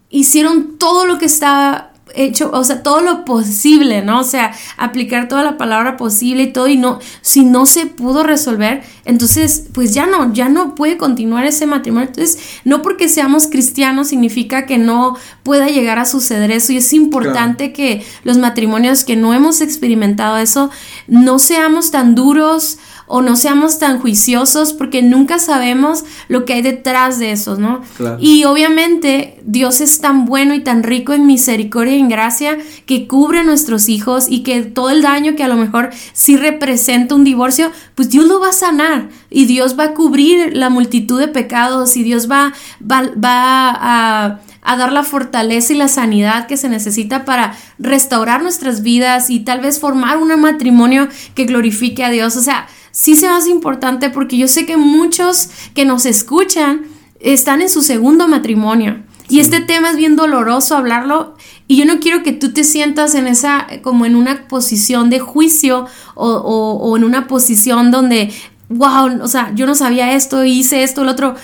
hicieron 0.09 0.77
todo 0.77 1.05
lo 1.05 1.17
que 1.17 1.25
estaba 1.25 1.91
hecho, 2.15 2.49
o 2.53 2.63
sea, 2.63 2.81
todo 2.81 3.01
lo 3.01 3.25
posible, 3.25 4.01
¿no? 4.03 4.21
O 4.21 4.23
sea, 4.23 4.53
aplicar 4.77 5.27
toda 5.27 5.43
la 5.43 5.57
palabra 5.57 5.97
posible 5.97 6.43
y 6.43 6.53
todo, 6.53 6.69
y 6.69 6.77
no, 6.77 6.99
si 7.21 7.43
no 7.43 7.65
se 7.65 7.87
pudo 7.87 8.23
resolver, 8.23 8.81
entonces, 9.05 9.65
pues 9.73 9.93
ya 9.93 10.05
no, 10.05 10.33
ya 10.33 10.49
no 10.49 10.75
puede 10.75 10.97
continuar 10.97 11.45
ese 11.45 11.65
matrimonio. 11.65 12.09
Entonces, 12.09 12.37
no 12.65 12.81
porque 12.81 13.09
seamos 13.09 13.47
cristianos 13.47 14.09
significa 14.09 14.65
que 14.65 14.77
no 14.77 15.17
pueda 15.43 15.67
llegar 15.67 15.99
a 15.99 16.05
suceder 16.05 16.51
eso, 16.51 16.73
y 16.73 16.77
es 16.77 16.93
importante 16.93 17.73
que 17.73 18.05
los 18.23 18.37
matrimonios 18.37 19.03
que 19.03 19.15
no 19.15 19.33
hemos 19.33 19.61
experimentado 19.61 20.37
eso, 20.37 20.69
no 21.07 21.39
seamos 21.39 21.91
tan 21.91 22.15
duros, 22.15 22.77
o 23.13 23.21
no 23.21 23.35
seamos 23.35 23.77
tan 23.77 23.99
juiciosos 23.99 24.71
porque 24.71 25.01
nunca 25.01 25.37
sabemos 25.37 26.05
lo 26.29 26.45
que 26.45 26.53
hay 26.53 26.61
detrás 26.61 27.19
de 27.19 27.33
eso, 27.33 27.57
¿no? 27.57 27.81
Y 28.21 28.45
obviamente 28.45 29.37
Dios 29.43 29.81
es 29.81 29.99
tan 29.99 30.25
bueno 30.25 30.53
y 30.53 30.61
tan 30.61 30.81
rico 30.81 31.11
en 31.11 31.27
misericordia 31.27 31.97
y 31.97 31.99
en 31.99 32.07
gracia 32.07 32.57
que 32.85 33.09
cubre 33.09 33.39
a 33.39 33.43
nuestros 33.43 33.89
hijos 33.89 34.27
y 34.29 34.43
que 34.43 34.61
todo 34.61 34.91
el 34.91 35.01
daño 35.01 35.35
que 35.35 35.43
a 35.43 35.49
lo 35.49 35.57
mejor 35.57 35.89
sí 36.13 36.37
representa 36.37 37.13
un 37.13 37.25
divorcio, 37.25 37.69
pues 37.95 38.09
Dios 38.09 38.25
lo 38.27 38.39
va 38.39 38.51
a 38.51 38.53
sanar 38.53 38.90
y 39.29 39.45
Dios 39.45 39.77
va 39.77 39.85
a 39.85 39.93
cubrir 39.93 40.55
la 40.55 40.69
multitud 40.69 41.19
de 41.19 41.27
pecados 41.27 41.95
y 41.97 42.03
Dios 42.03 42.29
va, 42.29 42.53
va, 42.81 43.09
a 43.23 44.39
a 44.61 44.77
dar 44.77 44.93
la 44.93 45.03
fortaleza 45.03 45.73
y 45.73 45.77
la 45.77 45.87
sanidad 45.87 46.47
que 46.47 46.57
se 46.57 46.69
necesita 46.69 47.25
para 47.25 47.57
restaurar 47.79 48.43
nuestras 48.43 48.83
vidas 48.83 49.29
y 49.29 49.39
tal 49.39 49.59
vez 49.59 49.79
formar 49.79 50.17
un 50.17 50.39
matrimonio 50.39 51.07
que 51.33 51.45
glorifique 51.45 52.03
a 52.03 52.11
Dios. 52.11 52.35
O 52.37 52.41
sea, 52.41 52.67
sí 52.91 53.15
se 53.15 53.27
hace 53.27 53.49
importante 53.49 54.09
porque 54.09 54.37
yo 54.37 54.47
sé 54.47 54.65
que 54.65 54.77
muchos 54.77 55.49
que 55.73 55.85
nos 55.85 56.05
escuchan 56.05 56.83
están 57.19 57.61
en 57.61 57.69
su 57.69 57.81
segundo 57.81 58.27
matrimonio. 58.27 59.03
Y 59.29 59.39
este 59.39 59.61
tema 59.61 59.91
es 59.91 59.95
bien 59.95 60.17
doloroso 60.17 60.75
hablarlo 60.75 61.35
y 61.65 61.77
yo 61.77 61.85
no 61.85 61.99
quiero 61.99 62.21
que 62.21 62.33
tú 62.33 62.51
te 62.51 62.65
sientas 62.65 63.15
en 63.15 63.27
esa, 63.27 63.65
como 63.81 64.05
en 64.05 64.17
una 64.17 64.47
posición 64.49 65.09
de 65.09 65.19
juicio 65.19 65.87
o, 66.15 66.27
o, 66.29 66.97
en 66.97 67.05
una 67.05 67.27
posición 67.27 67.91
donde, 67.91 68.33
wow, 68.71 69.21
o 69.21 69.27
sea, 69.27 69.51
yo 69.53 69.65
no 69.65 69.75
sabía 69.75 70.13
esto, 70.13 70.43
hice 70.43 70.83
esto, 70.83 71.03
lo 71.03 71.11
otro 71.11 71.35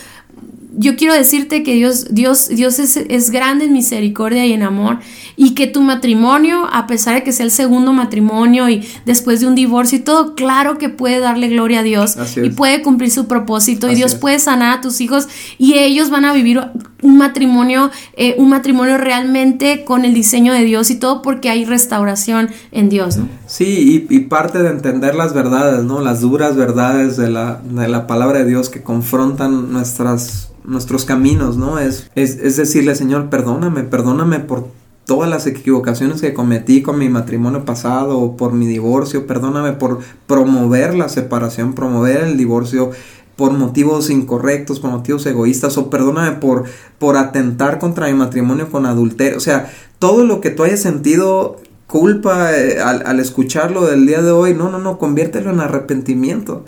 yo 0.78 0.96
quiero 0.96 1.14
decirte 1.14 1.64
que 1.64 1.74
Dios, 1.74 2.08
Dios, 2.12 2.50
Dios 2.50 2.78
es, 2.78 2.98
es, 2.98 3.32
grande 3.32 3.66
en 3.66 3.74
misericordia 3.74 4.46
y 4.46 4.54
en 4.54 4.62
amor 4.62 5.00
y 5.36 5.56
que 5.56 5.66
tu 5.66 5.82
matrimonio, 5.82 6.68
a 6.72 6.86
pesar 6.86 7.16
de 7.16 7.24
que 7.24 7.32
sea 7.32 7.46
el 7.46 7.52
segundo 7.52 7.94
matrimonio 7.94 8.70
y 8.70 8.88
después 9.06 9.40
de 9.42 9.48
un 9.48 9.56
divorcio 9.56 9.98
y 9.98 10.02
todo, 10.02 10.36
claro 10.36 10.78
que 10.78 10.90
puede 10.90 11.20
darle 11.20 11.50
gloria 11.50 11.80
a 11.80 11.84
Dios 11.84 12.16
y 12.36 12.50
puede 12.52 12.84
cumplir 12.84 13.10
su 13.12 13.28
propósito 13.28 13.92
y 13.92 13.96
Dios 13.96 14.16
puede 14.16 14.40
sanar 14.40 14.78
a 14.78 14.82
tus 14.82 15.02
hijos 15.02 15.28
y 15.58 15.74
ellos 15.74 16.12
van 16.12 16.26
a 16.26 16.34
vivir 16.34 16.62
un 17.02 17.18
matrimonio, 17.18 17.90
eh, 18.14 18.36
un 18.38 18.50
matrimonio 18.50 18.98
realmente 18.98 19.84
con 19.84 20.06
el 20.06 20.14
diseño 20.14 20.54
de 20.54 20.64
Dios 20.64 20.92
y 20.92 20.96
todo 20.96 21.22
porque 21.24 21.50
hay 21.50 21.66
restauración 21.66 22.50
en 22.72 22.90
Dios, 22.90 23.18
¿no? 23.18 23.28
Sí, 23.48 24.08
y, 24.10 24.16
y 24.16 24.20
parte 24.22 24.62
de 24.62 24.70
entender 24.70 25.16
las 25.16 25.34
verdades, 25.34 25.84
¿no? 25.84 26.02
Las 26.02 26.22
duras 26.22 26.56
verdades 26.56 27.18
de 27.18 27.30
la, 27.30 27.62
de 27.64 27.88
la 27.88 28.06
palabra 28.08 28.40
de 28.40 28.46
Dios 28.46 28.70
que 28.70 28.84
confrontan 28.84 29.72
nuestras 29.72 30.47
nuestros 30.68 31.06
caminos, 31.06 31.58
¿no? 31.58 31.80
Es, 31.80 32.12
es, 32.14 32.38
es 32.38 32.58
decirle, 32.58 32.94
Señor, 32.94 33.30
perdóname, 33.30 33.84
perdóname 33.84 34.40
por 34.40 34.68
todas 35.06 35.30
las 35.30 35.48
equivocaciones 35.48 36.20
que 36.22 36.34
cometí 36.34 36.82
con 36.82 37.00
mi 37.00 37.08
matrimonio 37.08 37.64
pasado 37.64 38.20
o 38.20 38.36
por 38.36 38.52
mi 38.52 38.68
divorcio, 38.68 39.26
perdóname 39.26 39.72
por 39.72 40.00
promover 40.28 40.94
la 40.94 41.08
separación, 41.08 41.74
promover 41.74 42.18
el 42.18 42.38
divorcio 42.38 42.92
por 43.38 43.54
motivos 43.54 44.10
incorrectos, 44.10 44.82
por 44.82 44.92
motivos 44.92 45.26
egoístas, 45.26 45.78
o 45.78 45.90
perdóname 45.90 46.34
por, 46.38 46.66
por 47.00 47.16
atentar 47.16 47.80
contra 47.80 48.08
mi 48.08 48.14
matrimonio 48.14 48.70
con 48.70 48.86
adulterio. 48.86 49.38
O 49.38 49.42
sea, 49.42 49.72
todo 50.00 50.26
lo 50.26 50.42
que 50.42 50.50
tú 50.50 50.64
hayas 50.64 50.82
sentido 50.82 51.56
culpa 51.86 52.52
eh, 52.58 52.82
al, 52.82 53.06
al, 53.06 53.20
escucharlo 53.22 53.86
del 53.86 54.06
día 54.06 54.22
de 54.22 54.32
hoy, 54.32 54.54
no, 54.54 54.70
no, 54.70 54.80
no, 54.80 54.98
conviértelo 54.98 55.52
en 55.52 55.62
arrepentimiento. 55.62 56.66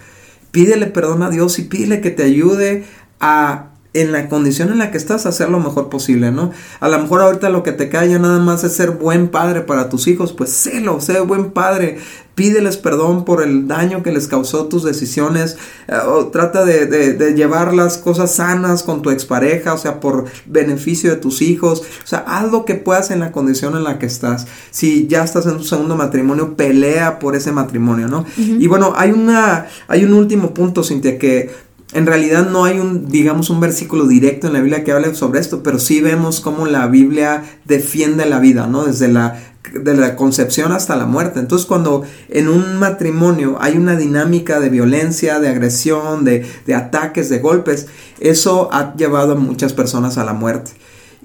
Pídele 0.51 0.85
perdón 0.85 1.23
a 1.23 1.29
Dios 1.29 1.59
y 1.59 1.63
pídele 1.63 1.99
que 1.99 2.11
te 2.11 2.23
ayude 2.23 2.85
a 3.19 3.71
en 4.01 4.11
la 4.13 4.29
condición 4.29 4.69
en 4.69 4.77
la 4.77 4.91
que 4.91 4.97
estás 4.97 5.25
hacer 5.25 5.49
lo 5.49 5.59
mejor 5.59 5.89
posible, 5.89 6.31
¿no? 6.31 6.51
A 6.79 6.87
lo 6.87 6.99
mejor 6.99 7.21
ahorita 7.21 7.49
lo 7.49 7.63
que 7.63 7.73
te 7.73 7.89
cae 7.89 8.17
nada 8.17 8.39
más 8.39 8.63
es 8.63 8.73
ser 8.73 8.91
buen 8.91 9.27
padre 9.27 9.61
para 9.61 9.89
tus 9.89 10.07
hijos, 10.07 10.31
pues 10.31 10.51
sélo, 10.51 11.01
sé 11.01 11.19
buen 11.19 11.51
padre, 11.51 11.97
pídeles 12.33 12.77
perdón 12.77 13.25
por 13.25 13.43
el 13.43 13.67
daño 13.67 14.01
que 14.01 14.13
les 14.13 14.29
causó 14.29 14.67
tus 14.67 14.85
decisiones, 14.85 15.57
eh, 15.89 15.97
o 16.07 16.27
trata 16.27 16.63
de, 16.63 16.85
de, 16.85 17.33
llevar 17.33 17.73
las 17.73 17.97
cosas 17.97 18.33
sanas 18.35 18.83
con 18.83 19.01
tu 19.01 19.09
expareja, 19.09 19.73
o 19.73 19.77
sea, 19.77 19.99
por 19.99 20.25
beneficio 20.45 21.09
de 21.09 21.17
tus 21.17 21.41
hijos, 21.41 21.81
o 21.81 22.07
sea, 22.07 22.19
haz 22.19 22.49
lo 22.49 22.63
que 22.63 22.75
puedas 22.75 23.11
en 23.11 23.19
la 23.19 23.33
condición 23.33 23.75
en 23.75 23.83
la 23.83 23.99
que 23.99 24.05
estás. 24.05 24.47
Si 24.71 25.07
ya 25.07 25.25
estás 25.25 25.45
en 25.47 25.57
tu 25.57 25.65
segundo 25.65 25.97
matrimonio, 25.97 26.55
pelea 26.55 27.19
por 27.19 27.35
ese 27.35 27.51
matrimonio, 27.51 28.07
¿no? 28.07 28.25
Y 28.37 28.67
bueno, 28.67 28.93
hay 28.95 29.11
una, 29.11 29.67
hay 29.89 30.05
un 30.05 30.13
último 30.13 30.53
punto, 30.53 30.83
Cintia, 30.83 31.19
que 31.19 31.68
en 31.91 32.05
realidad 32.05 32.47
no 32.47 32.65
hay 32.65 32.79
un, 32.79 33.07
digamos, 33.07 33.49
un 33.49 33.59
versículo 33.59 34.05
directo 34.05 34.47
en 34.47 34.53
la 34.53 34.59
Biblia 34.59 34.83
que 34.83 34.91
hable 34.91 35.15
sobre 35.15 35.39
esto, 35.39 35.63
pero 35.63 35.79
sí 35.79 36.01
vemos 36.01 36.39
cómo 36.39 36.67
la 36.67 36.85
Biblia 36.87 37.43
defiende 37.65 38.27
la 38.27 38.39
vida, 38.39 38.67
¿no? 38.67 38.85
Desde 38.85 39.07
la, 39.07 39.41
la 39.73 40.15
concepción 40.15 40.71
hasta 40.71 40.95
la 40.95 41.07
muerte. 41.07 41.39
Entonces, 41.39 41.65
cuando 41.65 42.03
en 42.29 42.47
un 42.47 42.77
matrimonio 42.77 43.57
hay 43.59 43.75
una 43.77 43.95
dinámica 43.95 44.59
de 44.59 44.69
violencia, 44.69 45.39
de 45.39 45.49
agresión, 45.49 46.25
de, 46.25 46.45
de 46.67 46.75
ataques, 46.75 47.27
de 47.27 47.39
golpes, 47.39 47.87
eso 48.19 48.69
ha 48.71 48.95
llevado 48.95 49.33
a 49.33 49.35
muchas 49.35 49.73
personas 49.73 50.19
a 50.19 50.23
la 50.23 50.33
muerte. 50.33 50.71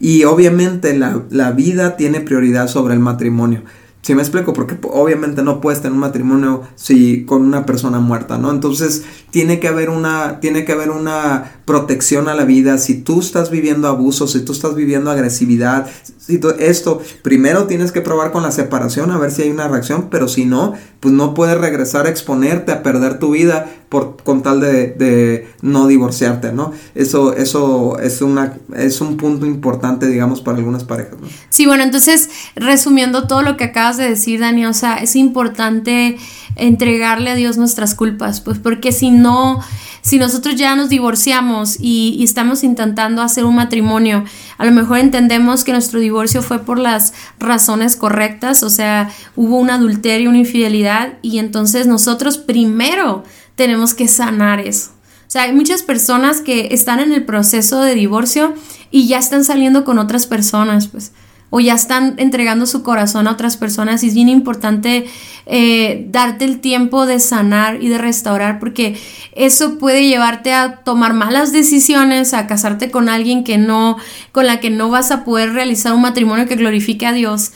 Y 0.01 0.25
obviamente 0.25 0.97
la, 0.97 1.23
la 1.31 1.53
vida 1.53 1.97
tiene 1.97 2.21
prioridad 2.21 2.69
sobre 2.69 2.95
el 2.95 3.01
matrimonio. 3.01 3.63
Si 4.05 4.15
me 4.15 4.21
explico, 4.21 4.53
porque 4.53 4.77
obviamente 4.93 5.43
no 5.43 5.63
puedes 5.63 5.81
tener 5.81 5.95
un 5.95 6.01
matrimonio 6.01 6.61
si 6.75 7.25
con 7.25 7.41
una 7.41 7.65
persona 7.65 8.01
muerta, 8.01 8.37
¿no? 8.37 8.51
Entonces 8.51 9.03
tiene 9.31 9.61
que 9.61 9.67
haber 9.67 9.89
una, 9.89 10.41
tiene 10.41 10.67
que 10.67 10.73
haber 10.73 10.91
una 10.91 11.63
protección 11.65 12.29
a 12.29 12.35
la 12.35 12.45
vida. 12.45 12.79
Si 12.79 12.95
tú 12.95 13.21
estás 13.21 13.51
viviendo 13.51 13.89
abuso, 13.89 14.27
si 14.27 14.41
tú 14.41 14.53
estás 14.53 14.75
viviendo 14.75 15.11
agresividad, 15.11 15.87
si 16.19 16.41
esto, 16.59 17.03
primero 17.23 17.67
tienes 17.67 17.93
que 17.93 18.01
probar 18.01 18.33
con 18.33 18.43
la 18.43 18.51
separación 18.51 19.11
a 19.11 19.19
ver 19.19 19.31
si 19.31 19.43
hay 19.43 19.51
una 19.51 19.69
reacción, 19.69 20.09
pero 20.11 20.29
si 20.29 20.45
no, 20.45 20.75
pues 21.01 21.13
no 21.13 21.35
puedes 21.35 21.59
regresar 21.59 22.07
a 22.07 22.11
exponerte 22.11 22.73
a 22.73 22.83
perder 22.83 23.19
tu 23.19 23.33
vida 23.33 23.71
por, 23.89 24.17
con 24.25 24.43
tal 24.43 24.61
de, 24.61 25.49
no 25.61 25.87
divorciarte, 25.87 26.53
¿no? 26.53 26.73
Eso, 26.95 27.35
eso 27.37 27.99
es, 27.99 28.23
una, 28.23 28.55
es 28.75 29.01
un 29.01 29.17
punto 29.17 29.47
importante, 29.47 30.07
digamos, 30.07 30.41
para 30.41 30.59
algunas 30.59 30.85
parejas, 30.85 31.21
¿no? 31.21 31.29
Sí, 31.51 31.67
bueno, 31.67 31.83
entonces, 31.83 32.31
resumiendo 32.57 33.27
todo 33.27 33.43
lo 33.43 33.57
que 33.57 33.65
acabas 33.65 33.99
de 33.99 34.09
decir, 34.09 34.41
Dani, 34.41 34.67
o 34.67 34.73
sea, 34.73 34.97
es 34.97 35.17
importante 35.17 36.17
entregarle 36.57 37.31
a 37.31 37.35
Dios 37.35 37.57
nuestras 37.57 37.95
culpas, 37.95 38.41
pues 38.41 38.59
porque 38.59 38.93
si 38.93 39.11
no, 39.11 39.61
si 40.05 40.19
nosotros 40.19 40.57
ya 40.57 40.77
nos 40.77 40.91
divorciamos 40.91 41.79
y, 41.81 42.23
estamos 42.23 42.63
intentando 42.63 43.23
hacer 43.23 43.47
un 43.47 43.55
matrimonio, 43.55 44.25
a 44.59 44.67
lo 44.67 44.71
mejor 44.71 44.99
entendemos 44.99 45.65
que 45.65 45.73
nuestro 45.73 45.99
divorcio 45.99 46.43
fue 46.43 46.59
por 46.59 46.79
las 46.79 47.15
razones 47.39 47.97
correctas, 47.97 48.63
o 48.63 48.69
sea, 48.69 49.11
hubo 49.35 49.57
un 49.57 49.71
adulterio, 49.71 50.29
una 50.29 50.41
infidelidad, 50.41 51.15
y 51.23 51.39
entonces 51.39 51.87
nosotros 51.87 52.37
primero 52.37 53.25
tenemos 53.55 53.95
que 53.95 54.07
sanar 54.07 54.61
eso. 54.61 54.91
O 55.27 55.31
sea, 55.35 55.45
hay 55.45 55.55
muchas 55.55 55.83
personas 55.83 56.43
que 56.43 56.69
están 56.73 57.01
en 57.01 57.13
el 57.13 57.25
proceso 57.25 57.81
de 57.81 57.95
divorcio 57.95 58.53
y 58.91 59.09
ya 59.09 59.19
están 59.19 59.43
saliendo 59.43 59.85
con 59.85 59.99
otras 59.99 60.27
personas, 60.27 60.89
pues 60.89 61.13
o 61.51 61.61
ya 61.61 61.75
están 61.75 62.15
entregando 62.19 62.67
su 62.67 62.83
corazón 62.83 63.27
a 63.27 63.33
otras 63.33 63.57
personas 63.57 64.03
y 64.03 64.09
es 64.09 64.15
bien 64.15 64.29
importante 64.29 65.07
eh, 65.47 66.07
darte 66.11 66.45
el 66.45 66.61
tiempo 66.61 67.07
de 67.07 67.21
sanar 67.21 67.83
y 67.83 67.89
de 67.89 67.99
restaurar 67.99 68.59
porque 68.59 68.99
eso 69.33 69.79
puede 69.79 70.07
llevarte 70.07 70.53
a 70.53 70.77
tomar 70.77 71.13
malas 71.13 71.53
decisiones, 71.53 72.35
a 72.35 72.47
casarte 72.47 72.91
con 72.91 73.09
alguien 73.09 73.45
que 73.45 73.59
no, 73.59 73.99
con 74.33 74.47
la 74.47 74.59
que 74.61 74.71
no 74.71 74.91
vas 74.91 75.11
a 75.11 75.25
poder 75.25 75.53
realizar 75.53 75.93
un 75.93 76.03
matrimonio 76.03 76.47
que 76.47 76.57
glorifique 76.57 77.07
a 77.07 77.13
Dios. 77.13 77.53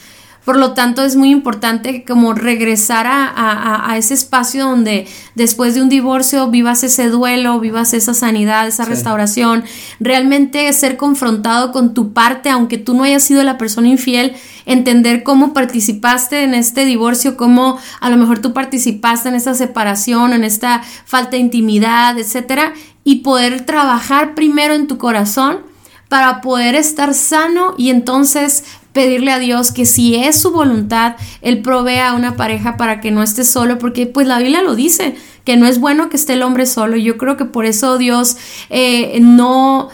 Por 0.49 0.57
lo 0.57 0.73
tanto, 0.73 1.03
es 1.03 1.15
muy 1.15 1.29
importante 1.29 2.03
como 2.03 2.33
regresar 2.33 3.05
a, 3.07 3.93
ese 3.99 4.15
espacio 4.15 4.63
donde 4.63 5.07
después 5.35 5.75
de 5.75 5.83
un 5.83 5.89
divorcio 5.89 6.49
vivas 6.49 6.83
ese 6.83 7.07
duelo, 7.09 7.59
vivas 7.59 7.93
esa 7.93 8.15
sanidad, 8.15 8.65
esa 8.65 8.85
restauración, 8.85 9.63
realmente 9.99 10.73
ser 10.73 10.97
confrontado 10.97 11.71
con 11.71 11.93
tu 11.93 12.13
parte, 12.13 12.49
aunque 12.49 12.79
tú 12.79 12.95
no 12.95 13.03
hayas 13.03 13.21
sido 13.21 13.43
la 13.43 13.59
persona 13.59 13.89
infiel, 13.89 14.33
entender 14.65 15.21
cómo 15.21 15.53
participaste 15.53 16.41
en 16.41 16.55
este 16.55 16.83
divorcio, 16.83 17.37
cómo 17.37 17.77
a 18.01 18.09
lo 18.09 18.17
mejor 18.17 18.39
tú 18.39 18.51
participaste 18.51 19.29
en 19.29 19.35
esta 19.35 19.53
separación, 19.53 20.33
en 20.33 20.43
esta 20.43 20.81
falta 21.05 21.31
de 21.31 21.43
intimidad, 21.43 22.17
etcétera, 22.17 22.73
y 23.03 23.17
poder 23.17 23.67
trabajar 23.67 24.33
primero 24.33 24.73
en 24.73 24.87
tu 24.87 24.97
corazón 24.97 25.69
para 26.09 26.41
poder 26.41 26.73
estar 26.73 27.13
sano 27.13 27.75
y 27.77 27.91
entonces 27.91 28.63
pedirle 28.93 29.31
a 29.31 29.39
Dios 29.39 29.71
que 29.71 29.85
si 29.85 30.15
es 30.15 30.39
su 30.39 30.51
voluntad, 30.51 31.15
Él 31.41 31.61
provea 31.61 32.09
a 32.09 32.15
una 32.15 32.35
pareja 32.35 32.77
para 32.77 33.01
que 33.01 33.11
no 33.11 33.23
esté 33.23 33.43
solo, 33.43 33.77
porque 33.77 34.07
pues 34.07 34.27
la 34.27 34.39
Biblia 34.39 34.61
lo 34.61 34.75
dice, 34.75 35.15
que 35.43 35.57
no 35.57 35.67
es 35.67 35.79
bueno 35.79 36.09
que 36.09 36.17
esté 36.17 36.33
el 36.33 36.43
hombre 36.43 36.65
solo. 36.65 36.95
Yo 36.95 37.17
creo 37.17 37.37
que 37.37 37.45
por 37.45 37.65
eso 37.65 37.97
Dios 37.97 38.37
eh, 38.69 39.19
no 39.21 39.89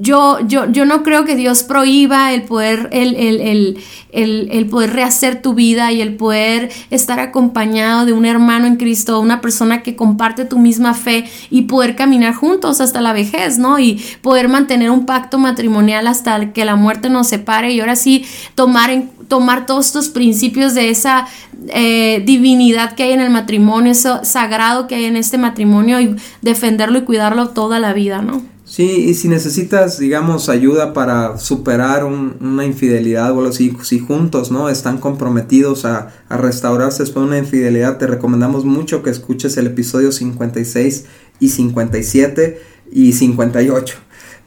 yo, 0.00 0.38
yo, 0.46 0.70
yo 0.70 0.84
no 0.84 1.02
creo 1.02 1.24
que 1.24 1.34
Dios 1.34 1.62
prohíba 1.62 2.32
el 2.32 2.42
poder, 2.42 2.88
el, 2.92 3.14
el, 3.16 3.78
el, 4.12 4.66
poder 4.66 4.92
rehacer 4.92 5.42
tu 5.42 5.54
vida 5.54 5.92
y 5.92 6.00
el 6.00 6.14
poder 6.14 6.70
estar 6.90 7.20
acompañado 7.20 8.06
de 8.06 8.12
un 8.12 8.24
hermano 8.24 8.66
en 8.66 8.76
Cristo, 8.76 9.20
una 9.20 9.40
persona 9.40 9.82
que 9.82 9.96
comparte 9.96 10.44
tu 10.44 10.58
misma 10.58 10.94
fe 10.94 11.24
y 11.50 11.62
poder 11.62 11.96
caminar 11.96 12.34
juntos 12.34 12.80
hasta 12.80 13.00
la 13.00 13.12
vejez, 13.12 13.58
¿no? 13.58 13.78
Y 13.78 14.02
poder 14.22 14.48
mantener 14.48 14.90
un 14.90 15.06
pacto 15.06 15.38
matrimonial 15.38 16.06
hasta 16.06 16.52
que 16.52 16.64
la 16.64 16.76
muerte 16.76 17.08
nos 17.10 17.28
separe 17.28 17.72
y 17.72 17.80
ahora 17.80 17.96
sí 17.96 18.24
tomar, 18.54 18.90
en, 18.90 19.10
tomar 19.28 19.66
todos 19.66 19.86
estos 19.86 20.08
principios 20.08 20.74
de 20.74 20.90
esa 20.90 21.26
eh, 21.68 22.22
divinidad 22.24 22.94
que 22.94 23.04
hay 23.04 23.12
en 23.12 23.20
el 23.20 23.30
matrimonio, 23.30 23.92
eso 23.92 24.20
sagrado 24.24 24.86
que 24.86 24.94
hay 24.94 25.04
en 25.06 25.16
este 25.16 25.38
matrimonio 25.38 26.00
y 26.00 26.16
defenderlo 26.40 26.98
y 26.98 27.02
cuidarlo 27.02 27.48
toda 27.48 27.78
la 27.78 27.92
vida, 27.92 28.22
¿no? 28.22 28.57
Sí, 28.68 29.06
y 29.08 29.14
si 29.14 29.28
necesitas, 29.28 29.98
digamos, 29.98 30.50
ayuda 30.50 30.92
para 30.92 31.38
superar 31.38 32.04
una 32.04 32.66
infidelidad 32.66 33.32
o 33.32 33.48
así, 33.48 33.74
si 33.82 33.98
juntos, 33.98 34.50
¿no? 34.50 34.68
Están 34.68 34.98
comprometidos 34.98 35.86
a, 35.86 36.12
a, 36.28 36.36
restaurarse 36.36 37.02
después 37.02 37.24
de 37.24 37.28
una 37.28 37.38
infidelidad, 37.38 37.96
te 37.96 38.06
recomendamos 38.06 38.66
mucho 38.66 39.02
que 39.02 39.08
escuches 39.08 39.56
el 39.56 39.68
episodio 39.68 40.12
56 40.12 41.06
y 41.40 41.48
57 41.48 42.60
y 42.92 43.12
58. 43.14 43.96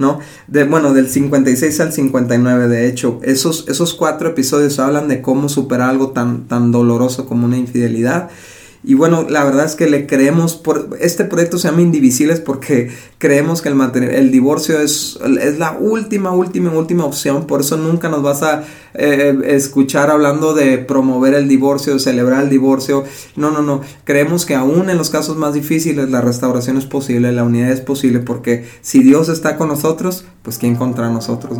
¿no? 0.02 0.20
De, 0.48 0.66
bueno, 0.66 0.94
del 0.94 1.08
56 1.08 1.80
al 1.80 1.94
59, 1.94 2.68
de 2.68 2.88
hecho, 2.88 3.20
esos, 3.24 3.66
esos 3.70 3.94
cuatro 3.94 4.30
episodios 4.30 4.80
hablan 4.80 5.08
de 5.08 5.22
cómo 5.22 5.48
superar 5.48 5.92
algo 5.92 6.10
tan, 6.10 6.48
tan 6.48 6.72
doloroso 6.72 7.26
como 7.26 7.46
una 7.46 7.58
infidelidad. 7.58 8.30
Y 8.84 8.96
bueno, 8.96 9.28
la 9.30 9.44
verdad 9.44 9.66
es 9.66 9.76
que 9.76 9.88
le 9.88 10.08
creemos, 10.08 10.56
por 10.56 10.98
este 11.00 11.24
proyecto 11.26 11.60
se 11.60 11.68
llama 11.68 11.82
Indivisibles 11.82 12.40
porque 12.40 12.90
creemos 13.20 13.62
que 13.62 13.70
el, 13.70 13.80
el 14.04 14.32
divorcio 14.32 14.80
es, 14.80 15.20
es, 15.40 15.60
la 15.60 15.74
última, 15.74 16.32
última, 16.32 16.72
última 16.72 17.06
opción, 17.06 17.46
por 17.46 17.62
eso 17.62 17.78
nunca 17.78 18.10
nos 18.10 18.24
vas 18.24 18.42
a 18.42 18.64
eh, 18.96 19.38
escuchar 19.46 20.10
hablando 20.10 20.56
de 20.56 20.80
promover 20.80 21.36
el 21.36 21.48
divorcio, 21.48 21.94
de 21.94 22.00
celebrar 22.00 22.44
el 22.44 22.50
divorcio, 22.50 23.04
no, 23.36 23.52
no, 23.52 23.62
no, 23.62 23.82
creemos 24.04 24.48
que 24.48 24.56
aún 24.56 24.90
en 24.90 24.98
los 24.98 25.12
casos 25.12 25.38
más 25.38 25.54
difíciles 25.54 26.10
la 26.10 26.22
restauración 26.22 26.78
es 26.78 26.86
posible, 26.86 27.32
la 27.32 27.44
unidad 27.44 27.70
es 27.72 27.82
posible, 27.82 28.20
porque 28.20 28.66
si 28.82 29.04
Dios 29.04 29.30
está 29.30 29.58
con 29.58 29.68
nosotros, 29.68 30.26
pues 30.42 30.58
¿quién 30.58 30.76
contra 30.76 31.10
nosotros? 31.10 31.60